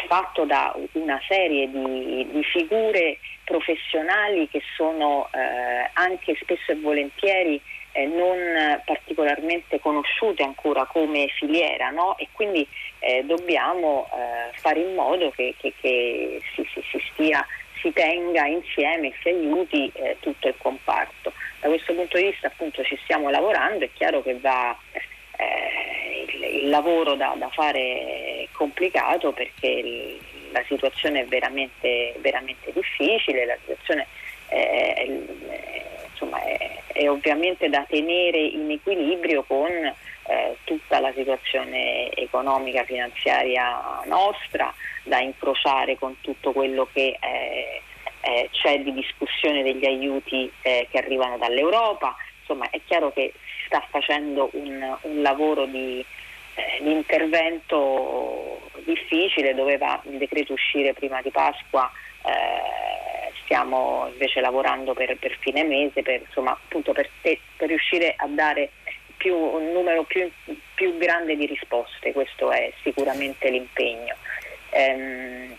fatto 0.09 0.45
da 0.45 0.75
una 0.93 1.21
serie 1.29 1.71
di, 1.71 2.27
di 2.31 2.43
figure 2.43 3.19
professionali 3.45 4.49
che 4.49 4.63
sono 4.75 5.29
anche 5.93 6.37
spesso 6.41 6.73
e 6.73 6.77
volentieri 6.77 7.61
eh, 7.95 8.07
non 8.07 8.83
particolarmente 8.85 9.79
conosciute 9.79 10.43
ancora 10.43 10.85
come 10.85 11.29
filiera 11.29 11.91
no? 11.91 12.17
e 12.19 12.29
quindi 12.33 12.67
eh, 12.99 13.23
dobbiamo 13.25 14.11
eh, 14.13 14.57
fare 14.59 14.81
in 14.81 14.95
modo 14.95 15.31
che, 15.31 15.55
che, 15.57 15.73
che 15.81 16.41
si, 16.55 16.67
si, 16.73 16.83
si, 16.91 17.03
stia, 17.13 17.47
si, 17.81 17.93
tenga 17.93 18.47
insieme 18.47 19.13
si 19.23 19.29
aiuti 19.29 19.91
eh, 19.95 20.17
tutto 20.19 20.49
il 20.49 20.55
comparto. 20.59 21.33
Da 21.61 21.69
questo 21.69 21.95
punto 21.95 22.19
di 22.19 22.25
vista 22.25 22.49
appunto 22.49 22.83
ci 22.83 22.99
stiamo 23.05 23.31
lavorando, 23.31 23.85
è 23.85 23.91
chiaro 23.93 24.23
che 24.23 24.39
va, 24.41 24.77
eh, 25.37 26.27
il, 26.27 26.63
il, 26.63 26.69
lavoro 26.69 27.15
da, 27.15 27.35
da, 27.39 27.49
fare 27.51 27.81
è 27.81 28.49
complicato 28.51 29.31
perché 29.31 29.69
il, 29.69 30.19
la 30.51 30.65
situazione 30.67 31.21
è 31.21 31.27
veramente, 31.27 32.15
veramente 32.19 32.73
difficile, 32.73 33.47
la 33.47 33.57
situazione 33.61 34.07
è, 34.49 35.09
insomma, 36.25 36.43
è, 36.43 36.83
è, 36.87 37.09
ovviamente 37.09 37.69
da 37.69 37.85
tenere 37.89 38.39
in 38.39 38.71
equilibrio 38.71 39.43
con 39.45 39.71
eh, 39.71 40.57
tutta 40.65 41.01
la 41.01 41.13
situazione 41.15 42.11
economica 42.15 42.85
finanziaria 42.85 44.01
nostra, 44.07 44.73
da 45.03 45.21
incrociare 45.21 45.99
con 45.99 46.17
tutto 46.21 46.53
quello 46.53 46.89
che 46.93 47.19
eh, 47.21 47.83
eh, 48.23 48.49
c'è 48.51 48.81
di 48.81 48.93
discussione 48.95 49.63
degli 49.63 49.85
aiuti 49.85 50.51
eh, 50.63 50.89
che 50.91 50.99
arrivano 50.99 51.37
dall'Europa. 51.37 52.17
Insomma, 52.41 52.69
è 52.71 52.81
chiaro 52.87 53.13
che 53.13 53.33
si 53.35 53.67
sta 53.67 53.87
facendo 53.91 54.49
un, 54.53 54.97
un 55.03 55.23
lavoro 55.23 55.67
di, 55.67 56.05
eh, 56.55 56.83
di 56.83 56.91
intervento 56.91 58.61
difficile, 58.85 59.55
doveva 59.55 60.01
il 60.11 60.19
decreto 60.19 60.55
uscire 60.55 60.93
prima 60.95 61.21
di 61.23 61.31
Pasqua 61.31 61.91
eh, 62.25 62.94
stiamo 63.45 64.09
invece 64.11 64.41
lavorando 64.41 64.95
per, 64.95 65.17
per 65.19 65.37
fine 65.39 65.65
mese 65.65 66.03
per, 66.03 66.21
insomma, 66.21 66.53
appunto 66.53 66.93
per, 66.93 67.09
per, 67.21 67.39
riuscire 67.59 68.15
a 68.17 68.27
dare 68.27 68.71
più, 69.17 69.35
un 69.35 69.73
numero 69.73 70.03
più, 70.05 70.31
più, 70.75 70.97
grande 70.99 71.37
di 71.37 71.47
risposte, 71.47 72.13
questo 72.13 72.51
è 72.51 72.73
sicuramente 72.83 73.49
l'impegno. 73.51 74.15
Ehm, 74.71 75.57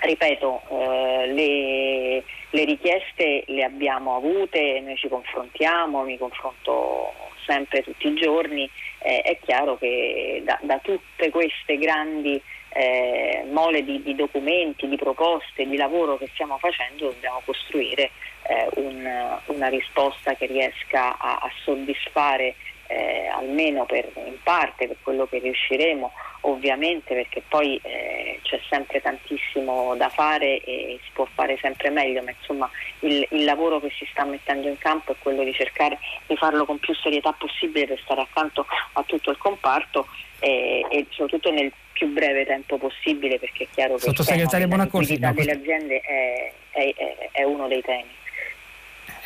ripeto, 0.00 0.62
eh, 0.68 1.26
le, 1.32 2.24
le, 2.50 2.64
richieste 2.64 3.44
le 3.46 3.64
abbiamo 3.64 4.16
avute, 4.16 4.80
noi 4.80 4.96
ci 4.96 5.08
confrontiamo, 5.08 6.02
mi 6.02 6.18
confronto 6.18 7.12
sempre 7.46 7.82
tutti 7.82 8.08
i 8.08 8.14
giorni, 8.14 8.68
eh, 8.98 9.20
è 9.22 9.38
chiaro 9.40 9.76
che 9.78 10.42
da, 10.44 10.58
da 10.62 10.78
tutte 10.78 11.30
queste 11.30 11.78
grandi 11.78 12.40
eh, 12.74 13.44
mole 13.50 13.84
di, 13.84 14.02
di, 14.02 14.14
documenti, 14.14 14.88
di 14.88 14.96
proposte, 14.96 15.66
di 15.66 15.76
lavoro 15.76 16.16
che 16.16 16.28
stiamo 16.32 16.58
facendo, 16.58 17.10
dobbiamo 17.10 17.42
costruire 17.44 18.10
eh, 18.48 18.68
un, 18.76 19.38
una 19.46 19.68
risposta 19.68 20.34
che 20.34 20.46
riesca 20.46 21.16
a, 21.18 21.36
a 21.36 21.50
soddisfare 21.64 22.54
eh, 22.92 23.26
almeno 23.28 23.86
per, 23.86 24.10
in 24.26 24.36
parte 24.42 24.86
per 24.86 24.96
quello 25.02 25.26
che 25.26 25.38
riusciremo, 25.38 26.12
ovviamente 26.42 27.14
perché 27.14 27.42
poi 27.48 27.80
eh, 27.82 28.38
c'è 28.42 28.60
sempre 28.68 29.00
tantissimo 29.00 29.94
da 29.96 30.08
fare 30.08 30.60
e 30.60 30.98
si 31.02 31.10
può 31.12 31.26
fare 31.32 31.56
sempre 31.60 31.90
meglio, 31.90 32.22
ma 32.22 32.30
insomma 32.30 32.70
il, 33.00 33.26
il, 33.30 33.44
lavoro 33.44 33.80
che 33.80 33.90
si 33.90 34.06
sta 34.10 34.24
mettendo 34.24 34.68
in 34.68 34.78
campo 34.78 35.12
è 35.12 35.16
quello 35.18 35.42
di 35.42 35.54
cercare 35.54 35.98
di 36.26 36.36
farlo 36.36 36.66
con 36.66 36.78
più 36.78 36.94
serietà 36.94 37.32
possibile 37.32 37.86
per 37.86 38.00
stare 38.02 38.22
accanto 38.22 38.66
a 38.92 39.02
tutto 39.04 39.30
il 39.30 39.38
comparto 39.38 40.06
e, 40.38 40.84
e 40.90 41.06
soprattutto 41.10 41.50
nel 41.50 41.72
più 41.92 42.12
breve 42.12 42.44
tempo 42.44 42.78
possibile 42.78 43.38
perché 43.38 43.64
è 43.64 43.68
chiaro 43.72 43.96
che 43.96 44.10
il 44.10 44.16
tema 44.24 44.60
della 44.66 44.86
delle 45.32 45.52
aziende 45.52 46.00
è, 46.00 46.52
è, 46.70 47.30
è 47.32 47.42
uno 47.44 47.68
dei 47.68 47.82
temi 47.82 48.20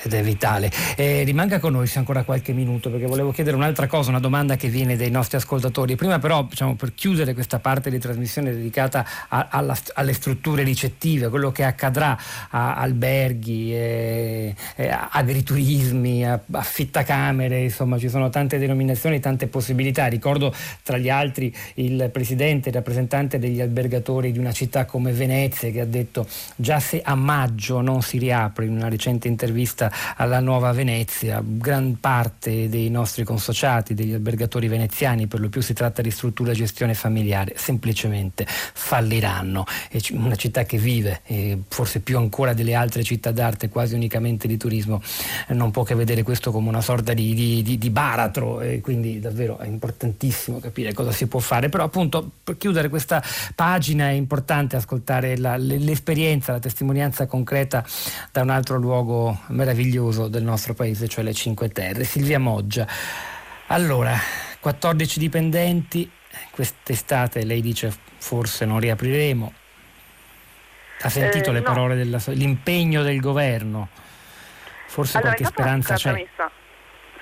ed 0.06 0.14
è 0.14 0.22
vitale. 0.22 0.70
Eh, 0.96 1.22
rimanga 1.24 1.58
con 1.58 1.72
noi 1.72 1.86
se 1.86 1.98
ancora 1.98 2.22
qualche 2.22 2.52
minuto 2.52 2.90
perché 2.90 3.06
volevo 3.06 3.30
chiedere 3.30 3.56
un'altra 3.56 3.86
cosa, 3.86 4.10
una 4.10 4.20
domanda 4.20 4.56
che 4.56 4.68
viene 4.68 4.96
dai 4.96 5.10
nostri 5.10 5.36
ascoltatori. 5.36 5.96
Prima 5.96 6.18
però 6.18 6.44
diciamo, 6.44 6.74
per 6.74 6.94
chiudere 6.94 7.34
questa 7.34 7.58
parte 7.58 7.90
di 7.90 7.98
trasmissione 7.98 8.52
dedicata 8.52 9.06
a, 9.28 9.48
alla, 9.50 9.76
alle 9.94 10.12
strutture 10.12 10.62
ricettive, 10.62 11.28
quello 11.28 11.52
che 11.52 11.64
accadrà 11.64 12.16
a 12.50 12.76
alberghi, 12.76 13.74
eh, 13.74 14.54
eh, 14.76 14.98
agriturismi, 15.10 16.26
a, 16.26 16.40
affittacamere, 16.52 17.62
insomma 17.62 17.98
ci 17.98 18.08
sono 18.08 18.30
tante 18.30 18.58
denominazioni, 18.58 19.20
tante 19.20 19.48
possibilità. 19.48 20.06
Ricordo 20.06 20.54
tra 20.82 20.98
gli 20.98 21.10
altri 21.10 21.54
il 21.74 22.10
presidente, 22.12 22.68
il 22.68 22.74
rappresentante 22.74 23.38
degli 23.38 23.60
albergatori 23.60 24.32
di 24.32 24.38
una 24.38 24.52
città 24.52 24.84
come 24.84 25.12
Venezia 25.12 25.70
che 25.70 25.80
ha 25.80 25.86
detto 25.86 26.26
già 26.54 26.78
se 26.78 27.02
a 27.02 27.14
maggio 27.14 27.80
non 27.80 28.02
si 28.02 28.18
riapre 28.18 28.66
in 28.66 28.76
una 28.76 28.88
recente 28.88 29.28
intervista 29.28 29.90
alla 30.16 30.40
nuova 30.40 30.72
Venezia. 30.72 31.42
Gran 31.44 31.98
parte 32.00 32.68
dei 32.68 32.90
nostri 32.90 33.24
consociati, 33.24 33.94
degli 33.94 34.12
albergatori 34.12 34.68
veneziani, 34.68 35.26
per 35.26 35.40
lo 35.40 35.48
più 35.48 35.60
si 35.60 35.72
tratta 35.72 36.02
di 36.02 36.10
strutture 36.10 36.52
a 36.52 36.54
gestione 36.54 36.94
familiare, 36.94 37.54
semplicemente 37.56 38.46
falliranno. 38.46 39.64
È 39.88 39.98
una 40.12 40.36
città 40.36 40.64
che 40.64 40.78
vive, 40.78 41.22
forse 41.68 42.00
più 42.00 42.18
ancora 42.18 42.52
delle 42.52 42.74
altre 42.74 43.02
città 43.02 43.30
d'arte, 43.30 43.68
quasi 43.68 43.94
unicamente 43.94 44.46
di 44.46 44.56
turismo, 44.56 45.00
non 45.48 45.70
può 45.70 45.82
che 45.82 45.94
vedere 45.94 46.22
questo 46.22 46.50
come 46.50 46.68
una 46.68 46.80
sorta 46.80 47.14
di, 47.14 47.34
di, 47.34 47.62
di, 47.62 47.78
di 47.78 47.90
baratro 47.90 48.60
e 48.60 48.80
quindi 48.80 49.20
davvero 49.20 49.58
è 49.58 49.66
importantissimo 49.66 50.58
capire 50.58 50.92
cosa 50.92 51.12
si 51.12 51.26
può 51.26 51.40
fare. 51.40 51.68
Però 51.68 51.84
appunto 51.84 52.30
per 52.44 52.56
chiudere 52.56 52.88
questa 52.88 53.22
pagina 53.54 54.08
è 54.08 54.12
importante 54.12 54.76
ascoltare 54.76 55.36
la, 55.36 55.56
l'esperienza, 55.56 56.52
la 56.52 56.58
testimonianza 56.58 57.26
concreta 57.26 57.84
da 58.32 58.42
un 58.42 58.50
altro 58.50 58.76
luogo 58.76 59.40
meraviglioso 59.48 59.84
del 59.90 60.42
nostro 60.42 60.74
paese, 60.74 61.08
cioè 61.08 61.24
le 61.24 61.32
Cinque 61.32 61.68
Terre. 61.68 62.04
Silvia 62.04 62.38
Moggia. 62.38 62.86
Allora, 63.68 64.16
14 64.60 65.18
dipendenti, 65.18 66.10
quest'estate 66.50 67.44
lei 67.44 67.60
dice 67.60 67.92
forse 68.18 68.64
non 68.64 68.80
riapriremo. 68.80 69.52
Ha 71.02 71.08
sentito 71.08 71.50
eh, 71.50 71.54
le 71.54 71.62
parole 71.62 72.02
no. 72.02 72.18
dell'impegno 72.18 73.02
del 73.02 73.20
governo? 73.20 73.88
Forse 74.86 75.18
allora, 75.18 75.34
qualche 75.34 75.52
speranza 75.52 75.94
c'è. 75.94 76.12
Premessa. 76.12 76.50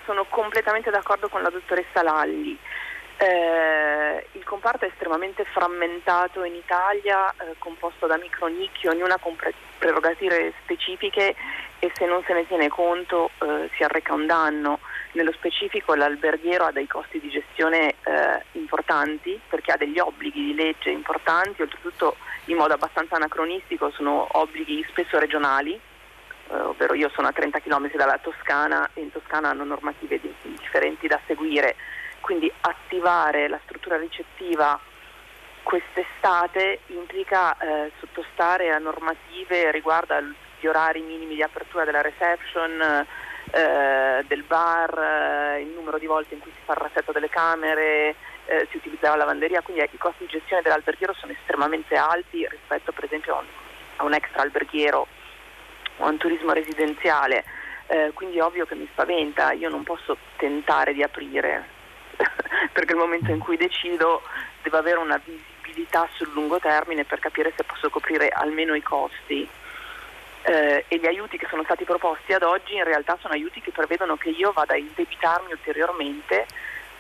Sono 0.05 0.24
completamente 0.29 0.90
d'accordo 0.90 1.29
con 1.29 1.42
la 1.42 1.50
dottoressa 1.50 2.03
Lalli. 2.03 2.59
Eh, 3.16 4.27
il 4.33 4.44
comparto 4.44 4.85
è 4.85 4.88
estremamente 4.88 5.44
frammentato 5.44 6.42
in 6.44 6.55
Italia, 6.55 7.31
eh, 7.31 7.55
composto 7.59 8.07
da 8.07 8.18
micronicchi, 8.18 8.88
ognuna 8.88 9.18
con 9.18 9.37
pre- 9.37 9.55
prerogative 9.79 10.53
specifiche 10.62 11.35
e 11.79 11.92
se 11.94 12.07
non 12.07 12.22
se 12.27 12.33
ne 12.33 12.46
tiene 12.46 12.68
conto 12.68 13.31
eh, 13.40 13.70
si 13.77 13.83
arreca 13.83 14.14
un 14.14 14.27
danno. 14.27 14.81
Nello 15.12 15.33
specifico 15.33 15.94
l'alberghiero 15.94 16.64
ha 16.64 16.72
dei 16.72 16.87
costi 16.87 17.20
di 17.20 17.29
gestione 17.31 17.94
eh, 18.03 18.42
importanti 18.53 19.40
perché 19.48 19.72
ha 19.72 19.77
degli 19.77 19.98
obblighi 19.98 20.46
di 20.46 20.55
legge 20.55 20.90
importanti, 20.90 21.62
oltretutto 21.62 22.16
in 22.46 22.57
modo 22.57 22.74
abbastanza 22.74 23.16
anacronistico 23.16 23.90
sono 23.90 24.27
obblighi 24.33 24.85
spesso 24.88 25.18
regionali, 25.18 25.72
eh, 25.74 26.57
ovvero 26.57 26.94
io 26.94 27.11
sono 27.14 27.29
a 27.29 27.33
30 27.33 27.61
km 27.61 27.90
dalla 27.94 28.18
Toscana 28.18 28.90
e 28.94 29.03
in 29.03 29.12
Toscana 29.12 29.50
hanno 29.50 29.64
normative 29.64 30.20
differenti 30.42 31.07
da 31.07 31.20
seguire, 31.27 31.77
quindi 32.25 32.51
attivare 32.63 33.49
la 33.49 33.61
struttura 33.65 33.99
ricettiva 33.99 34.81
quest'estate 35.63 36.81
implica 36.87 37.55
eh, 37.59 37.93
sottostare 37.99 38.71
a 38.71 38.79
normative 38.79 39.71
riguardo 39.71 40.15
agli 40.15 40.67
orari 40.67 41.03
minimi 41.03 41.35
di 41.35 41.43
apertura 41.43 41.85
della 41.85 42.01
reception, 42.01 43.07
eh, 43.51 44.25
del 44.27 44.43
bar, 44.43 45.57
eh, 45.57 45.61
il 45.61 45.69
numero 45.69 45.99
di 45.99 46.07
volte 46.07 46.33
in 46.33 46.41
cui 46.41 46.51
si 46.55 46.63
fa 46.65 46.73
il 46.73 46.79
rassetto 46.79 47.13
delle 47.13 47.29
camere, 47.29 48.15
eh, 48.47 48.67
si 48.71 48.79
utilizzava 48.79 49.17
la 49.17 49.25
lavanderia, 49.25 49.61
quindi 49.61 49.83
i 49.83 49.99
costi 49.99 50.25
di 50.25 50.31
gestione 50.31 50.63
dell'alberghiero 50.63 51.13
sono 51.13 51.33
estremamente 51.33 51.95
alti 51.95 52.47
rispetto 52.49 52.93
per 52.93 53.05
esempio 53.05 53.37
a 53.37 53.39
un, 53.41 53.47
a 53.97 54.05
un 54.05 54.15
extra 54.15 54.41
alberghiero 54.41 55.07
o 55.99 56.05
a 56.05 56.09
un 56.09 56.17
turismo 56.17 56.53
residenziale. 56.53 57.45
Eh, 57.87 58.13
quindi 58.15 58.39
è 58.39 58.43
ovvio 58.43 58.65
che 58.65 58.75
mi 58.75 58.89
spaventa, 58.91 59.53
io 59.53 59.69
non 59.69 59.83
posso 59.83 60.17
tentare 60.37 60.95
di 60.95 61.03
aprire, 61.03 61.74
perché 62.72 62.92
il 62.92 62.98
momento 62.98 63.31
in 63.31 63.38
cui 63.38 63.57
decido 63.57 64.22
devo 64.62 64.77
avere 64.77 64.98
una 64.98 65.20
visibilità 65.24 66.09
sul 66.14 66.31
lungo 66.33 66.59
termine 66.59 67.05
per 67.05 67.18
capire 67.18 67.53
se 67.57 67.64
posso 67.64 67.90
coprire 67.90 68.29
almeno 68.29 68.74
i 68.74 68.83
costi. 68.83 69.48
Eh, 70.46 70.85
e 70.88 70.98
gli 70.98 71.07
aiuti 71.07 71.38
che 71.38 71.46
sono 71.48 71.64
stati 71.64 71.85
proposti 71.85 72.35
ad 72.35 72.42
oggi 72.42 72.74
in 72.74 72.85
realtà 72.85 73.16
sono 73.18 73.33
aiuti 73.33 73.62
che 73.62 73.70
prevedono 73.70 74.16
che 74.16 74.29
io 74.29 74.53
vada 74.53 74.74
a 74.74 74.77
indebitarmi 74.77 75.53
ulteriormente 75.53 76.46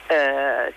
eh, 0.06 0.72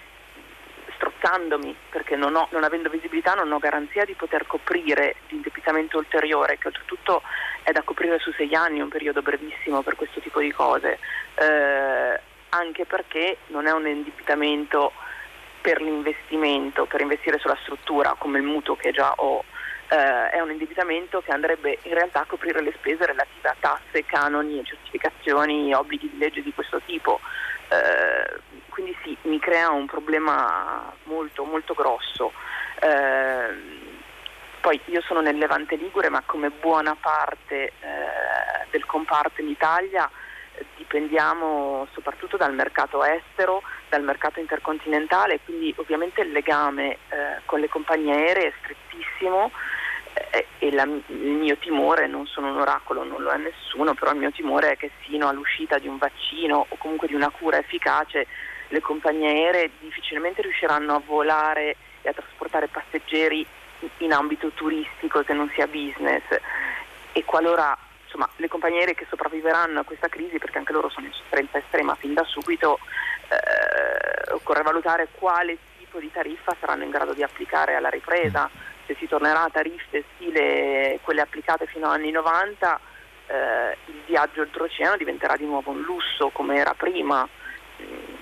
strozzandomi 0.95 1.73
perché 1.89 2.17
non, 2.17 2.35
ho, 2.35 2.47
non, 2.51 2.65
avendo 2.65 2.89
visibilità 2.89 3.33
non 3.35 3.51
ho 3.51 3.57
garanzia 3.59 4.03
di 4.03 4.15
poter 4.15 4.45
coprire 4.47 5.15
l'indebitamento 5.29 5.97
ulteriore 5.97 6.57
che 6.57 6.67
oltretutto 6.67 7.21
è 7.63 7.71
da 7.71 7.83
coprire 7.83 8.19
su 8.19 8.31
sei 8.33 8.53
anni, 8.53 8.81
un 8.81 8.89
periodo 8.89 9.21
brevissimo 9.21 9.81
per 9.81 9.95
questo 9.95 10.19
tipo 10.19 10.39
di 10.39 10.51
cose, 10.51 10.99
eh, 11.35 12.19
anche 12.57 12.85
perché 12.85 13.37
non 13.47 13.67
è 13.67 13.71
un 13.71 13.87
indebitamento 13.87 14.91
per 15.61 15.81
l'investimento, 15.81 16.85
per 16.85 17.01
investire 17.01 17.37
sulla 17.39 17.57
struttura 17.61 18.15
come 18.17 18.39
il 18.39 18.45
mutuo 18.45 18.75
che 18.75 18.91
già 18.91 19.13
ho, 19.17 19.43
eh, 19.89 20.29
è 20.29 20.39
un 20.39 20.51
indebitamento 20.51 21.21
che 21.21 21.31
andrebbe 21.31 21.79
in 21.83 21.93
realtà 21.93 22.21
a 22.21 22.25
coprire 22.25 22.61
le 22.61 22.73
spese 22.77 23.05
relative 23.05 23.49
a 23.49 23.55
tasse, 23.59 24.05
canoni, 24.05 24.63
certificazioni, 24.63 25.73
obblighi 25.73 26.09
di 26.11 26.17
legge 26.17 26.41
di 26.41 26.53
questo 26.53 26.81
tipo. 26.85 27.19
Eh, 27.69 28.39
quindi 28.69 28.95
sì, 29.03 29.17
mi 29.23 29.39
crea 29.39 29.69
un 29.69 29.85
problema 29.85 30.93
molto, 31.03 31.43
molto 31.43 31.73
grosso. 31.73 32.31
Eh, 32.79 33.95
poi 34.61 34.79
io 34.85 35.01
sono 35.01 35.21
nel 35.21 35.37
Levante 35.37 35.75
Ligure, 35.75 36.09
ma 36.09 36.23
come 36.25 36.49
buona 36.49 36.95
parte 36.99 37.65
eh, 37.65 37.71
del 38.71 38.85
comparto 38.85 39.41
in 39.41 39.49
Italia 39.49 40.09
dipendiamo 40.87 41.85
soprattutto 41.91 42.37
dal 42.37 42.53
mercato 42.53 43.03
estero, 43.03 43.61
dal 43.89 44.03
mercato 44.03 44.39
intercontinentale, 44.39 45.41
quindi 45.43 45.73
ovviamente 45.77 46.21
il 46.21 46.31
legame 46.31 46.93
eh, 47.09 47.41
con 47.45 47.59
le 47.59 47.67
compagnie 47.67 48.15
aeree 48.15 48.47
è 48.47 48.53
strettissimo 48.61 49.51
eh, 50.31 50.47
e 50.59 50.71
la, 50.71 50.83
il 50.83 51.17
mio 51.17 51.57
timore, 51.57 52.07
non 52.07 52.25
sono 52.25 52.51
un 52.51 52.61
oracolo, 52.61 53.03
non 53.03 53.21
lo 53.21 53.31
è 53.31 53.37
nessuno, 53.37 53.93
però 53.95 54.11
il 54.11 54.17
mio 54.17 54.31
timore 54.31 54.71
è 54.71 54.77
che 54.77 54.91
sino 55.05 55.27
all'uscita 55.27 55.77
di 55.77 55.89
un 55.89 55.97
vaccino 55.97 56.65
o 56.67 56.75
comunque 56.77 57.07
di 57.07 57.15
una 57.15 57.29
cura 57.29 57.57
efficace 57.57 58.25
le 58.69 58.79
compagnie 58.79 59.29
aeree 59.29 59.71
difficilmente 59.79 60.41
riusciranno 60.41 60.95
a 60.95 61.01
volare 61.05 61.75
e 62.01 62.09
a 62.09 62.13
trasportare 62.13 62.67
passeggeri 62.67 63.45
in 63.97 64.11
ambito 64.13 64.49
turistico 64.51 65.21
se 65.23 65.33
non 65.33 65.49
sia 65.53 65.67
business. 65.67 66.23
E 67.11 67.23
qualora 67.25 67.77
insomma, 68.07 68.27
le 68.37 68.47
compagnie 68.47 68.79
aeree 68.79 68.95
che 68.95 69.05
sopravviveranno 69.09 69.81
a 69.81 69.83
questa 69.83 70.07
crisi 70.07 70.39
perché 70.39 70.57
anche 70.57 70.71
loro 70.71 70.89
sono 70.89 71.05
in 71.05 71.13
sofferenza 71.13 71.57
estrema 71.57 71.95
fin 71.95 72.13
da 72.13 72.23
subito 72.23 72.79
eh, 73.29 74.33
occorre 74.33 74.63
valutare 74.63 75.09
quale 75.11 75.57
tipo 75.77 75.99
di 75.99 76.11
tariffa 76.11 76.55
saranno 76.59 76.83
in 76.83 76.89
grado 76.89 77.13
di 77.13 77.23
applicare 77.23 77.75
alla 77.75 77.89
ripresa 77.89 78.49
se 78.85 78.95
si 78.97 79.07
tornerà 79.07 79.43
a 79.43 79.49
tariffe 79.49 80.03
stile 80.15 80.99
quelle 81.01 81.21
applicate 81.21 81.67
fino 81.67 81.89
agli 81.89 82.03
anni 82.03 82.11
90 82.11 82.79
eh, 83.27 83.77
il 83.85 84.01
viaggio 84.05 84.41
oltreoceano 84.41 84.97
diventerà 84.97 85.35
di 85.35 85.45
nuovo 85.45 85.71
un 85.71 85.81
lusso 85.81 86.29
come 86.29 86.55
era 86.55 86.73
prima 86.73 87.27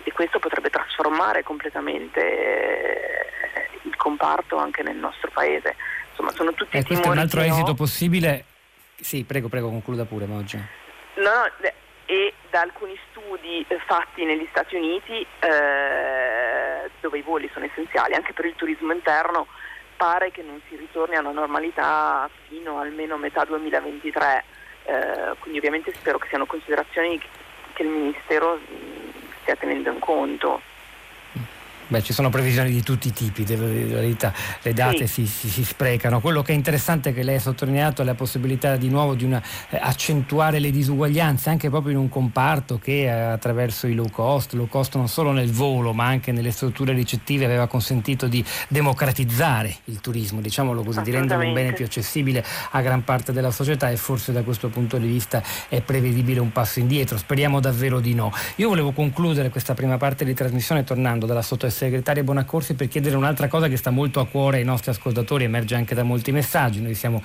e 0.04 0.12
questo 0.12 0.40
potrebbe 0.40 0.70
trasformare 0.70 1.44
completamente 1.44 2.20
eh, 2.20 3.80
il 3.84 3.96
comparto 3.96 4.58
anche 4.58 4.84
nel 4.84 4.98
nostro 4.98 5.30
paese. 5.32 5.76
Insomma, 6.10 6.32
sono 6.32 6.54
tutti 6.54 6.78
e 6.78 6.84
questo 6.84 7.08
è 7.08 7.12
un 7.12 7.18
altro 7.18 7.42
esito 7.42 7.68
no. 7.68 7.74
possibile. 7.74 8.46
Sì, 9.00 9.24
prego, 9.24 9.50
prego, 9.50 9.70
concluda 9.70 10.06
pure 10.06 10.26
Moggia. 10.26 10.60
No, 11.16 11.24
no, 11.24 11.70
e 12.06 12.34
da 12.50 12.62
alcuni 12.62 12.98
studi 13.10 13.66
eh, 13.68 13.80
fatti 13.86 14.26
negli 14.26 14.48
Stati 14.52 14.76
Uniti, 14.76 15.26
eh, 15.40 16.90
dove 17.02 17.18
i 17.18 17.22
voli 17.22 17.50
sono 17.52 17.66
essenziali 17.66 18.14
anche 18.14 18.34
per 18.34 18.46
il 18.46 18.56
turismo 18.56 18.94
interno, 18.94 19.48
pare 19.98 20.32
che 20.32 20.44
non 20.44 20.62
si 20.70 20.76
ritorni 20.76 21.16
alla 21.16 21.32
normalità 21.32 22.30
fino 22.48 22.80
almeno 22.80 23.18
metà 23.18 23.44
2023. 23.46 24.44
Eh, 24.86 25.36
quindi 25.40 25.58
ovviamente 25.58 25.94
spero 25.94 26.20
che 26.20 26.28
siano 26.28 26.46
considerazioni 26.46 27.20
che 27.74 27.82
il 27.82 27.90
Ministero 27.90 28.60
stia 29.42 29.56
tenendo 29.56 29.92
in 29.92 30.00
conto. 30.00 30.62
Beh, 31.88 32.02
ci 32.02 32.14
sono 32.14 32.32
previsioni 32.32 32.72
di 32.72 32.82
tutti 32.82 33.10
i 33.10 33.14
tipi, 33.14 33.44
devo 33.44 33.68
dire 33.68 33.88
la 33.88 34.00
verità, 34.00 34.34
le 34.64 34.74
date 34.74 35.06
sì. 35.06 35.28
si, 35.28 35.28
si, 35.28 35.50
si, 35.50 35.64
sprecano. 35.64 36.20
Quello 36.20 36.42
che 36.42 36.52
è 36.52 36.56
interessante 36.56 37.14
che 37.14 37.22
lei 37.22 37.36
ha 37.36 37.40
sottolineato 37.40 38.02
è 38.02 38.06
la 38.06 38.16
possibilità 38.16 38.76
di 38.76 38.90
nuovo 38.90 39.14
di 39.14 39.24
una, 39.24 39.40
eh, 39.70 39.78
accentuare 39.80 40.58
le 40.58 40.72
disuguaglianze 40.72 41.52
anche 41.52 41.70
proprio 41.70 41.92
in 41.92 42.00
un 42.00 42.10
comparto 42.10 42.80
che 42.80 43.04
eh, 43.04 43.10
attraverso 43.10 43.86
i 43.86 43.94
low 43.94 44.10
cost, 44.10 44.54
low 44.54 44.68
cost 44.68 44.96
non 44.96 45.08
solo 45.08 45.32
nel 45.32 45.52
volo 45.52 45.94
ma 45.94 46.06
anche 46.06 46.32
nelle 46.32 46.50
strutture 46.50 46.92
ricettive 46.94 47.46
aveva 47.46 47.68
consentito 47.68 48.26
di 48.26 48.44
democratizzare 48.68 49.76
il 49.86 50.02
turismo, 50.02 50.42
diciamolo 50.42 50.82
così, 50.82 51.04
di 51.04 51.12
renderlo 51.12 51.46
un 51.46 51.54
bene 51.54 51.74
più 51.74 51.86
accessibile 51.86 52.44
a 52.72 52.82
gran 52.82 53.04
parte 53.04 53.32
della 53.32 53.52
società 53.52 53.92
e 53.92 53.98
forse 53.98 54.32
da 54.32 54.42
questo 54.42 54.70
punto 54.70 54.98
di 54.98 55.06
vista 55.08 55.44
è 55.70 55.82
prevedibile 55.82 56.40
un 56.40 56.52
passo 56.52 56.80
indietro. 56.80 57.16
Speriamo 57.20 57.60
davvero 57.60 58.00
di 58.00 58.16
no. 58.16 58.34
Io 58.56 58.70
volevo 58.70 58.92
concludere 58.92 59.50
questa 59.50 59.76
prima 59.76 59.98
parte 59.98 60.26
di 60.26 60.34
trasmissione 60.34 60.84
tornando 60.84 61.28
dalla 61.28 61.44
sottoespressione 61.44 61.74
sottosegretaria 61.76 62.24
Bonaccorsi 62.24 62.74
per 62.74 62.88
chiedere 62.88 63.18
un'altra 63.18 63.50
cosa 63.50 63.68
che 63.68 63.76
sta 63.76 63.90
molto 63.90 64.22
a 64.22 64.28
cuore 64.28 64.58
ai 64.58 64.64
nostri 64.64 64.92
ascoltatori, 64.92 65.44
emerge 65.44 65.76
anche 65.76 65.94
da 65.94 66.04
molti 66.04 66.32
messaggi. 66.32 66.82
Noi 66.82 66.96
siamo 66.96 67.22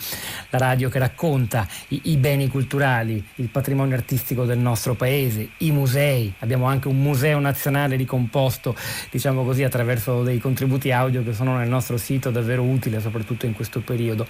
la 0.50 0.58
radio 0.58 0.88
che 0.88 0.98
racconta 0.98 1.66
i, 1.88 2.00
i 2.04 2.16
beni 2.16 2.48
culturali, 2.48 3.24
il 3.36 3.48
patrimonio 3.48 3.94
artistico 3.94 4.44
del 4.44 4.58
nostro 4.58 4.94
paese, 4.94 5.50
i 5.58 5.70
musei. 5.70 6.34
Abbiamo 6.40 6.66
anche 6.66 6.88
un 6.88 7.00
museo 7.00 7.38
nazionale 7.38 7.94
ricomposto, 7.94 8.74
diciamo 9.10 9.44
così, 9.44 9.62
attraverso 9.62 10.22
dei 10.24 10.38
contributi 10.38 10.90
audio 10.90 11.22
che 11.22 11.32
sono 11.32 11.56
nel 11.56 11.68
nostro 11.68 11.96
sito 11.96 12.30
davvero 12.30 12.62
utile, 12.62 13.00
soprattutto 13.00 13.46
in 13.46 13.52
questo 13.52 13.80
periodo. 13.80 14.26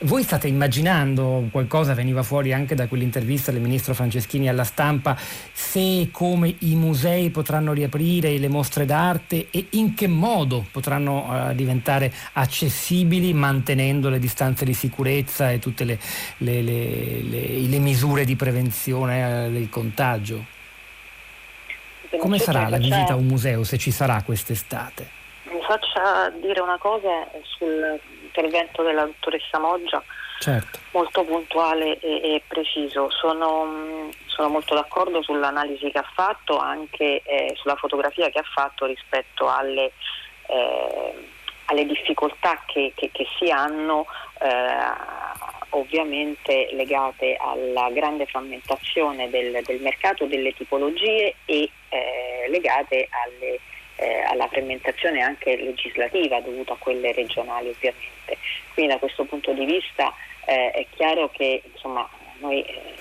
Voi 0.00 0.24
state 0.24 0.48
immaginando 0.48 1.46
qualcosa 1.52 1.94
veniva 1.94 2.24
fuori 2.24 2.52
anche 2.52 2.74
da 2.74 2.88
quell'intervista 2.88 3.52
del 3.52 3.60
ministro 3.60 3.94
Franceschini 3.94 4.48
alla 4.48 4.64
stampa, 4.64 5.16
se 5.52 6.08
come 6.10 6.54
i 6.60 6.74
musei 6.74 7.30
potranno 7.30 7.72
riaprire 7.72 8.36
le 8.36 8.48
mostre 8.48 8.84
d'arte 8.84 9.46
e 9.50 9.59
in 9.70 9.94
che 9.94 10.06
modo 10.06 10.66
potranno 10.70 11.26
uh, 11.28 11.54
diventare 11.54 12.12
accessibili 12.32 13.32
mantenendo 13.32 14.08
le 14.08 14.18
distanze 14.18 14.64
di 14.64 14.74
sicurezza 14.74 15.50
e 15.50 15.58
tutte 15.58 15.84
le, 15.84 15.98
le, 16.38 16.62
le, 16.62 17.22
le 17.22 17.78
misure 17.78 18.24
di 18.24 18.36
prevenzione 18.36 19.46
uh, 19.46 19.50
del 19.50 19.68
contagio. 19.68 20.44
Come 22.18 22.38
sarà 22.38 22.68
la 22.68 22.78
visita 22.78 23.12
a 23.12 23.16
un 23.16 23.26
museo 23.26 23.62
se 23.62 23.78
ci 23.78 23.92
sarà 23.92 24.22
quest'estate? 24.22 25.08
Mi 25.44 25.60
faccia 25.62 26.30
dire 26.40 26.60
una 26.60 26.76
cosa 26.78 27.28
sull'intervento 27.42 28.82
della 28.82 29.04
dottoressa 29.04 29.58
Moggia 29.58 30.02
certo. 30.40 30.78
molto 30.92 31.24
puntuale 31.24 31.98
e, 32.00 32.34
e 32.34 32.42
preciso. 32.46 33.10
Sono, 33.10 34.10
sono, 34.26 34.48
molto 34.48 34.74
d'accordo 34.74 35.22
sull'analisi 35.22 35.90
che 35.90 35.98
ha 35.98 36.10
fatto, 36.14 36.58
anche 36.58 37.22
eh, 37.22 37.52
sulla 37.56 37.76
fotografia 37.76 38.30
che 38.30 38.38
ha 38.38 38.44
fatto 38.54 38.86
rispetto 38.86 39.48
alle, 39.48 39.92
eh, 40.46 41.14
alle 41.66 41.86
difficoltà 41.86 42.62
che, 42.66 42.92
che, 42.94 43.10
che, 43.12 43.26
si 43.38 43.50
hanno. 43.50 44.06
Eh, 44.40 45.28
ovviamente 45.72 46.68
legate 46.72 47.36
alla 47.38 47.90
grande 47.90 48.26
frammentazione 48.26 49.30
del, 49.30 49.60
del 49.64 49.80
mercato 49.80 50.24
delle 50.24 50.52
tipologie 50.52 51.36
e 51.44 51.70
eh, 51.90 52.48
legate 52.48 53.06
alle 53.08 53.60
eh, 54.00 54.22
alla 54.22 54.48
frammentazione 54.48 55.20
anche 55.20 55.56
legislativa 55.56 56.40
dovuta 56.40 56.72
a 56.72 56.76
quelle 56.78 57.12
regionali 57.12 57.68
ovviamente. 57.68 58.38
Quindi 58.72 58.92
da 58.92 58.98
questo 58.98 59.24
punto 59.24 59.52
di 59.52 59.66
vista 59.66 60.12
eh, 60.50 60.70
è 60.72 60.86
chiaro 60.90 61.30
che 61.30 61.62
insomma, 61.72 62.08
noi 62.38 62.60
eh, 62.62 62.94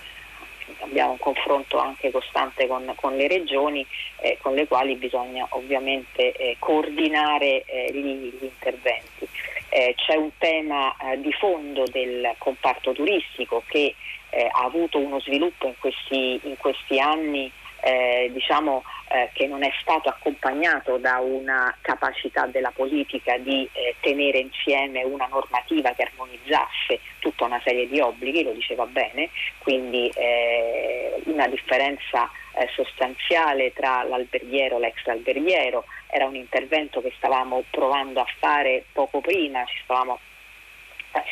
abbiamo 0.82 1.14
un 1.14 1.18
confronto 1.18 1.80
anche 1.80 2.12
costante 2.12 2.68
con, 2.68 2.94
con 2.96 3.16
le 3.16 3.28
regioni 3.28 3.84
eh, 4.22 4.38
con 4.40 4.54
le 4.54 4.68
quali 4.68 4.96
bisogna 4.96 5.48
ovviamente 5.50 6.32
eh, 6.34 6.56
coordinare 6.60 7.64
eh, 7.64 7.92
gli, 7.92 8.06
gli, 8.06 8.44
interventi. 8.44 9.28
c'è 9.70 10.16
un 10.16 10.32
tema 10.40 10.96
di 11.18 11.32
fondo 11.34 11.84
del 11.92 12.34
comparto 12.40 12.92
turistico 12.92 13.62
che 13.68 13.94
ha 14.32 14.64
avuto 14.64 14.98
uno 14.98 15.20
sviluppo 15.20 15.68
in 15.68 15.76
questi, 15.80 16.40
in 16.44 16.58
questi 16.58 17.00
anni 17.00 17.52
eh, 17.82 18.30
diciamo, 18.32 18.84
eh, 19.12 19.30
che 19.34 19.48
non 19.48 19.64
è 19.64 19.72
stato 19.80 20.10
accompagnato 20.10 20.98
da 20.98 21.18
una 21.18 21.76
capacità 21.82 22.46
della 22.46 22.72
politica 22.72 23.38
di 23.38 23.68
eh, 23.72 23.96
tenere 24.02 24.40
insieme 24.40 25.04
una 25.04 25.28
normativa 25.28 25.92
che 25.94 26.04
armonizzasse 26.04 27.00
tutta 27.20 27.46
una 27.46 27.62
serie 27.64 27.88
di 27.88 28.00
obblighi, 28.00 28.44
lo 28.44 28.52
diceva 28.52 28.86
bene, 28.86 29.30
quindi 29.60 30.10
eh, 30.16 31.22
una 31.26 31.48
differenza 31.48 32.30
eh, 32.54 32.68
sostanziale 32.74 33.74
tra 33.74 34.04
l'alberghiero 34.04 34.78
e 34.78 34.80
l'ex 34.80 35.06
alberghiero, 35.08 35.86
era 36.08 36.26
un 36.26 36.36
intervento 36.36 37.02
che 37.02 37.14
stavamo 37.18 37.64
provando 37.70 38.20
a 38.20 38.26
fare 38.40 38.86
poco 38.92 39.22
prima, 39.22 39.64
ci 39.66 39.80
stavamo 39.84 40.20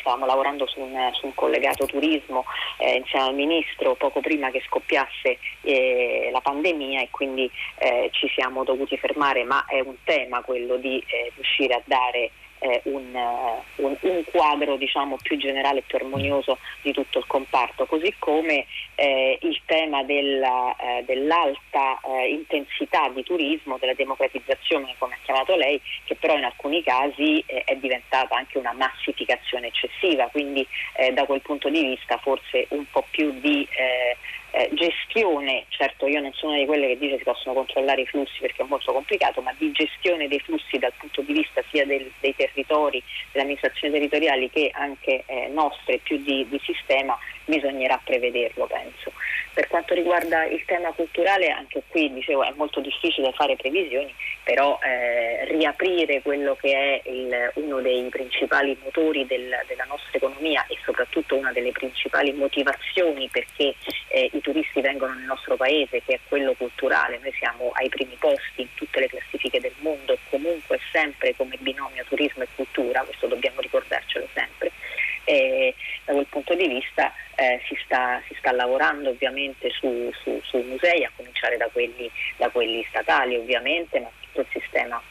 stavamo 0.00 0.26
lavorando 0.26 0.66
su 0.66 0.80
un, 0.80 1.10
su 1.12 1.26
un 1.26 1.34
collegato 1.34 1.86
turismo 1.86 2.44
eh, 2.78 2.96
insieme 2.96 3.26
al 3.26 3.34
Ministro 3.34 3.94
poco 3.94 4.20
prima 4.20 4.50
che 4.50 4.62
scoppiasse 4.66 5.38
eh, 5.62 6.30
la 6.32 6.40
pandemia 6.40 7.02
e 7.02 7.08
quindi 7.10 7.50
eh, 7.78 8.08
ci 8.12 8.28
siamo 8.34 8.64
dovuti 8.64 8.96
fermare, 8.96 9.44
ma 9.44 9.64
è 9.66 9.80
un 9.80 9.96
tema 10.04 10.42
quello 10.42 10.76
di 10.76 11.02
eh, 11.06 11.32
riuscire 11.34 11.74
a 11.74 11.82
dare 11.84 12.30
eh, 12.60 12.80
un, 12.84 13.14
un, 13.76 13.96
un, 14.00 14.24
quadro 14.30 14.76
diciamo, 14.76 15.16
più 15.22 15.36
generale 15.36 15.80
e 15.80 15.84
più 15.86 15.98
armonioso 15.98 16.58
di 16.82 16.92
tutto 16.92 17.18
il 17.18 17.26
comparto, 17.26 17.86
così 17.86 18.14
come 18.18 18.66
eh, 18.94 19.38
il 19.42 19.60
tema 19.64 20.02
della, 20.02 20.74
eh, 20.76 21.04
dell'alta 21.04 22.00
eh, 22.00 22.28
intensità 22.28 23.08
di 23.08 23.22
turismo, 23.22 23.78
della 23.78 23.94
democratizzazione 23.94 24.94
come 24.98 25.14
ha 25.14 25.18
chiamato 25.22 25.56
lei, 25.56 25.80
che 26.04 26.14
però 26.14 26.36
in 26.36 26.44
alcuni 26.44 26.82
casi 26.82 27.42
eh, 27.46 27.62
è 27.64 27.76
diventata 27.76 28.36
anche 28.36 28.58
una 28.58 28.72
massificazione 28.72 29.68
eccessiva, 29.68 30.28
quindi 30.30 30.66
eh, 30.96 31.12
da 31.12 31.24
quel 31.24 31.40
punto 31.42 31.68
di 31.68 31.82
vista 31.82 32.18
forse 32.18 32.66
un 32.70 32.84
po' 32.90 33.04
più 33.10 33.32
di 33.40 33.66
eh, 34.50 34.70
gestione, 34.72 35.64
certo 35.68 36.06
io 36.06 36.20
non 36.20 36.32
sono 36.32 36.54
di 36.54 36.66
quelle 36.66 36.88
che 36.88 36.98
dice 36.98 37.18
si 37.18 37.24
possono 37.24 37.54
controllare 37.54 38.02
i 38.02 38.06
flussi 38.06 38.40
perché 38.40 38.62
è 38.62 38.66
molto 38.66 38.92
complicato, 38.92 39.40
ma 39.40 39.54
di 39.58 39.70
gestione 39.72 40.28
dei 40.28 40.40
flussi 40.40 40.78
dal 40.78 40.92
punto 40.96 41.22
di 41.22 41.32
vista 41.32 41.62
sia 41.70 41.84
del, 41.84 42.10
dei 42.20 42.34
territori, 42.34 43.02
delle 43.32 43.44
amministrazioni 43.44 43.92
territoriali 43.92 44.50
che 44.50 44.70
anche 44.72 45.22
eh, 45.26 45.48
nostre, 45.48 45.98
più 45.98 46.16
di, 46.22 46.46
di 46.48 46.60
sistema, 46.64 47.16
bisognerà 47.44 48.00
prevederlo 48.02 48.66
penso. 48.66 49.12
Per 49.58 49.66
quanto 49.66 49.92
riguarda 49.92 50.44
il 50.44 50.64
tema 50.66 50.92
culturale, 50.92 51.48
anche 51.48 51.82
qui 51.88 52.12
dicevo 52.12 52.44
è 52.44 52.52
molto 52.54 52.78
difficile 52.78 53.32
fare 53.32 53.56
previsioni, 53.56 54.14
però 54.44 54.78
eh, 54.80 55.46
riaprire 55.46 56.22
quello 56.22 56.54
che 56.54 56.72
è 57.02 57.08
il, 57.08 57.50
uno 57.54 57.80
dei 57.80 58.08
principali 58.08 58.78
motori 58.84 59.26
del, 59.26 59.50
della 59.66 59.82
nostra 59.88 60.12
economia 60.12 60.64
e 60.68 60.78
soprattutto 60.84 61.34
una 61.34 61.50
delle 61.50 61.72
principali 61.72 62.32
motivazioni 62.34 63.28
perché 63.32 63.74
eh, 64.10 64.30
i 64.32 64.40
turisti 64.40 64.80
vengono 64.80 65.14
nel 65.14 65.24
nostro 65.24 65.56
paese, 65.56 66.04
che 66.04 66.14
è 66.14 66.20
quello 66.28 66.52
culturale, 66.52 67.18
noi 67.20 67.32
siamo 67.36 67.72
ai 67.72 67.88
primi 67.88 68.14
posti 68.16 68.60
in 68.60 68.72
tutte 68.74 69.00
le 69.00 69.08
classifiche 69.08 69.58
del 69.58 69.74
mondo 69.78 70.16
comunque 70.30 70.78
sempre 70.92 71.34
come 71.34 71.56
binomio 71.58 72.04
turismo 72.04 72.44
e 72.44 72.48
cultura, 72.54 73.00
questo 73.02 73.26
dobbiamo 73.26 73.60
ricordarcelo 73.60 74.28
sempre 74.32 74.70
e 75.28 75.74
da 76.06 76.14
quel 76.14 76.26
punto 76.26 76.54
di 76.54 76.66
vista 76.66 77.12
eh, 77.34 77.60
si, 77.68 77.78
sta, 77.84 78.22
si, 78.26 78.34
sta, 78.38 78.50
lavorando 78.52 79.10
ovviamente 79.10 79.68
su, 79.70 80.10
su, 80.22 80.40
sui 80.42 80.62
musei, 80.62 81.04
a 81.04 81.10
cominciare 81.14 81.58
da 81.58 81.68
quelli, 81.70 82.10
da 82.38 82.48
quelli, 82.48 82.82
statali 82.88 83.36
ovviamente, 83.36 84.00
ma 84.00 84.10
tutto 84.20 84.40
il 84.40 84.46
sistema, 84.50 85.02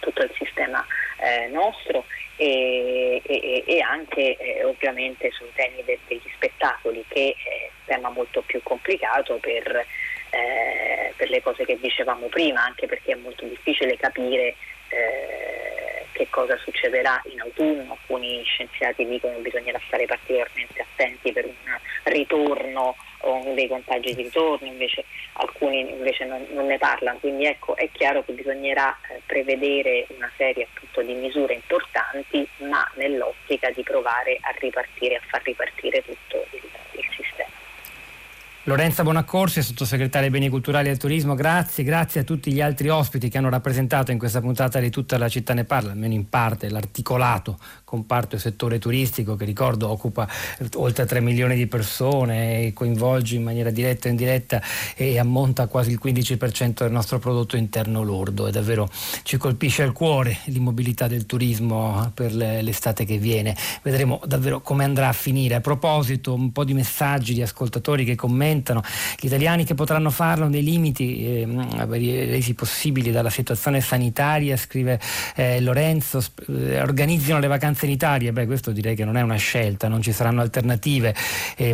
tutto 0.00 0.22
il 0.22 0.32
sistema 0.36 0.84
eh, 1.20 1.48
nostro 1.48 2.04
e, 2.36 3.22
e, 3.24 3.64
e 3.66 3.80
anche 3.80 4.36
eh, 4.36 4.64
ovviamente 4.64 5.30
sui 5.30 5.50
temi 5.54 5.82
de, 5.84 5.98
degli 6.06 6.30
spettacoli 6.34 7.02
che 7.08 7.34
è 7.42 7.62
un 7.64 7.84
tema 7.86 8.10
molto 8.10 8.42
più 8.42 8.62
complicato 8.62 9.36
per, 9.36 9.86
eh, 10.30 11.14
per 11.16 11.30
le 11.30 11.40
cose 11.40 11.64
che 11.64 11.78
dicevamo 11.80 12.26
prima, 12.26 12.62
anche 12.62 12.86
perché 12.86 13.12
è 13.12 13.16
molto 13.16 13.46
difficile 13.46 13.96
capire 13.96 14.54
eh, 14.88 15.89
che 16.20 16.28
cosa 16.28 16.54
succederà 16.58 17.22
in 17.32 17.40
autunno. 17.40 17.92
Alcuni 17.92 18.42
scienziati 18.44 19.06
dicono 19.06 19.36
che 19.36 19.40
bisognerà 19.40 19.80
stare 19.86 20.04
particolarmente 20.04 20.82
attenti 20.82 21.32
per 21.32 21.46
un 21.46 21.78
ritorno 22.04 22.94
o 23.22 23.54
dei 23.54 23.68
contagi 23.68 24.14
di 24.14 24.22
ritorno, 24.24 24.66
invece 24.66 25.04
alcuni 25.34 25.80
invece 25.80 26.26
non, 26.26 26.46
non 26.50 26.66
ne 26.66 26.76
parlano. 26.76 27.18
Quindi 27.18 27.46
ecco, 27.46 27.74
è 27.74 27.88
chiaro 27.90 28.22
che 28.22 28.32
bisognerà 28.32 28.94
eh, 29.08 29.22
prevedere 29.24 30.06
una 30.14 30.30
serie 30.36 30.68
appunto, 30.70 31.00
di 31.00 31.14
misure 31.14 31.54
importanti, 31.54 32.46
ma 32.58 32.86
nell'ottica 32.96 33.70
di 33.70 33.82
provare 33.82 34.36
a 34.42 34.54
ripartire, 34.58 35.16
a 35.16 35.22
far 35.26 35.42
ripartire 35.42 36.02
tutto 36.04 36.44
il. 36.50 36.79
Lorenza 38.64 39.02
Bonaccorsi, 39.02 39.62
sottosegretaria 39.62 40.26
ai 40.26 40.32
beni 40.32 40.50
culturali 40.50 40.88
e 40.88 40.90
al 40.90 40.98
turismo, 40.98 41.34
grazie, 41.34 41.82
grazie 41.82 42.20
a 42.20 42.24
tutti 42.24 42.52
gli 42.52 42.60
altri 42.60 42.90
ospiti 42.90 43.30
che 43.30 43.38
hanno 43.38 43.48
rappresentato 43.48 44.10
in 44.10 44.18
questa 44.18 44.42
puntata 44.42 44.78
di 44.80 44.90
tutta 44.90 45.16
la 45.16 45.30
città 45.30 45.54
ne 45.54 45.64
parla, 45.64 45.92
almeno 45.92 46.12
in 46.12 46.28
parte, 46.28 46.68
l'articolato 46.68 47.58
comparto 47.84 48.36
e 48.36 48.38
settore 48.38 48.78
turistico 48.78 49.34
che 49.34 49.46
ricordo 49.46 49.88
occupa 49.88 50.28
oltre 50.74 51.06
3 51.06 51.20
milioni 51.20 51.56
di 51.56 51.66
persone 51.66 52.66
e 52.66 52.72
coinvolge 52.74 53.34
in 53.34 53.42
maniera 53.42 53.70
diretta 53.70 54.08
o 54.08 54.10
indiretta 54.10 54.62
e 54.94 55.18
ammonta 55.18 55.66
quasi 55.66 55.92
il 55.92 56.00
15% 56.00 56.82
del 56.82 56.92
nostro 56.92 57.18
prodotto 57.18 57.56
interno 57.56 58.02
lordo 58.02 58.46
e 58.46 58.50
davvero 58.52 58.90
ci 59.22 59.38
colpisce 59.38 59.82
al 59.82 59.92
cuore 59.92 60.36
l'immobilità 60.44 61.08
del 61.08 61.24
turismo 61.24 62.12
per 62.14 62.34
l'estate 62.34 63.06
che 63.06 63.16
viene. 63.16 63.56
Vedremo 63.82 64.20
davvero 64.26 64.60
come 64.60 64.84
andrà 64.84 65.08
a 65.08 65.12
finire. 65.14 65.54
A 65.54 65.60
proposito, 65.60 66.34
un 66.34 66.52
po' 66.52 66.64
di 66.64 66.74
messaggi 66.74 67.32
di 67.32 67.42
ascoltatori 67.42 68.04
che 68.04 68.14
con 68.14 68.30
me 68.50 68.60
aumentano, 68.60 68.82
gli 69.18 69.26
italiani 69.26 69.64
che 69.64 69.74
potranno 69.74 70.10
farlo 70.10 70.48
nei 70.48 70.62
limiti 70.62 71.42
eh, 71.42 72.26
resi 72.26 72.54
possibili 72.54 73.10
dalla 73.10 73.30
situazione 73.30 73.80
sanitaria, 73.80 74.56
scrive 74.56 75.00
eh, 75.36 75.60
Lorenzo, 75.60 76.22
eh, 76.48 76.80
organizzino 76.80 77.38
le 77.38 77.46
vacanze 77.46 77.86
in 77.86 77.92
Italia, 77.92 78.32
beh 78.32 78.46
questo 78.46 78.72
direi 78.72 78.94
che 78.94 79.04
non 79.04 79.16
è 79.16 79.22
una 79.22 79.36
scelta, 79.36 79.88
non 79.88 80.02
ci 80.02 80.12
saranno 80.12 80.40
alternative, 80.40 81.14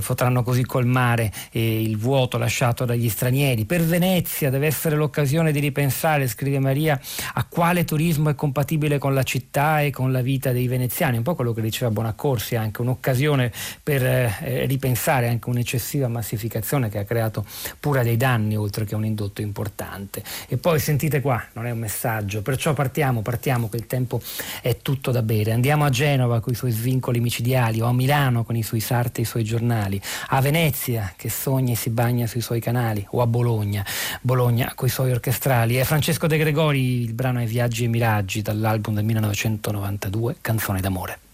potranno 0.05 0.43
così 0.43 0.65
colmare 0.65 1.33
eh, 1.53 1.83
il 1.83 1.97
vuoto 1.97 2.39
lasciato 2.39 2.85
dagli 2.85 3.09
stranieri. 3.09 3.65
Per 3.65 3.83
Venezia 3.83 4.51
deve 4.51 4.67
essere 4.67 4.97
l'occasione 4.97 5.53
di 5.53 5.61
ripensare, 5.61 6.27
scrive 6.29 6.59
Maria, 6.59 7.01
a 7.35 7.45
quale 7.45 7.85
turismo 7.85 8.31
è 8.31 8.35
compatibile 8.35 8.99
con 8.99 9.15
la 9.15 9.23
città 9.23 9.81
e 9.81 9.91
con 9.91 10.13
la 10.13 10.21
vita 10.21 10.53
dei 10.53 10.67
veneziani, 10.67 11.17
un 11.17 11.23
po' 11.23 11.35
quello 11.35 11.53
che 11.53 11.63
diceva 11.63 11.91
Bonaccorsi, 11.91 12.57
anche 12.57 12.81
un'occasione 12.81 13.53
per 13.83 14.05
eh, 14.05 14.67
ripensare 14.67 15.29
anche 15.29 15.49
un'eccessiva 15.49 16.09
massificazione 16.09 16.66
che 16.89 16.99
ha 16.99 17.05
creato 17.05 17.45
pure 17.79 18.03
dei 18.03 18.17
danni 18.17 18.57
oltre 18.57 18.85
che 18.85 18.95
un 18.95 19.05
indotto 19.05 19.41
importante. 19.41 20.23
E 20.49 20.57
poi 20.57 20.81
sentite 20.81 21.21
qua, 21.21 21.43
non 21.53 21.67
è 21.67 21.71
un 21.71 21.79
messaggio, 21.79 22.43
perciò 22.43 22.73
partiamo, 22.73 23.23
partiamo 23.23 23.69
che 23.69 23.77
il 23.77 23.87
tempo 23.87 24.21
è 24.61 24.79
tutto 24.83 25.11
da 25.11 25.23
bere. 25.23 25.53
Andiamo 25.53 25.85
a 25.85 25.91
Genova 25.91 26.41
con 26.41 26.53
i 26.53 26.57
suoi 26.57 26.73
svincoli 26.73 27.21
micidiali 27.21 27.81
o 27.81 27.87
a 27.87 27.93
Milano 27.93 28.45
con 28.45 28.57
i 28.57 28.63
suoi 28.63 28.81
sarti 28.81 29.21
e 29.21 29.23
i 29.23 29.27
suoi 29.27 29.45
giornali, 29.45 30.01
a 30.29 30.41
Venezia 30.41 31.13
che 31.17 31.31
sogna 31.31 31.73
e 31.73 31.77
si 31.77 31.91
bagna 31.91 32.27
sui 32.27 32.41
suoi 32.41 32.61
canali 32.61 33.07
o 33.11 33.23
a 33.23 33.27
Bologna, 33.27 33.85
Bologna 34.21 34.73
con 34.75 34.89
i 34.89 34.91
suoi 34.91 35.11
orchestrali. 35.13 35.77
È 35.77 35.85
Francesco 35.85 36.27
De 36.27 36.37
Gregori, 36.37 37.03
il 37.03 37.13
brano 37.13 37.41
è 37.41 37.47
Viaggi 37.47 37.85
e 37.85 37.89
Miraggi 37.89 38.43
dall'album 38.43 38.95
del 38.95 39.05
1992, 39.05 40.37
Canzone 40.41 40.81
d'amore. 40.81 41.26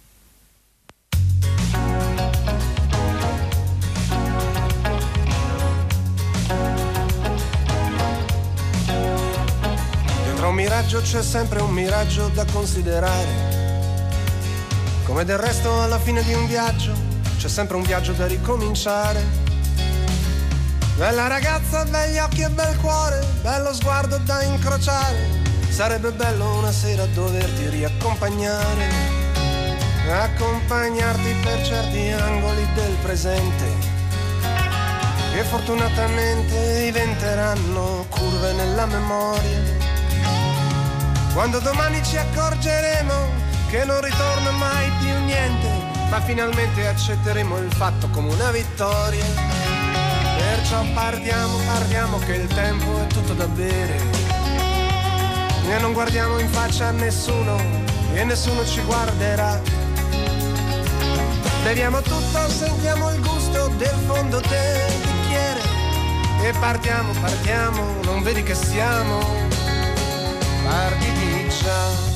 Miraggio 10.63 11.01
c'è 11.01 11.25
sempre 11.25 11.61
un 11.61 11.73
miraggio 11.73 12.29
da 12.29 12.45
considerare. 12.53 13.51
Come 15.05 15.25
del 15.25 15.37
resto 15.37 15.83
alla 15.83 15.99
fine 15.99 16.23
di 16.23 16.33
un 16.35 16.47
viaggio 16.47 16.95
c'è 17.37 17.49
sempre 17.49 17.75
un 17.75 17.83
viaggio 17.83 18.13
da 18.13 18.29
ricominciare. 18.29 19.25
Bella 20.97 21.27
ragazza, 21.27 21.85
begli 21.87 22.19
occhi 22.19 22.43
e 22.43 22.49
bel 22.51 22.77
cuore, 22.77 23.27
bello 23.43 23.75
sguardo 23.75 24.19
da 24.19 24.41
incrociare. 24.45 25.41
Sarebbe 25.69 26.13
bello 26.13 26.59
una 26.59 26.71
sera 26.71 27.07
doverti 27.07 27.69
riaccompagnare, 27.69 28.87
accompagnarti 30.09 31.35
per 31.43 31.67
certi 31.67 32.09
angoli 32.11 32.65
del 32.75 32.95
presente, 33.03 33.65
che 35.33 35.43
fortunatamente 35.43 36.85
diventeranno 36.85 38.07
curve 38.09 38.53
nella 38.53 38.87
memoria. 38.87 39.72
Quando 41.33 41.61
domani 41.61 42.05
ci 42.05 42.19
accorgeremo 42.19 43.15
che 43.71 43.85
non 43.85 44.03
ritorna 44.03 44.51
mai 44.51 44.91
più 45.01 45.19
niente, 45.25 45.69
ma 46.11 46.21
finalmente 46.21 46.87
accetteremo 46.87 47.57
il 47.57 47.73
fatto 47.73 48.07
come 48.11 48.35
una 48.35 48.51
vittoria. 48.51 49.25
Perciò 50.37 50.85
partiamo, 50.93 51.57
partiamo 51.65 52.19
che 52.19 52.35
il 52.35 52.47
tempo 52.49 53.01
è 53.01 53.07
tutto 53.07 53.33
da 53.33 53.47
bere. 53.47 53.99
E 55.71 55.79
non 55.79 55.95
guardiamo 55.95 56.39
in 56.39 56.51
faccia 56.51 56.89
a 56.89 56.91
nessuno 56.91 57.57
e 58.13 58.25
nessuno 58.25 58.63
ci 58.67 58.83
guarderà. 58.83 59.59
Beviamo 61.65 62.03
tutto, 62.03 62.49
sentiamo 62.51 63.11
il 63.11 63.23
gusto 63.23 63.69
del 63.79 63.97
fondo 64.07 64.39
del 64.39 64.93
bicchiere. 65.01 65.61
E 66.43 66.53
partiamo, 66.61 67.13
partiamo, 67.23 68.01
non 68.03 68.23
vedi 68.23 68.43
che 68.43 68.55
siamo 68.55 69.52
partiti 70.65 71.49
già. 71.63 72.11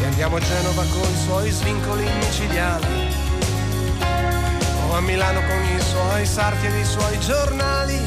E 0.00 0.04
andiamo 0.04 0.36
a 0.36 0.40
Genova 0.40 0.82
con 0.82 1.10
i 1.10 1.18
suoi 1.24 1.50
svincoli 1.50 2.04
micidiali. 2.04 3.16
O 4.88 4.94
a 4.94 5.00
Milano 5.00 5.40
con 5.40 5.62
i 5.76 5.80
suoi 5.80 6.24
sarti 6.24 6.66
e 6.66 6.80
i 6.80 6.84
suoi 6.84 7.20
giornali, 7.20 8.00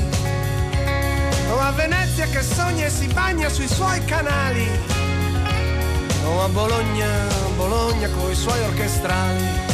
o 1.51 1.59
a 1.59 1.71
Venezia 1.73 2.25
che 2.25 2.41
sogna 2.41 2.85
e 2.85 2.89
si 2.89 3.05
bagna 3.05 3.49
sui 3.49 3.67
suoi 3.67 4.03
canali, 4.05 4.67
o 6.25 6.43
a 6.43 6.47
Bologna, 6.47 7.07
Bologna 7.55 8.09
con 8.09 8.31
i 8.31 8.35
suoi 8.35 8.59
orchestrali, 8.61 9.70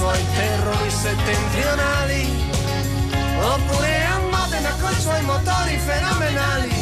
suoi 0.00 0.24
terrori 0.34 0.90
settentrionali, 0.90 2.52
oppure 3.38 4.04
a 4.06 4.18
Modena 4.30 4.74
con 4.80 4.90
i 4.92 4.98
suoi 4.98 5.22
motori 5.24 5.76
fenomenali, 5.76 6.74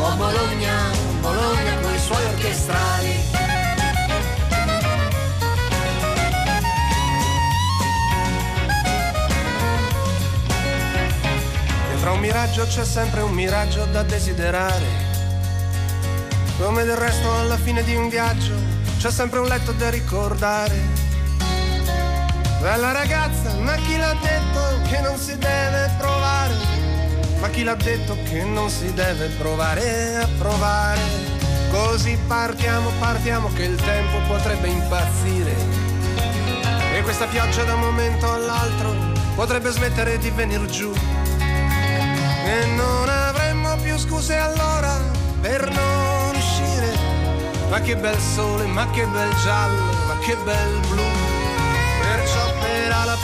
o 0.00 0.14
Bologna 0.16 0.90
Bologna 1.22 1.76
con 1.80 1.94
i 1.94 1.98
suoi 1.98 2.22
orchestrali. 2.26 3.22
Dietro 11.88 12.10
a 12.10 12.12
un 12.12 12.20
miraggio 12.20 12.66
c'è 12.66 12.84
sempre 12.84 13.22
un 13.22 13.32
miraggio 13.32 13.86
da 13.86 14.02
desiderare. 14.02 14.84
Come 16.58 16.84
del 16.84 16.96
resto 16.96 17.34
alla 17.34 17.56
fine 17.56 17.82
di 17.82 17.96
un 17.96 18.10
viaggio 18.10 18.52
c'è 18.98 19.10
sempre 19.10 19.38
un 19.38 19.46
letto 19.46 19.72
da 19.72 19.88
ricordare. 19.88 20.93
Bella 22.64 22.92
ragazza, 22.92 23.52
ma 23.60 23.74
chi 23.74 23.98
l'ha 23.98 24.16
detto 24.22 24.88
che 24.88 24.98
non 25.02 25.18
si 25.18 25.36
deve 25.36 25.94
provare? 25.98 26.54
Ma 27.38 27.50
chi 27.50 27.62
l'ha 27.62 27.74
detto 27.74 28.16
che 28.24 28.42
non 28.42 28.70
si 28.70 28.90
deve 28.94 29.26
provare 29.36 30.16
a 30.16 30.26
provare? 30.38 31.02
Così 31.70 32.18
partiamo, 32.26 32.88
partiamo 32.98 33.52
che 33.52 33.64
il 33.64 33.76
tempo 33.76 34.16
potrebbe 34.26 34.68
impazzire. 34.68 35.54
E 36.94 37.02
questa 37.02 37.26
pioggia 37.26 37.64
da 37.64 37.74
un 37.74 37.80
momento 37.80 38.32
all'altro 38.32 38.94
potrebbe 39.34 39.70
smettere 39.70 40.16
di 40.16 40.30
venir 40.30 40.64
giù. 40.64 40.90
E 41.40 42.64
non 42.76 43.10
avremmo 43.10 43.76
più 43.76 43.98
scuse 43.98 44.38
allora 44.38 44.98
per 45.42 45.68
non 45.70 46.34
uscire. 46.34 46.96
Ma 47.68 47.78
che 47.82 47.94
bel 47.94 48.18
sole, 48.18 48.64
ma 48.64 48.88
che 48.88 49.04
bel 49.04 49.34
giallo, 49.42 49.82
ma 50.06 50.18
che 50.20 50.34
bel 50.46 50.80
blu. 50.88 51.13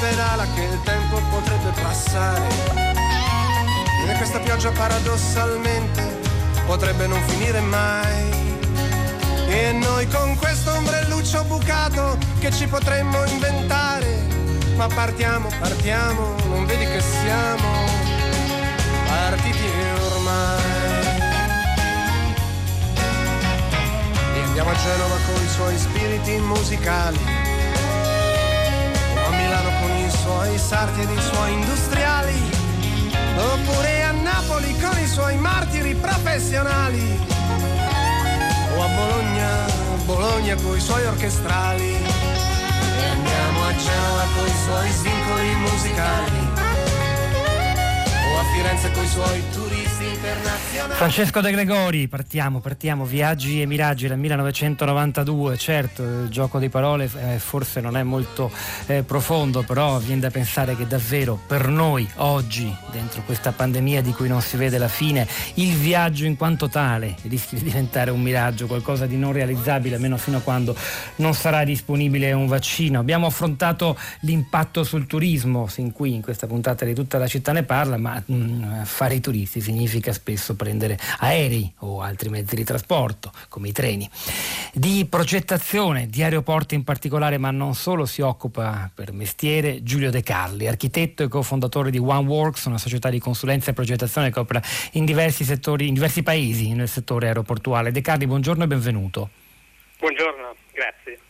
Pedala 0.01 0.47
che 0.55 0.63
il 0.63 0.81
tempo 0.83 1.21
potrebbe 1.31 1.73
passare 1.83 2.49
e 4.09 4.17
questa 4.17 4.39
pioggia 4.39 4.71
paradossalmente 4.71 6.19
potrebbe 6.65 7.07
non 7.07 7.21
finire 7.27 7.61
mai. 7.61 8.59
E 9.47 9.73
noi 9.73 10.09
con 10.09 10.37
questo 10.37 10.73
ombrelluccio 10.73 11.45
bucato 11.45 12.17
che 12.39 12.51
ci 12.51 12.67
potremmo 12.67 13.25
inventare, 13.27 14.27
ma 14.77 14.87
partiamo, 14.87 15.49
partiamo, 15.59 16.35
non 16.49 16.65
vedi 16.65 16.87
che 16.87 17.01
siamo 17.01 17.69
partiti 19.07 19.69
ormai. 20.13 20.63
E 24.35 24.41
andiamo 24.45 24.71
a 24.71 24.75
Genova 24.75 25.17
con 25.27 25.43
i 25.45 25.49
suoi 25.49 25.77
spiriti 25.77 26.39
musicali, 26.39 27.19
suoi 30.41 30.59
sarti 30.59 31.03
ed 31.03 31.11
i 31.11 31.21
suoi 31.21 31.53
industriali 31.53 32.51
oppure 33.37 34.05
a 34.05 34.13
Napoli 34.13 34.75
con 34.81 34.99
i 34.99 35.07
suoi 35.07 35.37
martiri 35.37 35.95
professionali, 35.95 37.21
o 38.75 38.83
a 38.83 38.89
Bologna, 38.89 39.67
Bologna 40.07 40.55
con 40.63 40.77
i 40.77 40.81
suoi 40.81 41.05
orchestrali, 41.05 41.93
e 41.93 43.05
andiamo 43.05 43.65
a 43.67 43.77
Genova 43.77 44.25
con 44.35 44.47
i 44.47 44.57
suoi 44.65 44.91
svincoli 44.91 45.55
musicali, 45.57 46.49
o 48.33 48.39
a 48.39 48.45
Firenze 48.55 48.91
con 48.93 49.05
i 49.05 49.09
suoi 49.09 49.37
internazionale. 49.37 49.60
Francesco 51.01 51.41
De 51.41 51.51
Gregori, 51.51 52.09
partiamo, 52.09 52.61
partiamo, 52.61 53.07
Viaggi 53.07 53.63
e 53.63 53.67
Miraggi 53.67 54.07
del 54.07 54.19
1992, 54.19 55.57
certo 55.57 56.03
il 56.03 56.29
gioco 56.29 56.59
di 56.59 56.69
parole 56.69 57.09
eh, 57.17 57.39
forse 57.39 57.81
non 57.81 57.97
è 57.97 58.03
molto 58.03 58.51
eh, 58.87 59.03
profondo, 59.03 59.63
però 59.63 59.99
viene 59.99 60.21
da 60.21 60.31
pensare 60.31 60.77
che 60.77 60.87
davvero 60.87 61.41
per 61.47 61.69
noi 61.69 62.07
oggi, 62.17 62.71
dentro 62.93 63.23
questa 63.23 63.51
pandemia 63.53 64.03
di 64.03 64.13
cui 64.13 64.29
non 64.29 64.43
si 64.43 64.59
vede 64.59 64.77
la 64.77 64.89
fine, 64.89 65.27
il 65.55 65.75
viaggio 65.75 66.27
in 66.27 66.37
quanto 66.37 66.69
tale 66.69 67.17
rischia 67.23 67.57
di 67.57 67.65
diventare 67.65 68.11
un 68.11 68.21
miraggio, 68.21 68.67
qualcosa 68.67 69.07
di 69.07 69.17
non 69.17 69.33
realizzabile, 69.33 69.95
almeno 69.95 70.19
fino 70.19 70.37
a 70.37 70.41
quando 70.41 70.77
non 71.17 71.33
sarà 71.33 71.65
disponibile 71.65 72.33
un 72.33 72.47
vaccino. 72.47 73.01
Abbiamo 73.01 73.27
affrontato 73.27 73.99
l'impatto 74.21 74.85
sul 74.85 75.07
turismo, 75.07 75.67
sin 75.67 75.93
qui 75.93 76.15
in 76.15 76.21
questa 76.21 76.47
puntata 76.47 76.85
di 76.85 76.93
tutta 76.95 77.17
la 77.17 77.27
città 77.27 77.53
ne 77.53 77.63
parla, 77.63 77.97
ma 77.97 78.23
mh, 78.23 78.35
mm, 78.35 78.83
fare 78.83 79.15
i 79.15 79.21
turisti 79.21 79.63
significa 79.63 80.13
spesso 80.21 80.55
prendere 80.55 80.99
aerei 81.21 81.73
o 81.79 82.03
altri 82.03 82.29
mezzi 82.29 82.55
di 82.55 82.63
trasporto, 82.63 83.33
come 83.49 83.69
i 83.69 83.73
treni. 83.73 84.09
Di 84.73 85.07
progettazione 85.09 86.09
di 86.09 86.23
aeroporti 86.23 86.75
in 86.75 86.85
particolare, 86.85 87.39
ma 87.39 87.51
non 87.51 87.75
solo, 87.75 88.05
si 88.05 88.21
occupa 88.21 88.91
per 88.95 89.13
mestiere 89.13 89.83
Giulio 89.83 90.11
De 90.11 90.23
Carli, 90.23 90.69
architetto 90.69 91.23
e 91.23 91.29
cofondatore 91.29 91.91
di 91.91 91.99
OneWorks, 91.99 92.67
una 92.67 92.79
società 92.79 93.09
di 93.09 93.19
consulenza 93.19 93.71
e 93.71 93.75
progettazione 93.75 94.31
che 94.31 94.39
opera 94.39 94.63
in 94.93 95.07
diversi 95.07 95.45
settori, 95.45 95.89
in 95.89 95.95
diversi 95.95 96.23
paesi 96.23 96.75
nel 96.75 96.89
settore 96.89 97.29
aeroportuale. 97.29 97.91
De 97.91 98.03
Carli, 98.03 98.27
buongiorno 98.27 98.65
e 98.65 98.67
benvenuto. 98.67 99.31
Buongiorno, 99.99 100.55
grazie. 100.73 101.30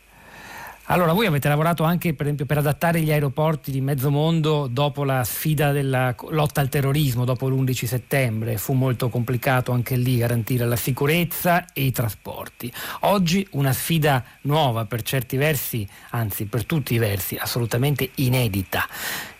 Allora, 0.91 1.13
voi 1.13 1.25
avete 1.25 1.47
lavorato 1.47 1.85
anche 1.85 2.13
per 2.13 2.25
esempio 2.25 2.45
per 2.45 2.57
adattare 2.57 2.99
gli 2.99 3.13
aeroporti 3.13 3.71
di 3.71 3.79
mezzo 3.79 4.11
mondo 4.11 4.67
dopo 4.69 5.05
la 5.05 5.23
sfida 5.23 5.71
della 5.71 6.13
lotta 6.31 6.59
al 6.59 6.67
terrorismo, 6.67 7.23
dopo 7.23 7.47
l'11 7.47 7.85
settembre. 7.85 8.57
Fu 8.57 8.73
molto 8.73 9.07
complicato 9.07 9.71
anche 9.71 9.95
lì 9.95 10.17
garantire 10.17 10.65
la 10.65 10.75
sicurezza 10.75 11.67
e 11.71 11.83
i 11.83 11.93
trasporti. 11.93 12.69
Oggi 13.01 13.47
una 13.51 13.71
sfida 13.71 14.21
nuova 14.41 14.83
per 14.83 15.01
certi 15.01 15.37
versi, 15.37 15.87
anzi 16.09 16.43
per 16.43 16.65
tutti 16.65 16.93
i 16.93 16.97
versi, 16.97 17.37
assolutamente 17.39 18.09
inedita. 18.15 18.85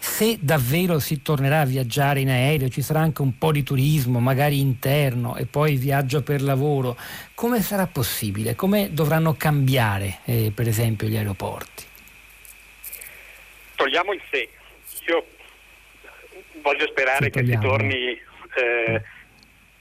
Se 0.03 0.39
davvero 0.41 0.97
si 0.97 1.21
tornerà 1.21 1.59
a 1.59 1.65
viaggiare 1.65 2.21
in 2.21 2.29
aereo, 2.29 2.69
ci 2.69 2.81
sarà 2.81 3.01
anche 3.01 3.21
un 3.21 3.37
po' 3.37 3.51
di 3.51 3.61
turismo, 3.61 4.19
magari 4.19 4.59
interno, 4.59 5.35
e 5.35 5.45
poi 5.45 5.75
viaggio 5.75 6.23
per 6.23 6.41
lavoro, 6.41 6.97
come 7.35 7.61
sarà 7.61 7.85
possibile? 7.85 8.55
Come 8.55 8.91
dovranno 8.93 9.35
cambiare, 9.35 10.21
eh, 10.25 10.51
per 10.55 10.67
esempio, 10.67 11.07
gli 11.07 11.15
aeroporti? 11.15 11.83
Togliamo 13.75 14.13
il 14.13 14.21
se. 14.31 14.49
Io 15.05 15.27
voglio 16.63 16.87
sperare 16.87 17.29
che 17.29 17.45
si 17.45 17.57
torni 17.61 18.19
eh, 18.55 19.01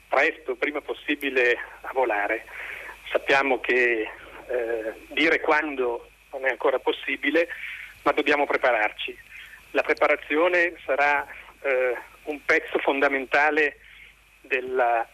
presto, 0.06 0.54
prima 0.56 0.82
possibile, 0.82 1.56
a 1.80 1.92
volare. 1.94 2.44
Sappiamo 3.10 3.58
che 3.60 4.02
eh, 4.02 4.94
dire 5.14 5.40
quando 5.40 6.10
non 6.30 6.44
è 6.44 6.50
ancora 6.50 6.78
possibile, 6.78 7.48
ma 8.02 8.12
dobbiamo 8.12 8.44
prepararci 8.44 9.28
la 9.72 9.82
preparazione 9.82 10.74
sarà 10.84 11.26
eh, 11.62 11.96
un 12.24 12.44
pezzo 12.44 12.78
fondamentale 12.78 13.78
della 14.40 15.06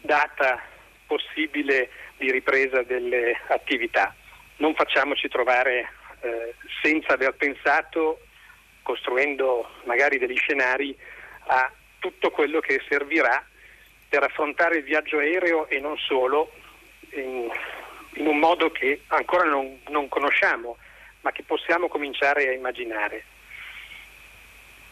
data 0.00 0.62
possibile 1.06 1.90
di 2.16 2.30
ripresa 2.30 2.82
delle 2.82 3.38
attività. 3.48 4.14
Non 4.56 4.74
facciamoci 4.74 5.28
trovare 5.28 5.88
eh, 6.20 6.54
senza 6.82 7.12
aver 7.12 7.34
pensato, 7.34 8.20
costruendo 8.82 9.68
magari 9.84 10.18
degli 10.18 10.36
scenari, 10.36 10.96
a 11.48 11.70
tutto 11.98 12.30
quello 12.30 12.60
che 12.60 12.82
servirà 12.88 13.44
per 14.08 14.22
affrontare 14.22 14.78
il 14.78 14.84
viaggio 14.84 15.18
aereo 15.18 15.68
e 15.68 15.80
non 15.80 15.96
solo 15.98 16.52
in, 17.10 17.50
in 18.14 18.26
un 18.26 18.38
modo 18.38 18.70
che 18.70 19.02
ancora 19.08 19.44
non, 19.44 19.80
non 19.88 20.08
conosciamo, 20.08 20.76
ma 21.22 21.32
che 21.32 21.42
possiamo 21.42 21.88
cominciare 21.88 22.48
a 22.48 22.52
immaginare. 22.52 23.24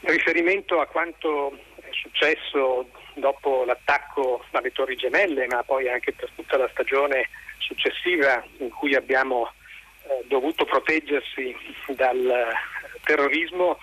In 0.07 0.11
riferimento 0.11 0.80
a 0.80 0.86
quanto 0.86 1.59
è 1.76 1.88
successo 1.92 2.90
dopo 3.14 3.64
l'attacco 3.64 4.44
alle 4.50 4.70
Torri 4.70 4.96
Gemelle, 4.96 5.46
ma 5.46 5.62
poi 5.62 5.88
anche 5.88 6.12
per 6.12 6.28
tutta 6.34 6.59
la 6.59 6.68
stagione 6.72 7.30
successiva 7.57 8.44
in 8.59 8.68
cui 8.68 8.94
abbiamo 8.94 9.50
eh, 10.02 10.22
dovuto 10.26 10.66
proteggersi 10.66 11.57
dal 11.96 12.52
terrorismo, 13.05 13.78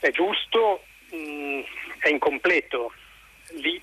è 0.00 0.10
giusto, 0.10 0.84
mh, 1.10 1.16
mm, 1.16 1.60
è 2.00 2.08
incompleto. 2.10 2.92
Lì 3.62 3.80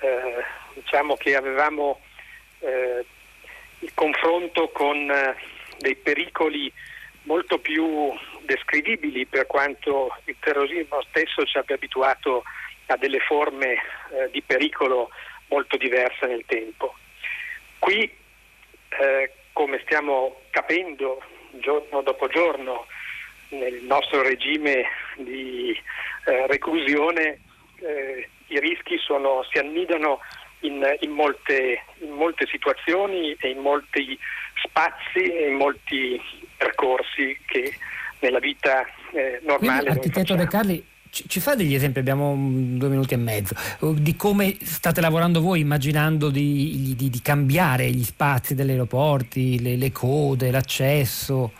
eh, 0.00 0.44
diciamo 0.74 1.14
che 1.14 1.36
avevamo 1.36 2.00
eh, 2.58 3.06
il 3.78 3.94
confronto 3.94 4.70
con 4.70 5.08
eh, 5.08 5.36
dei 5.78 5.94
pericoli 5.94 6.72
molto 7.22 7.60
più 7.60 8.12
descrivibili 8.44 9.26
per 9.26 9.46
quanto 9.46 10.16
il 10.24 10.36
terrorismo 10.40 11.02
stesso 11.08 11.44
ci 11.44 11.58
abbia 11.58 11.74
abituato 11.74 12.44
a 12.86 12.96
delle 12.96 13.20
forme 13.20 13.72
eh, 13.74 14.30
di 14.30 14.42
pericolo 14.42 15.10
molto 15.48 15.76
diverse 15.76 16.26
nel 16.26 16.44
tempo. 16.46 16.94
Qui, 17.78 18.02
eh, 19.00 19.32
come 19.52 19.80
stiamo 19.84 20.42
capendo 20.50 21.22
giorno 21.52 22.02
dopo 22.02 22.28
giorno 22.28 22.86
nel 23.50 23.82
nostro 23.82 24.22
regime 24.22 24.84
di 25.16 25.78
eh, 26.24 26.46
reclusione, 26.46 27.40
eh, 27.80 28.28
i 28.46 28.58
rischi 28.60 28.98
sono, 28.98 29.44
si 29.50 29.58
annidano 29.58 30.20
in, 30.60 30.84
in, 31.00 31.10
molte, 31.10 31.82
in, 31.98 32.10
molte, 32.10 32.46
situazioni 32.46 33.34
e 33.40 33.48
in 33.48 33.58
molti 33.58 34.18
spazi 34.62 35.22
e 35.22 35.48
in 35.48 35.54
molti 35.54 36.20
percorsi 36.56 37.38
che 37.46 37.74
nella 38.22 38.38
vita 38.38 38.86
eh, 39.12 39.40
normale. 39.42 39.82
Quindi, 39.82 39.88
architetto 39.88 40.34
De 40.34 40.46
Carli, 40.46 40.84
ci, 41.10 41.40
fa 41.40 41.54
degli 41.54 41.74
esempi, 41.74 41.98
abbiamo 41.98 42.34
due 42.34 42.88
minuti 42.88 43.12
e 43.12 43.18
mezzo, 43.18 43.54
di 43.80 44.16
come 44.16 44.56
state 44.62 45.02
lavorando 45.02 45.42
voi 45.42 45.60
immaginando 45.60 46.30
di, 46.30 46.94
di, 46.96 47.10
di 47.10 47.20
cambiare 47.20 47.90
gli 47.90 48.02
spazi 48.02 48.54
degli 48.54 48.70
aeroporti, 48.70 49.60
le, 49.60 49.76
le 49.76 49.92
code, 49.92 50.50
l'accesso? 50.50 51.52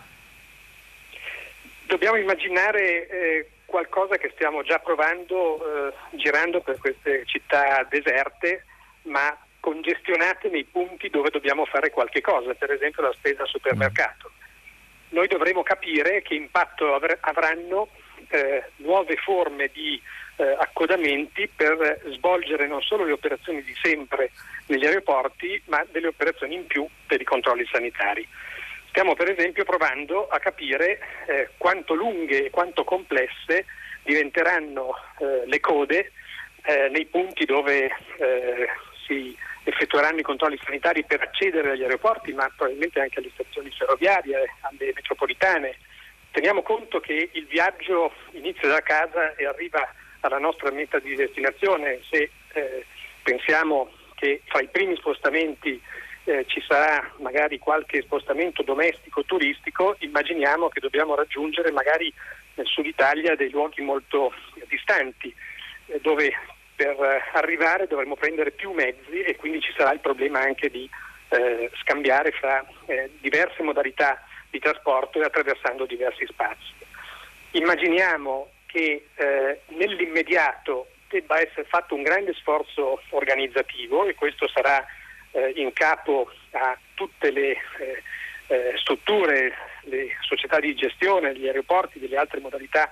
Dobbiamo 1.85 2.17
immaginare 2.17 3.07
eh, 3.07 3.49
qualcosa 3.65 4.17
che 4.17 4.31
stiamo 4.33 4.63
già 4.63 4.79
provando 4.79 5.59
eh, 5.59 5.93
girando 6.17 6.61
per 6.61 6.79
queste 6.79 7.23
città 7.25 7.85
deserte, 7.87 8.65
ma 9.03 9.37
congestionate 9.59 10.49
nei 10.49 10.63
punti 10.63 11.09
dove 11.09 11.29
dobbiamo 11.29 11.65
fare 11.65 11.91
qualche 11.91 12.21
cosa, 12.21 12.55
per 12.55 12.71
esempio 12.71 13.03
la 13.03 13.13
spesa 13.13 13.43
al 13.43 13.49
supermercato. 13.49 14.31
Mm 14.33 14.42
noi 15.13 15.27
dovremo 15.27 15.63
capire 15.63 16.21
che 16.21 16.33
impatto 16.33 16.93
avr- 16.93 17.17
avranno 17.21 17.89
eh, 18.29 18.63
nuove 18.77 19.15
forme 19.17 19.69
di 19.71 20.01
eh, 20.37 20.55
accodamenti 20.57 21.47
per 21.47 22.01
svolgere 22.09 22.67
non 22.67 22.81
solo 22.81 23.05
le 23.05 23.11
operazioni 23.11 23.61
di 23.63 23.75
sempre 23.81 24.31
negli 24.67 24.85
aeroporti, 24.85 25.61
ma 25.65 25.85
delle 25.91 26.07
operazioni 26.07 26.55
in 26.55 26.65
più 26.65 26.85
per 27.05 27.21
i 27.21 27.25
controlli 27.25 27.65
sanitari. 27.71 28.27
Stiamo 28.89 29.13
per 29.13 29.29
esempio 29.29 29.63
provando 29.63 30.27
a 30.27 30.39
capire 30.39 30.99
eh, 31.27 31.49
quanto 31.57 31.93
lunghe 31.93 32.45
e 32.45 32.49
quanto 32.49 32.83
complesse 32.83 33.65
diventeranno 34.03 34.93
eh, 35.19 35.43
le 35.45 35.59
code 35.59 36.11
eh, 36.65 36.89
nei 36.89 37.05
punti 37.05 37.45
dove 37.45 37.85
eh, 37.85 38.67
si 39.05 39.35
effettueranno 39.63 40.19
i 40.19 40.23
controlli 40.23 40.59
sanitari 40.63 41.03
per 41.05 41.21
accedere 41.21 41.71
agli 41.71 41.83
aeroporti, 41.83 42.33
ma 42.33 42.49
probabilmente 42.55 42.99
anche 42.99 43.19
alle 43.19 43.31
stazioni 43.33 43.71
ferroviarie, 43.71 44.55
alle 44.61 44.91
metropolitane. 44.93 45.77
Teniamo 46.31 46.61
conto 46.61 46.99
che 46.99 47.29
il 47.31 47.45
viaggio 47.45 48.11
inizia 48.31 48.67
da 48.67 48.81
casa 48.81 49.35
e 49.35 49.45
arriva 49.45 49.87
alla 50.21 50.39
nostra 50.39 50.71
meta 50.71 50.99
di 50.99 51.15
destinazione. 51.15 51.99
Se 52.09 52.29
eh, 52.53 52.85
pensiamo 53.21 53.91
che 54.15 54.41
fra 54.45 54.61
i 54.61 54.67
primi 54.67 54.95
spostamenti 54.95 55.79
eh, 56.25 56.45
ci 56.47 56.61
sarà 56.65 57.11
magari 57.19 57.59
qualche 57.59 58.01
spostamento 58.01 58.63
domestico 58.63 59.23
turistico, 59.23 59.95
immaginiamo 59.99 60.69
che 60.69 60.79
dobbiamo 60.79 61.15
raggiungere 61.15 61.71
magari 61.71 62.11
nel 62.55 62.65
sud 62.65 62.85
Italia 62.85 63.35
dei 63.35 63.49
luoghi 63.49 63.81
molto 63.81 64.33
distanti, 64.67 65.33
eh, 65.87 65.99
dove 66.01 66.31
per 66.75 66.99
eh, 67.01 67.21
arrivare 67.33 67.87
dovremo 67.87 68.15
prendere 68.15 68.51
più 68.51 68.71
mezzi 68.71 69.21
e 69.21 69.35
quindi 69.35 69.61
ci 69.61 69.73
sarà 69.75 69.93
il 69.93 69.99
problema 69.99 70.39
anche 70.39 70.69
di 70.69 70.89
eh, 71.29 71.69
scambiare 71.81 72.31
fra 72.31 72.65
eh, 72.85 73.09
diverse 73.19 73.63
modalità 73.63 74.23
di 74.49 74.59
trasporto 74.59 75.19
e 75.19 75.25
attraversando 75.25 75.85
diversi 75.85 76.25
spazi. 76.27 76.71
Immaginiamo 77.51 78.49
che 78.65 79.07
eh, 79.15 79.61
nell'immediato 79.67 80.87
debba 81.09 81.39
essere 81.39 81.65
fatto 81.65 81.95
un 81.95 82.01
grande 82.01 82.33
sforzo 82.33 83.01
organizzativo 83.09 84.05
e 84.05 84.15
questo 84.15 84.47
sarà 84.47 84.83
eh, 85.31 85.53
in 85.55 85.71
capo 85.73 86.31
a 86.51 86.77
tutte 86.95 87.31
le 87.31 87.57
eh, 88.47 88.73
strutture, 88.77 89.53
le 89.83 90.09
società 90.21 90.59
di 90.59 90.75
gestione, 90.75 91.35
gli 91.35 91.47
aeroporti, 91.47 91.99
delle 91.99 92.17
altre 92.17 92.39
modalità 92.39 92.89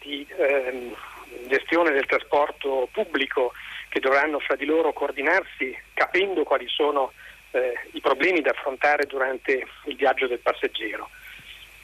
di 0.00 0.26
ehm, 0.36 0.94
gestione 1.48 1.90
del 1.90 2.06
trasporto 2.06 2.88
pubblico 2.92 3.52
che 3.88 4.00
dovranno 4.00 4.38
fra 4.38 4.56
di 4.56 4.64
loro 4.64 4.92
coordinarsi 4.92 5.76
capendo 5.94 6.44
quali 6.44 6.68
sono 6.68 7.12
eh, 7.52 7.74
i 7.92 8.00
problemi 8.00 8.40
da 8.40 8.50
affrontare 8.50 9.06
durante 9.06 9.66
il 9.84 9.96
viaggio 9.96 10.26
del 10.26 10.38
passeggero. 10.38 11.08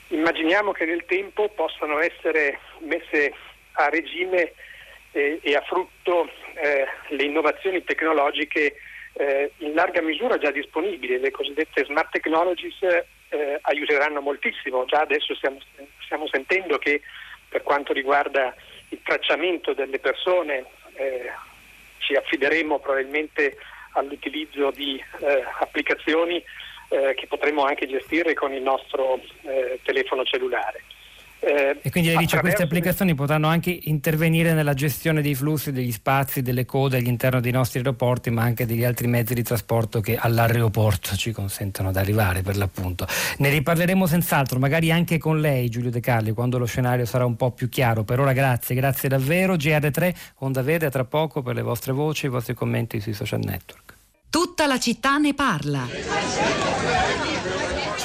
Immaginiamo 0.09 0.73
che 0.73 0.85
nel 0.85 1.05
tempo 1.05 1.49
possano 1.49 1.99
essere 1.99 2.61
messe 2.79 3.35
a 3.73 3.89
regime 3.89 4.53
eh, 5.13 5.41
e 5.43 5.55
a 5.55 5.63
frutto 5.63 6.31
eh, 6.55 6.87
le 7.09 7.23
innovazioni 7.25 7.83
tecnologiche 7.83 8.77
eh, 9.15 9.51
in 9.59 9.75
larga 9.75 10.03
misura 10.03 10.39
già 10.39 10.51
disponibili, 10.51 11.19
le 11.19 11.31
cosiddette 11.31 11.85
smart 11.85 12.11
technologies 12.11 12.77
eh, 12.83 13.59
aiuteranno 13.63 14.21
moltissimo. 14.21 14.85
Già 14.85 15.01
adesso 15.01 15.35
stiamo, 15.35 15.59
stiamo, 16.05 16.29
sentendo 16.29 16.79
che 16.79 17.01
per 17.49 17.63
quanto 17.63 17.93
riguarda 17.93 18.55
il 18.97 19.03
tracciamento 19.03 19.75
delle 19.75 19.99
persone 19.99 20.65
eh, 20.95 21.31
ci 21.99 22.15
affideremo 22.15 22.79
probabilmente 22.79 23.59
all'utilizzo 23.93 24.71
di 24.71 25.03
eh, 25.21 25.45
applicazioni 25.61 26.43
eh, 26.89 27.15
che 27.15 27.27
potremo 27.27 27.65
anche 27.65 27.87
gestire 27.87 28.33
con 28.35 28.53
il 28.53 28.63
nostro 28.63 29.21
eh, 29.43 29.81
telefono 29.83 30.25
cellulare. 30.25 30.83
Eh, 31.39 31.79
e 31.83 31.91
quindi 31.91 32.09
lei 32.09 32.19
dice 32.19 32.41
queste 32.41 32.63
applicazioni 32.63 33.15
potranno 33.15 33.47
anche 33.47 33.79
intervenire 33.83 34.53
nella 34.53 34.75
gestione 34.75 35.23
dei 35.23 35.35
flussi, 35.35 35.71
degli 35.71 35.93
spazi, 35.93 36.43
delle 36.43 36.65
code 36.65 36.97
all'interno 36.97 37.41
dei 37.41 37.53
nostri 37.53 37.79
aeroporti, 37.79 38.31
ma 38.31 38.43
anche 38.43 38.67
degli 38.67 38.85
altri 38.85 39.07
mezzi 39.07 39.35
di 39.35 39.43
trasporto 39.43 40.01
che 40.01 40.17
all'aeroporto 40.17 41.15
ci 41.17 41.33
consentono 41.33 41.93
di 41.93 41.99
arrivare 41.99 42.43
per 42.43 42.57
l'appunto. 42.57 43.07
Ne 43.39 43.51
riparleremo 43.51 44.07
senz'altro, 44.07 44.59
magari 44.59 44.91
anche 44.91 45.19
con 45.19 45.41
lei 45.41 45.69
Giulio 45.69 45.91
De 45.91 46.01
Carli, 46.01 46.33
quando 46.33 46.59
lo 46.59 46.67
scenario 46.67 47.05
sarà 47.05 47.25
un 47.25 47.37
po' 47.37 47.53
più 47.53 47.69
chiaro. 47.69 48.03
Per 48.03 48.19
ora 48.19 48.33
grazie, 48.33 48.75
grazie 48.75 49.09
davvero. 49.09 49.55
GR3, 49.55 50.15
Onda 50.39 50.63
Verde, 50.63 50.91
tra 50.91 51.05
poco 51.05 51.43
per 51.43 51.55
le 51.55 51.63
vostre 51.63 51.93
voci 51.93 52.25
e 52.25 52.29
i 52.29 52.33
vostri 52.33 52.55
commenti 52.55 53.01
sui 53.01 53.13
social 53.13 53.41
network. 53.41 53.95
Tutta 54.29 54.67
la 54.67 54.79
città 54.79 55.17
ne 55.19 55.33
parla. 55.35 55.87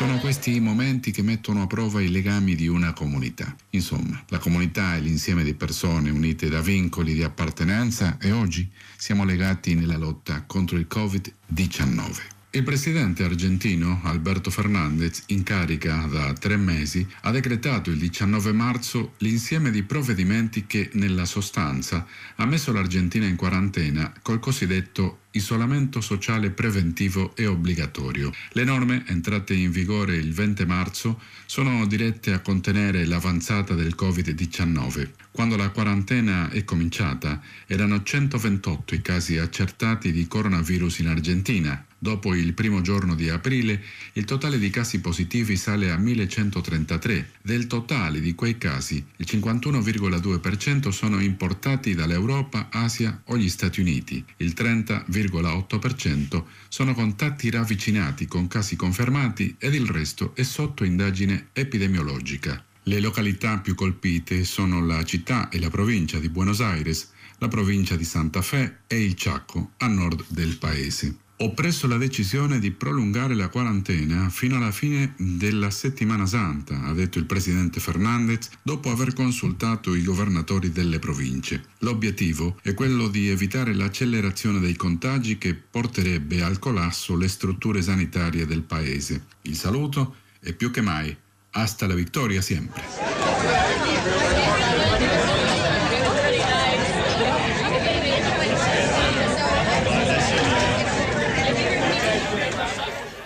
Sono 0.02 0.18
questi 0.18 0.56
i 0.56 0.60
momenti 0.60 1.12
che 1.12 1.22
mettono 1.22 1.62
a 1.62 1.68
prova 1.68 2.02
i 2.02 2.10
legami 2.10 2.56
di 2.56 2.66
una 2.66 2.92
comunità. 2.92 3.56
Insomma, 3.70 4.20
la 4.30 4.40
comunità 4.40 4.96
è 4.96 5.00
l'insieme 5.00 5.44
di 5.44 5.54
persone 5.54 6.10
unite 6.10 6.50
da 6.50 6.60
vincoli 6.60 7.14
di 7.14 7.22
appartenenza 7.22 8.18
e 8.18 8.32
oggi 8.32 8.68
siamo 8.98 9.24
legati 9.26 9.76
nella 9.76 9.98
lotta 9.98 10.42
contro 10.48 10.78
il 10.78 10.88
Covid-19. 10.90 12.41
Il 12.54 12.64
presidente 12.64 13.24
argentino 13.24 14.02
Alberto 14.04 14.50
Fernandez, 14.50 15.24
in 15.28 15.42
carica 15.42 16.06
da 16.12 16.34
tre 16.34 16.58
mesi, 16.58 17.08
ha 17.22 17.32
decretato 17.32 17.92
il 17.92 17.98
19 17.98 18.52
marzo 18.52 19.14
l'insieme 19.20 19.72
di 19.72 19.84
provvedimenti 19.84 20.66
che, 20.68 20.90
nella 20.96 21.24
sostanza, 21.24 22.06
ha 22.36 22.46
messo 22.46 22.74
l'Argentina 22.74 23.26
in 23.26 23.38
quarantena 23.38 24.12
col 24.22 24.40
cosiddetto 24.40 25.20
isolamento 25.32 26.02
sociale 26.02 26.50
preventivo 26.50 27.34
e 27.38 27.46
obbligatorio. 27.46 28.34
Le 28.52 28.66
norme, 28.66 29.06
entrate 29.08 29.54
in 29.54 29.72
vigore 29.72 30.18
il 30.18 30.34
20 30.34 30.66
marzo, 30.66 31.22
sono 31.46 31.88
dirette 31.88 32.34
a 32.34 32.42
contenere 32.42 33.06
l'avanzata 33.06 33.76
del 33.76 33.96
Covid-19. 33.98 35.10
Quando 35.32 35.56
la 35.56 35.70
quarantena 35.70 36.50
è 36.50 36.66
cominciata, 36.66 37.42
erano 37.66 38.04
128 38.04 38.94
i 38.94 39.02
casi 39.02 39.38
accertati 39.38 40.12
di 40.12 40.28
coronavirus 40.28 41.00
in 41.00 41.08
Argentina. 41.08 41.86
Dopo 42.04 42.34
il 42.34 42.54
primo 42.54 42.82
giorno 42.82 43.14
di 43.14 43.30
aprile, 43.30 43.80
il 44.14 44.26
totale 44.26 44.58
di 44.58 44.72
casi 44.72 45.02
positivi 45.02 45.56
sale 45.56 45.92
a 45.92 45.98
1133. 45.98 47.34
Del 47.44 47.68
totale 47.68 48.20
di 48.20 48.34
quei 48.34 48.58
casi, 48.58 49.06
il 49.18 49.28
51,2% 49.30 50.90
sono 50.90 51.22
importati 51.22 51.94
dall'Europa, 51.94 52.70
Asia 52.72 53.22
o 53.26 53.38
gli 53.38 53.50
Stati 53.50 53.82
Uniti, 53.82 54.24
il 54.38 54.54
30,5% 54.58 55.42
0,8% 55.42 56.44
sono 56.68 56.94
contatti 56.94 57.50
ravvicinati 57.50 58.26
con 58.26 58.48
casi 58.48 58.76
confermati 58.76 59.56
ed 59.60 59.74
il 59.74 59.88
resto 59.88 60.34
è 60.36 60.44
sotto 60.44 60.84
indagine 60.84 61.50
epidemiologica. 61.54 62.64
Le 62.84 63.00
località 63.00 63.60
più 63.60 63.76
colpite 63.76 64.44
sono 64.44 64.84
la 64.84 65.04
città 65.04 65.50
e 65.50 65.60
la 65.60 65.70
provincia 65.70 66.18
di 66.18 66.30
Buenos 66.30 66.62
Aires, 66.62 67.12
la 67.38 67.48
provincia 67.48 67.96
di 67.96 68.04
Santa 68.04 68.42
Fe 68.42 68.80
e 68.88 69.04
il 69.04 69.14
Chaco 69.16 69.72
a 69.78 69.88
nord 69.88 70.26
del 70.30 70.58
paese. 70.58 71.16
Ho 71.42 71.54
preso 71.54 71.88
la 71.88 71.98
decisione 71.98 72.60
di 72.60 72.70
prolungare 72.70 73.34
la 73.34 73.48
quarantena 73.48 74.30
fino 74.30 74.58
alla 74.58 74.70
fine 74.70 75.16
della 75.18 75.72
settimana 75.72 76.28
santa, 76.28 76.84
ha 76.84 76.94
detto 76.94 77.18
il 77.18 77.26
presidente 77.26 77.80
Fernandez 77.80 78.48
dopo 78.62 78.92
aver 78.92 79.14
consultato 79.14 79.96
i 79.96 80.04
governatori 80.04 80.72
delle 80.72 81.00
province. 81.00 81.64
L'obiettivo 81.80 82.60
è 82.62 82.76
quello 82.76 83.08
di 83.08 83.30
evitare 83.30 83.74
l'accelerazione 83.74 84.60
dei 84.60 84.76
contagi 84.76 85.40
che 85.40 85.56
porterebbe 85.56 86.44
al 86.44 86.60
collasso 86.60 87.16
le 87.16 87.28
strutture 87.28 87.82
sanitarie 87.82 88.46
del 88.46 88.62
paese. 88.62 89.26
Il 89.42 89.56
saluto 89.56 90.18
è 90.40 90.54
più 90.54 90.70
che 90.70 90.82
mai 90.82 91.18
hasta 91.54 91.88
la 91.88 91.96
vittoria 91.96 92.42
sempre. 92.42 92.84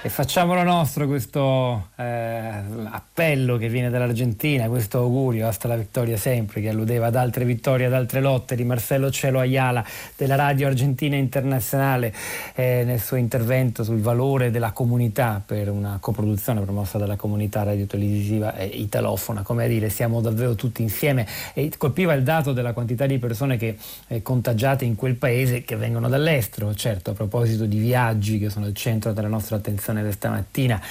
E 0.05 0.09
facciamolo 0.09 0.61
nostro 0.61 1.07
questo 1.07 1.87
eh, 1.95 2.03
appello 2.03 3.57
che 3.57 3.69
viene 3.69 3.89
dall'Argentina, 3.89 4.67
questo 4.67 4.99
augurio, 4.99 5.47
hasta 5.47 5.67
la 5.67 5.75
vittoria 5.75 6.15
sempre, 6.15 6.61
che 6.61 6.69
alludeva 6.69 7.07
ad 7.07 7.15
altre 7.15 7.43
vittorie, 7.43 7.87
ad 7.87 7.93
altre 7.93 8.21
lotte 8.21 8.55
di 8.55 8.63
Marcello 8.63 9.09
Cielo 9.09 9.39
Ayala 9.39 9.83
della 10.15 10.35
Radio 10.35 10.67
Argentina 10.67 11.15
Internazionale 11.15 12.13
eh, 12.53 12.83
nel 12.85 13.01
suo 13.01 13.17
intervento 13.17 13.83
sul 13.83 13.99
valore 13.99 14.51
della 14.51 14.73
comunità 14.73 15.41
per 15.43 15.71
una 15.71 15.97
coproduzione 15.99 16.61
promossa 16.61 16.99
dalla 16.99 17.15
comunità 17.15 17.63
radiotelevisiva 17.63 18.57
e 18.57 18.65
italofona, 18.65 19.41
come 19.41 19.65
a 19.65 19.67
dire 19.67 19.89
siamo 19.89 20.21
davvero 20.21 20.53
tutti 20.53 20.83
insieme. 20.83 21.25
E 21.55 21.71
colpiva 21.79 22.13
il 22.13 22.21
dato 22.21 22.53
della 22.53 22.73
quantità 22.73 23.07
di 23.07 23.17
persone 23.17 23.57
che 23.57 23.75
eh, 24.09 24.21
contagiate 24.21 24.85
in 24.85 24.93
quel 24.93 25.15
paese 25.15 25.63
che 25.63 25.75
vengono 25.75 26.09
dall'estero, 26.09 26.75
certo 26.75 27.09
a 27.09 27.13
proposito 27.15 27.65
di 27.65 27.79
viaggi 27.79 28.37
che 28.37 28.51
sono 28.51 28.67
al 28.67 28.75
centro 28.75 29.11
della 29.11 29.27
nostra 29.27 29.55
attenzione 29.55 29.93
trasmissione 29.95 30.01
questa 30.01 30.29
mattina. 30.29 30.81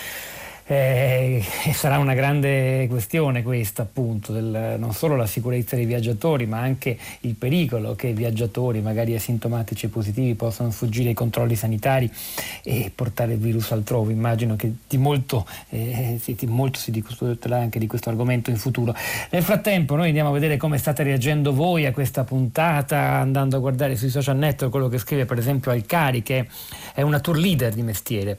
Eh, 0.66 1.44
sarà 1.74 1.98
una 1.98 2.14
grande 2.14 2.86
questione 2.88 3.42
questa 3.42 3.82
appunto, 3.82 4.32
del, 4.32 4.76
non 4.78 4.94
solo 4.94 5.14
la 5.14 5.26
sicurezza 5.26 5.76
dei 5.76 5.84
viaggiatori 5.84 6.46
ma 6.46 6.59
anche 6.59 6.96
il 7.20 7.34
pericolo 7.34 7.94
che 7.94 8.07
i 8.07 8.12
viaggiatori 8.14 8.80
magari 8.80 9.14
asintomatici 9.14 9.84
e 9.84 9.88
positivi 9.90 10.34
possano 10.34 10.70
fuggire 10.70 11.11
ai 11.11 11.14
controlli 11.14 11.55
sanitari 11.55 12.11
e 12.62 12.90
portare 12.94 13.34
il 13.34 13.40
virus 13.40 13.72
altrove. 13.72 14.12
Immagino 14.12 14.57
che 14.57 14.72
di 14.88 14.96
molto, 14.96 15.46
eh, 15.68 16.18
sì, 16.18 16.34
di 16.34 16.46
molto 16.46 16.78
si 16.78 16.90
discuterà 16.90 17.59
anche 17.59 17.78
di 17.78 17.86
questo 17.86 18.09
argomento 18.09 18.48
in 18.48 18.57
futuro. 18.57 18.94
Nel 19.28 19.42
frattempo 19.42 19.96
noi 19.96 20.07
andiamo 20.07 20.30
a 20.30 20.32
vedere 20.32 20.57
come 20.57 20.78
state 20.78 21.02
reagendo 21.02 21.52
voi 21.52 21.84
a 21.84 21.92
questa 21.92 22.24
puntata 22.24 22.96
andando 22.96 23.57
a 23.57 23.59
guardare 23.59 23.96
sui 23.96 24.09
social 24.09 24.38
network 24.38 24.72
quello 24.72 24.88
che 24.88 24.96
scrive 24.96 25.26
per 25.26 25.36
esempio 25.36 25.70
Alcari 25.72 26.22
che 26.22 26.48
è 26.94 27.02
una 27.02 27.20
tour 27.20 27.36
leader 27.36 27.74
di 27.74 27.82
mestiere 27.82 28.38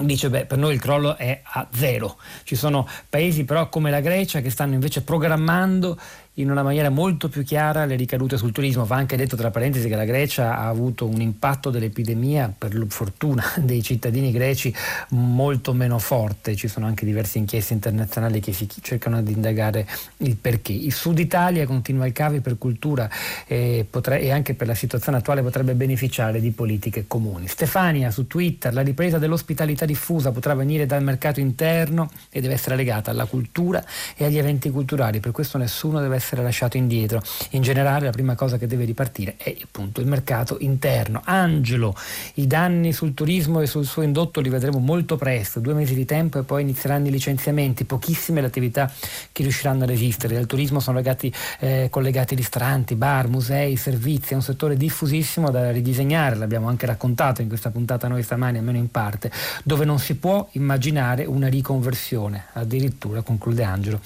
dice 0.00 0.28
beh 0.28 0.46
per 0.46 0.58
noi 0.58 0.74
il 0.74 0.80
crollo 0.80 1.16
è 1.16 1.40
a 1.42 1.68
zero. 1.72 2.18
Ci 2.42 2.56
sono 2.56 2.88
paesi 3.08 3.44
però 3.44 3.68
come 3.68 3.90
la 3.90 4.00
Grecia 4.00 4.40
che 4.40 4.50
stanno 4.50 4.74
invece 4.74 5.02
programmando 5.02 5.98
in 6.34 6.50
una 6.50 6.64
maniera 6.64 6.88
molto 6.88 7.28
più 7.28 7.44
chiara 7.44 7.84
le 7.84 7.94
ricadute 7.94 8.36
sul 8.36 8.50
turismo. 8.50 8.84
Va 8.84 8.96
anche 8.96 9.16
detto 9.16 9.36
tra 9.36 9.50
parentesi 9.50 9.88
che 9.88 9.94
la 9.94 10.04
Grecia 10.04 10.58
ha 10.58 10.66
avuto 10.66 11.06
un 11.06 11.20
impatto 11.20 11.70
dell'epidemia, 11.70 12.52
per 12.56 12.72
fortuna 12.88 13.44
dei 13.60 13.82
cittadini 13.82 14.32
greci, 14.32 14.74
molto 15.10 15.72
meno 15.72 15.98
forte. 15.98 16.56
Ci 16.56 16.66
sono 16.66 16.86
anche 16.86 17.04
diverse 17.04 17.38
inchieste 17.38 17.74
internazionali 17.74 18.40
che 18.40 18.52
si 18.52 18.66
cercano 18.80 19.22
di 19.22 19.32
indagare 19.32 19.86
il 20.18 20.36
perché. 20.36 20.72
Il 20.72 20.92
Sud 20.92 21.20
Italia 21.20 21.66
continua 21.66 22.06
il 22.06 22.12
cavi 22.12 22.40
per 22.40 22.58
cultura 22.58 23.08
e, 23.46 23.86
potre- 23.88 24.20
e 24.20 24.32
anche 24.32 24.54
per 24.54 24.66
la 24.66 24.74
situazione 24.74 25.18
attuale 25.18 25.42
potrebbe 25.42 25.74
beneficiare 25.74 26.40
di 26.40 26.50
politiche 26.50 27.04
comuni. 27.06 27.46
Stefania 27.46 28.10
su 28.10 28.26
Twitter, 28.26 28.72
la 28.72 28.82
ripresa 28.82 29.18
dell'ospitalità 29.18 29.84
diffusa 29.84 30.32
potrà 30.32 30.54
venire 30.54 30.84
dal 30.86 31.02
mercato 31.02 31.38
interno 31.38 32.10
e 32.30 32.40
deve 32.40 32.54
essere 32.54 32.74
legata 32.74 33.12
alla 33.12 33.26
cultura 33.26 33.84
e 34.16 34.24
agli 34.24 34.38
eventi 34.38 34.70
culturali, 34.70 35.20
per 35.20 35.30
questo 35.30 35.58
nessuno 35.58 36.00
deve 36.00 36.16
essere 36.16 36.22
essere 36.24 36.42
lasciato 36.42 36.78
indietro. 36.78 37.22
In 37.50 37.60
generale 37.60 38.06
la 38.06 38.10
prima 38.10 38.34
cosa 38.34 38.56
che 38.56 38.66
deve 38.66 38.84
ripartire 38.84 39.34
è 39.36 39.54
appunto 39.62 40.00
il 40.00 40.06
mercato 40.06 40.56
interno. 40.60 41.20
Angelo, 41.24 41.94
i 42.34 42.46
danni 42.46 42.92
sul 42.94 43.12
turismo 43.12 43.60
e 43.60 43.66
sul 43.66 43.84
suo 43.84 44.00
indotto 44.00 44.40
li 44.40 44.48
vedremo 44.48 44.78
molto 44.78 45.16
presto, 45.16 45.60
due 45.60 45.74
mesi 45.74 45.94
di 45.94 46.06
tempo 46.06 46.38
e 46.38 46.42
poi 46.42 46.62
inizieranno 46.62 47.08
i 47.08 47.10
licenziamenti, 47.10 47.84
pochissime 47.84 48.40
le 48.40 48.46
attività 48.46 48.90
che 49.30 49.42
riusciranno 49.42 49.84
a 49.84 49.86
resistere. 49.86 50.36
Al 50.38 50.46
turismo 50.46 50.80
sono 50.80 50.96
legati, 50.96 51.32
eh, 51.60 51.88
collegati 51.90 52.34
ristoranti, 52.34 52.94
bar, 52.94 53.28
musei, 53.28 53.76
servizi, 53.76 54.32
è 54.32 54.36
un 54.36 54.42
settore 54.42 54.76
diffusissimo 54.76 55.50
da 55.50 55.70
ridisegnare, 55.70 56.36
l'abbiamo 56.36 56.68
anche 56.68 56.86
raccontato 56.86 57.42
in 57.42 57.48
questa 57.48 57.70
puntata 57.70 58.08
noi 58.08 58.22
stamani, 58.22 58.58
almeno 58.58 58.78
in 58.78 58.90
parte, 58.90 59.30
dove 59.62 59.84
non 59.84 59.98
si 59.98 60.14
può 60.14 60.48
immaginare 60.52 61.24
una 61.26 61.48
riconversione, 61.48 62.46
addirittura 62.54 63.20
conclude 63.20 63.62
Angelo. 63.62 64.00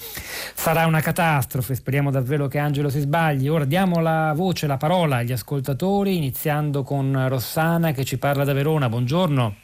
Sarà 0.53 0.85
una 0.85 0.99
catastrofe, 0.99 1.75
speriamo 1.75 2.08
speriamo 2.09 2.11
davvero 2.11 2.47
che 2.47 2.57
Angelo 2.57 2.89
si 2.89 2.99
sbagli. 2.99 3.47
Ora 3.47 3.65
diamo 3.65 4.01
la 4.01 4.33
voce, 4.35 4.67
la 4.67 4.77
parola 4.77 5.17
agli 5.17 5.31
ascoltatori, 5.31 6.17
iniziando 6.17 6.83
con 6.83 7.27
Rossana 7.29 7.91
che 7.91 8.03
ci 8.03 8.17
parla 8.17 8.43
da 8.43 8.53
Verona. 8.53 8.89
Buongiorno. 8.89 9.55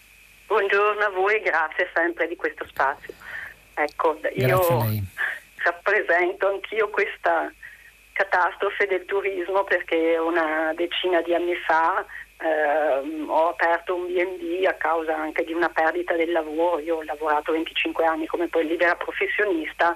Buongiorno 0.48 1.04
a 1.04 1.10
voi, 1.10 1.41
grazie 1.41 1.89
sempre 1.93 2.28
di 2.28 2.36
questo 2.36 2.66
spazio. 2.66 3.14
Ecco, 3.74 4.20
io 4.36 4.60
rappresento 5.64 6.48
anch'io 6.48 6.89
questa 6.89 7.52
catastrofe 8.14 8.86
del 8.86 9.06
turismo 9.06 9.64
perché 9.64 10.18
una 10.18 10.72
decina 10.76 11.22
di 11.22 11.34
anni 11.34 11.56
fa 11.68 12.06
eh, 12.38 13.26
ho 13.28 13.50
aperto 13.50 13.96
un 13.96 14.08
B&B 14.08 14.66
a 14.66 14.74
causa 14.74 15.16
anche 15.16 15.43
di 15.43 15.54
una 15.54 15.70
perdita 15.70 16.16
del 16.16 16.32
lavoro, 16.32 16.80
io 16.80 16.98
ho 16.98 17.04
lavorato 17.04 17.52
25 17.52 18.06
anni 18.06 18.28
come 18.28 18.48
poi 18.48 18.68
libera 18.68 18.96
professionista, 18.96 19.96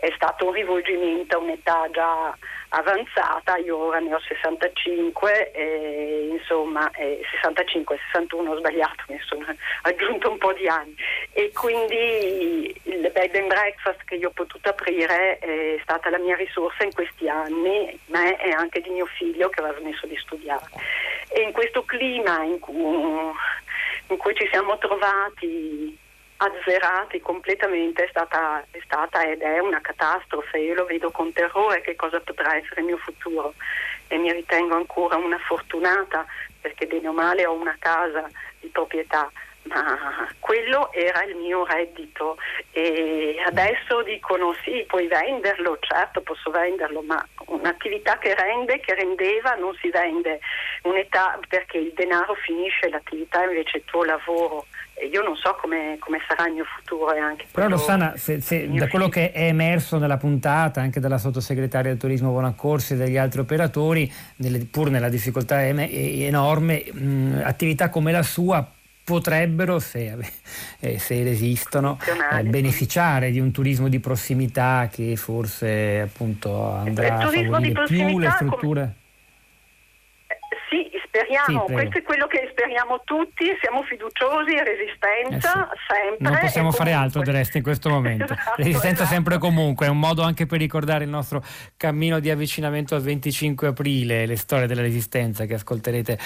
è 0.00 0.10
stato 0.14 0.46
un 0.46 0.52
rivolgimento 0.52 1.36
a 1.36 1.40
un'età 1.40 1.88
già 1.90 2.36
avanzata, 2.70 3.56
io 3.56 3.76
ora 3.76 3.98
ne 3.98 4.14
ho 4.14 4.20
65 4.20 5.50
e 5.50 6.28
insomma 6.30 6.90
eh, 6.92 7.20
65, 7.30 7.98
61 8.12 8.50
ho 8.50 8.58
sbagliato, 8.58 9.04
mi 9.08 9.18
sono 9.20 9.44
aggiunto 9.82 10.30
un 10.30 10.38
po' 10.38 10.54
di 10.54 10.66
anni. 10.68 10.96
E 11.32 11.52
quindi 11.52 12.74
il 12.84 13.10
bed 13.12 13.34
and 13.34 13.48
breakfast 13.48 14.02
che 14.04 14.14
io 14.14 14.28
ho 14.28 14.32
potuto 14.32 14.70
aprire 14.70 15.38
è 15.38 15.78
stata 15.82 16.08
la 16.08 16.18
mia 16.18 16.36
risorsa 16.36 16.84
in 16.84 16.94
questi 16.94 17.28
anni, 17.28 17.98
me 18.06 18.40
e 18.40 18.50
anche 18.52 18.80
di 18.80 18.90
mio 18.90 19.06
figlio 19.06 19.50
che 19.50 19.60
aveva 19.60 19.78
smesso 19.80 20.06
di 20.06 20.16
studiare. 20.16 20.66
E 21.28 21.42
in 21.42 21.52
questo 21.52 21.84
clima 21.84 22.42
in 22.44 22.58
cui, 22.58 22.74
in 22.74 24.16
cui 24.16 24.34
ci 24.34 24.48
siamo 24.50 24.78
trovati 24.78 25.99
azzerati 26.42 27.20
completamente 27.20 28.04
è 28.04 28.08
stata, 28.08 28.64
è 28.70 28.78
stata, 28.84 29.22
ed 29.24 29.42
è 29.42 29.58
una 29.58 29.80
catastrofe. 29.80 30.58
Io 30.58 30.74
lo 30.74 30.86
vedo 30.86 31.10
con 31.10 31.32
terrore 31.32 31.82
che 31.82 31.96
cosa 31.96 32.20
potrà 32.20 32.56
essere 32.56 32.80
il 32.80 32.86
mio 32.86 32.96
futuro. 32.96 33.54
E 34.08 34.16
mi 34.16 34.32
ritengo 34.32 34.74
ancora 34.74 35.16
una 35.16 35.38
fortunata 35.38 36.26
perché 36.60 36.86
bene 36.86 37.08
o 37.08 37.12
male 37.12 37.46
ho 37.46 37.52
una 37.52 37.76
casa 37.78 38.28
di 38.58 38.68
proprietà. 38.68 39.30
Ma 39.64 40.26
quello 40.38 40.90
era 40.92 41.22
il 41.24 41.36
mio 41.36 41.66
reddito. 41.66 42.38
E 42.70 43.36
adesso 43.44 44.02
dicono 44.02 44.54
sì, 44.64 44.82
puoi 44.88 45.08
venderlo, 45.08 45.76
certo 45.80 46.22
posso 46.22 46.50
venderlo, 46.50 47.02
ma 47.02 47.22
un'attività 47.48 48.16
che 48.16 48.34
rende, 48.34 48.80
che 48.80 48.94
rendeva, 48.94 49.54
non 49.56 49.74
si 49.74 49.90
vende. 49.90 50.40
Un'età 50.84 51.38
perché 51.46 51.76
il 51.76 51.92
denaro 51.92 52.32
finisce, 52.34 52.88
l'attività 52.88 53.44
invece 53.44 53.76
è 53.76 53.80
il 53.80 53.84
tuo 53.84 54.04
lavoro 54.04 54.64
io 55.10 55.22
non 55.22 55.36
so 55.36 55.56
come, 55.60 55.96
come 55.98 56.18
sarà 56.26 56.48
il 56.48 56.54
mio 56.54 56.64
futuro 56.64 57.12
e 57.12 57.18
anche 57.18 57.46
Però 57.50 57.68
Rossana, 57.68 58.14
se, 58.16 58.40
se 58.40 58.68
da 58.70 58.88
quello 58.88 59.08
che 59.08 59.32
è 59.32 59.46
emerso 59.46 59.98
nella 59.98 60.16
puntata 60.16 60.80
anche 60.80 61.00
dalla 61.00 61.18
sottosegretaria 61.18 61.90
del 61.90 61.98
turismo 61.98 62.30
Bonaccorsi 62.30 62.94
e 62.94 62.96
dagli 62.96 63.16
altri 63.16 63.40
operatori, 63.40 64.10
nelle, 64.36 64.58
pur 64.70 64.90
nella 64.90 65.08
difficoltà 65.08 65.66
enorme, 65.66 66.84
mh, 66.90 67.42
attività 67.44 67.88
come 67.88 68.12
la 68.12 68.22
sua 68.22 68.66
potrebbero, 69.02 69.78
se, 69.78 70.16
eh, 70.78 70.98
se 70.98 71.28
esistono, 71.28 71.98
eh, 72.32 72.42
beneficiare 72.44 73.30
di 73.30 73.40
un 73.40 73.50
turismo 73.50 73.88
di 73.88 73.98
prossimità 73.98 74.88
che 74.90 75.16
forse 75.16 76.00
appunto 76.00 76.64
andrà 76.64 77.16
a 77.16 77.30
favorire 77.30 77.84
più 77.84 78.18
le 78.18 78.30
strutture. 78.30 78.80
Come 78.80 78.99
Speriamo, 81.10 81.64
sì, 81.66 81.72
questo 81.72 81.98
è 81.98 82.02
quello 82.02 82.28
che 82.28 82.48
speriamo 82.52 83.02
tutti, 83.04 83.44
siamo 83.60 83.82
fiduciosi, 83.82 84.54
resistenza 84.62 85.68
eh 85.68 85.76
sì. 85.76 85.94
sempre. 85.94 86.30
Non 86.30 86.38
possiamo 86.38 86.70
fare 86.70 86.92
altro 86.92 87.22
del 87.22 87.34
resto 87.34 87.56
in 87.56 87.64
questo 87.64 87.90
momento. 87.90 88.30
esatto, 88.32 88.54
resistenza 88.56 89.02
esatto. 89.02 89.14
sempre 89.14 89.34
e 89.34 89.38
comunque, 89.38 89.86
è 89.86 89.88
un 89.88 89.98
modo 89.98 90.22
anche 90.22 90.46
per 90.46 90.60
ricordare 90.60 91.02
il 91.02 91.10
nostro 91.10 91.42
cammino 91.76 92.20
di 92.20 92.30
avvicinamento 92.30 92.94
al 92.94 93.02
25 93.02 93.66
aprile, 93.66 94.24
le 94.24 94.36
storie 94.36 94.68
della 94.68 94.82
resistenza 94.82 95.46
che 95.46 95.54
ascolterete 95.54 96.16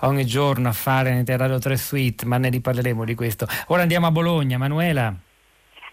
ogni 0.00 0.26
giorno 0.26 0.68
a 0.68 0.72
fare 0.72 1.14
nel 1.14 1.38
Radio 1.38 1.58
3 1.58 1.76
Suite, 1.78 2.26
ma 2.26 2.36
ne 2.36 2.50
riparleremo 2.50 3.02
di 3.06 3.14
questo. 3.14 3.46
Ora 3.68 3.80
andiamo 3.80 4.06
a 4.08 4.10
Bologna, 4.10 4.58
Manuela. 4.58 5.14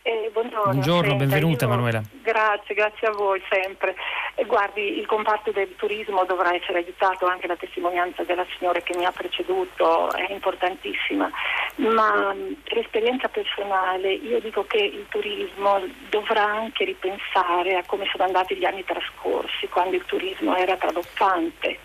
Eh, 0.04 0.32
buongiorno, 0.34 0.72
buongiorno 0.72 1.16
benvenuta 1.16 1.66
io, 1.66 1.70
Manuela. 1.70 2.02
Grazie, 2.24 2.74
grazie 2.74 3.08
a 3.08 3.12
voi 3.12 3.40
sempre. 3.48 3.96
Eh, 4.34 4.46
guardi, 4.46 4.98
il 4.98 5.06
comparto 5.06 5.52
del 5.52 5.76
turismo 5.76 6.26
dovrà 6.26 6.56
essere 6.56 6.80
aiutato, 6.80 7.28
anche 7.28 7.46
la 7.46 7.56
testimonianza 7.56 8.24
della 8.24 8.46
signora 8.58 8.80
che 8.80 8.98
mi 8.98 9.06
ha 9.06 9.12
preceduto 9.12 10.12
è 10.14 10.32
importantissima, 10.32 11.30
ma 11.76 12.36
per 12.64 12.80
esperienza 12.80 13.28
personale 13.28 14.14
io 14.14 14.40
dico 14.40 14.66
che 14.66 14.80
il 14.80 15.06
turismo 15.08 15.80
dovrà 16.10 16.46
anche 16.46 16.84
ripensare 16.84 17.76
a 17.76 17.84
come 17.86 18.08
sono 18.10 18.24
andati 18.24 18.56
gli 18.56 18.66
anni 18.66 18.84
trascorsi, 18.84 19.68
quando 19.68 19.98
il 19.98 20.06
turismo 20.06 20.56
era 20.56 20.78
traboccante, 20.78 21.78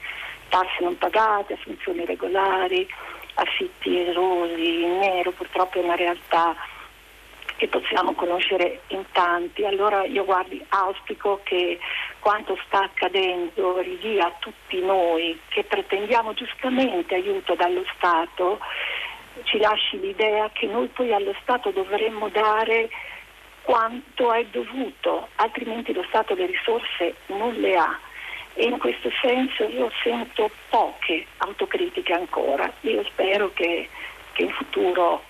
tasse 0.48 0.78
non 0.80 0.96
pagate, 0.96 1.52
assunzioni 1.52 2.06
regolari, 2.06 2.88
affitti 3.34 4.08
erosi, 4.08 4.84
in 4.84 4.96
nero, 5.00 5.32
purtroppo 5.32 5.78
è 5.78 5.84
una 5.84 5.96
realtà 5.96 6.56
che 7.56 7.68
possiamo 7.68 8.12
conoscere 8.14 8.82
in 8.88 9.04
tanti. 9.12 9.64
Allora 9.64 10.04
io 10.04 10.24
guardi, 10.24 10.64
auspico 10.68 11.40
che 11.42 11.78
quanto 12.20 12.58
sta 12.66 12.84
accadendo 12.84 13.80
ridia 13.80 14.26
a 14.26 14.36
tutti 14.38 14.80
noi 14.80 15.38
che 15.48 15.64
pretendiamo 15.64 16.34
giustamente 16.34 17.14
aiuto 17.14 17.54
dallo 17.54 17.84
Stato, 17.96 18.60
ci 19.44 19.58
lasci 19.58 19.98
l'idea 20.00 20.50
che 20.52 20.66
noi 20.66 20.88
poi 20.88 21.12
allo 21.12 21.34
Stato 21.42 21.70
dovremmo 21.70 22.28
dare 22.28 22.88
quanto 23.62 24.32
è 24.32 24.44
dovuto, 24.46 25.28
altrimenti 25.36 25.92
lo 25.92 26.04
Stato 26.08 26.34
le 26.34 26.46
risorse 26.46 27.16
non 27.26 27.54
le 27.54 27.76
ha. 27.76 27.98
E 28.54 28.64
in 28.64 28.78
questo 28.78 29.10
senso 29.20 29.64
io 29.64 29.90
sento 30.02 30.50
poche 30.70 31.26
autocritiche 31.38 32.12
ancora. 32.12 32.72
Io 32.82 33.04
spero 33.04 33.52
che, 33.52 33.88
che 34.32 34.42
in 34.44 34.50
futuro 34.52 35.22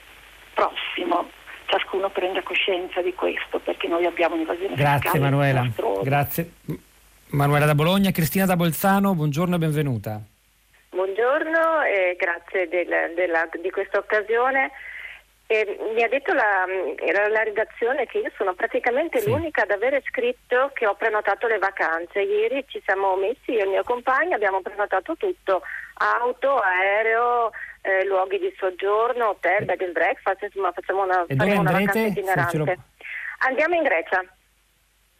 prossimo 0.54 1.28
ciascuno 1.66 2.08
prenda 2.10 2.42
coscienza 2.42 3.02
di 3.02 3.14
questo 3.14 3.58
perché 3.58 3.86
noi 3.88 4.06
abbiamo 4.06 4.34
un'invasione 4.34 4.74
Grazie 4.74 5.20
Manuela. 5.20 5.66
Grazie. 6.02 6.50
Manuela 7.30 7.66
da 7.66 7.74
Bologna, 7.74 8.10
Cristina 8.12 8.46
da 8.46 8.56
Bolzano, 8.56 9.14
buongiorno 9.14 9.56
e 9.56 9.58
benvenuta. 9.58 10.20
Buongiorno 10.90 11.82
e 11.82 12.16
grazie 12.16 12.68
del, 12.68 13.12
della, 13.14 13.48
di 13.60 13.70
questa 13.70 13.98
occasione. 13.98 14.70
E 15.48 15.78
mi 15.94 16.02
ha 16.02 16.08
detto 16.08 16.32
la, 16.32 16.64
la, 17.28 17.42
redazione 17.44 18.06
che 18.06 18.18
io 18.18 18.32
sono 18.36 18.54
praticamente 18.54 19.20
sì. 19.20 19.30
l'unica 19.30 19.62
ad 19.62 19.70
avere 19.70 20.02
scritto 20.04 20.72
che 20.74 20.88
ho 20.88 20.94
prenotato 20.94 21.46
le 21.46 21.58
vacanze. 21.58 22.20
Ieri 22.20 22.64
ci 22.66 22.82
siamo 22.84 23.14
messi, 23.14 23.52
io 23.52 23.60
e 23.60 23.62
il 23.62 23.68
mio 23.68 23.84
compagno 23.84 24.34
abbiamo 24.34 24.60
prenotato 24.60 25.14
tutto, 25.16 25.62
auto, 25.94 26.58
aereo, 26.58 27.52
eh, 27.86 28.04
luoghi 28.04 28.38
di 28.38 28.52
soggiorno, 28.58 29.28
hotel, 29.28 29.64
bed 29.64 29.80
and 29.80 29.92
breakfast, 29.92 30.42
insomma 30.42 30.72
facciamo 30.72 31.04
una, 31.04 31.24
e 31.26 31.36
dove 31.36 31.56
una 31.56 31.70
vacanza 31.70 32.00
itinerante. 32.00 32.56
Lo... 32.58 32.74
Andiamo 33.38 33.74
in 33.76 33.82
Grecia. 33.84 34.24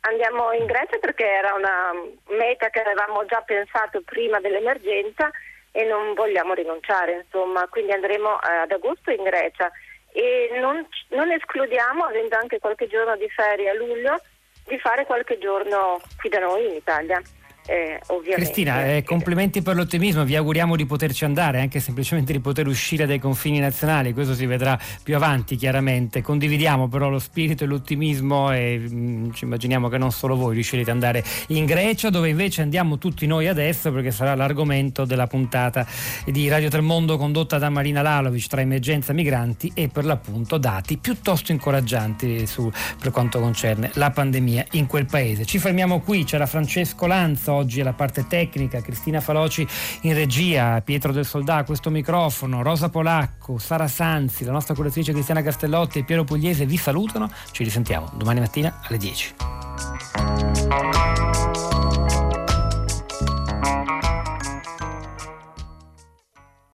Andiamo 0.01 0.53
in 0.53 0.67
Grecia 0.67 0.99
perché 0.99 1.25
era 1.25 1.55
una 1.55 1.93
meta 2.29 2.69
che 2.71 2.81
avevamo 2.81 3.25
già 3.27 3.41
pensato 3.43 4.03
prima 4.03 4.41
dell'emergenza 4.41 5.31
e 5.71 5.85
non 5.85 6.15
vogliamo 6.15 6.55
rinunciare, 6.55 7.25
insomma, 7.25 7.67
quindi 7.69 7.93
andremo 7.93 8.41
eh, 8.41 8.57
ad 8.63 8.73
agosto 8.73 9.11
in 9.11 9.23
Grecia 9.23 9.71
e 10.13 10.59
non, 10.61 10.87
non 11.09 11.31
escludiamo, 11.31 12.05
avendo 12.05 12.37
anche 12.37 12.59
qualche 12.59 12.87
giorno 12.89 13.17
di 13.17 13.29
ferie 13.29 13.71
a 13.71 13.75
luglio, 13.75 14.21
di 14.65 14.79
fare 14.79 15.05
qualche 15.07 15.39
giorno 15.39 16.01
qui 16.19 16.31
da 16.31 16.41
noi 16.41 16.67
in 16.67 16.75
Italia 16.75 17.21
eh, 17.67 18.01
Cristina, 18.33 18.87
eh, 18.87 19.03
complimenti 19.03 19.61
per 19.61 19.75
l'ottimismo, 19.75 20.25
vi 20.25 20.37
auguriamo 20.37 20.77
di 20.77 20.87
poterci 20.87 21.25
andare, 21.25 21.61
anche 21.61 21.81
semplicemente 21.81 22.33
di 22.33 22.39
poter 22.39 22.69
uscire 22.69 23.07
dai 23.07 23.19
confini 23.19 23.59
nazionali, 23.59 24.13
questo 24.13 24.35
si 24.35 24.47
vedrà 24.47 24.79
più 25.03 25.17
avanti 25.17 25.57
chiaramente, 25.57 26.23
condividiamo 26.23 26.89
però 26.89 27.09
lo 27.09 27.19
spirito 27.19 27.65
e 27.65 27.67
l'ottimismo 27.67 28.53
e 28.53 28.79
mh, 28.79 28.97
mm, 28.97 29.31
ci 29.33 29.45
immaginiamo 29.45 29.89
che 29.89 29.99
non 29.99 30.13
solo 30.13 30.37
voi 30.37 30.55
riuscirete 30.55 30.91
ad 30.91 30.97
andare 30.97 31.25
in 31.49 31.65
Grecia, 31.65 32.09
dove 32.11 32.29
invece 32.29 32.63
andiamo 32.63 32.99
tutti 32.99 33.27
noi 33.27 33.49
adesso 33.49 33.91
perché 33.91 34.13
sarà 34.13 34.35
l'argomento 34.35 35.05
della 35.05 35.27
puntata 35.27 35.87
di 36.25 36.49
Radio 36.49 36.69
Tremondo 36.69 37.17
condotta 37.17 37.59
da 37.59 37.69
Marina 37.69 38.03
Lalovic 38.03 38.47
tra 38.47 38.61
emergenza 38.61 39.13
migranti 39.13 39.73
e 39.75 39.89
per 39.89 40.05
l'appunto 40.05 40.59
dati 40.59 40.99
piuttosto 40.99 41.51
incoraggianti 41.51 42.47
su, 42.47 42.71
per 43.01 43.11
quanto 43.11 43.41
concerne 43.41 43.91
la 43.95 44.11
pandemia 44.11 44.67
in 44.73 44.87
quel 44.87 45.07
paese. 45.07 45.45
Ci 45.45 45.59
fermiamo 45.59 46.01
qui, 46.01 46.25
c'era 46.25 46.47
Francesco 46.47 47.07
Lanzo 47.07 47.56
oggi 47.57 47.83
la 47.83 47.93
parte 47.93 48.27
tecnica, 48.27 48.81
Cristina 48.81 49.21
Faloci 49.21 49.67
in 50.03 50.15
regia, 50.15 50.81
Pietro 50.83 51.13
del 51.13 51.25
Soldà 51.25 51.57
a 51.57 51.65
questo 51.65 51.91
microfono, 51.91 52.63
Rosa 52.63 52.89
Polacco, 52.89 53.59
Sara 53.59 53.89
Sanzi, 53.89 54.45
la 54.45 54.53
nostra 54.53 54.75
curatrice 54.75 55.13
Cristiana 55.13 55.43
Castellotti 55.43 55.99
e 56.01 56.05
Piero 56.05 56.25
Pugliese 56.25 56.67
vi 56.67 56.77
salutano, 56.77 57.31
ci 57.51 57.65
risentiamo 57.65 58.11
domani 58.15 58.41
mattina 58.41 58.81
alle 58.83 58.99
10. 58.99 59.35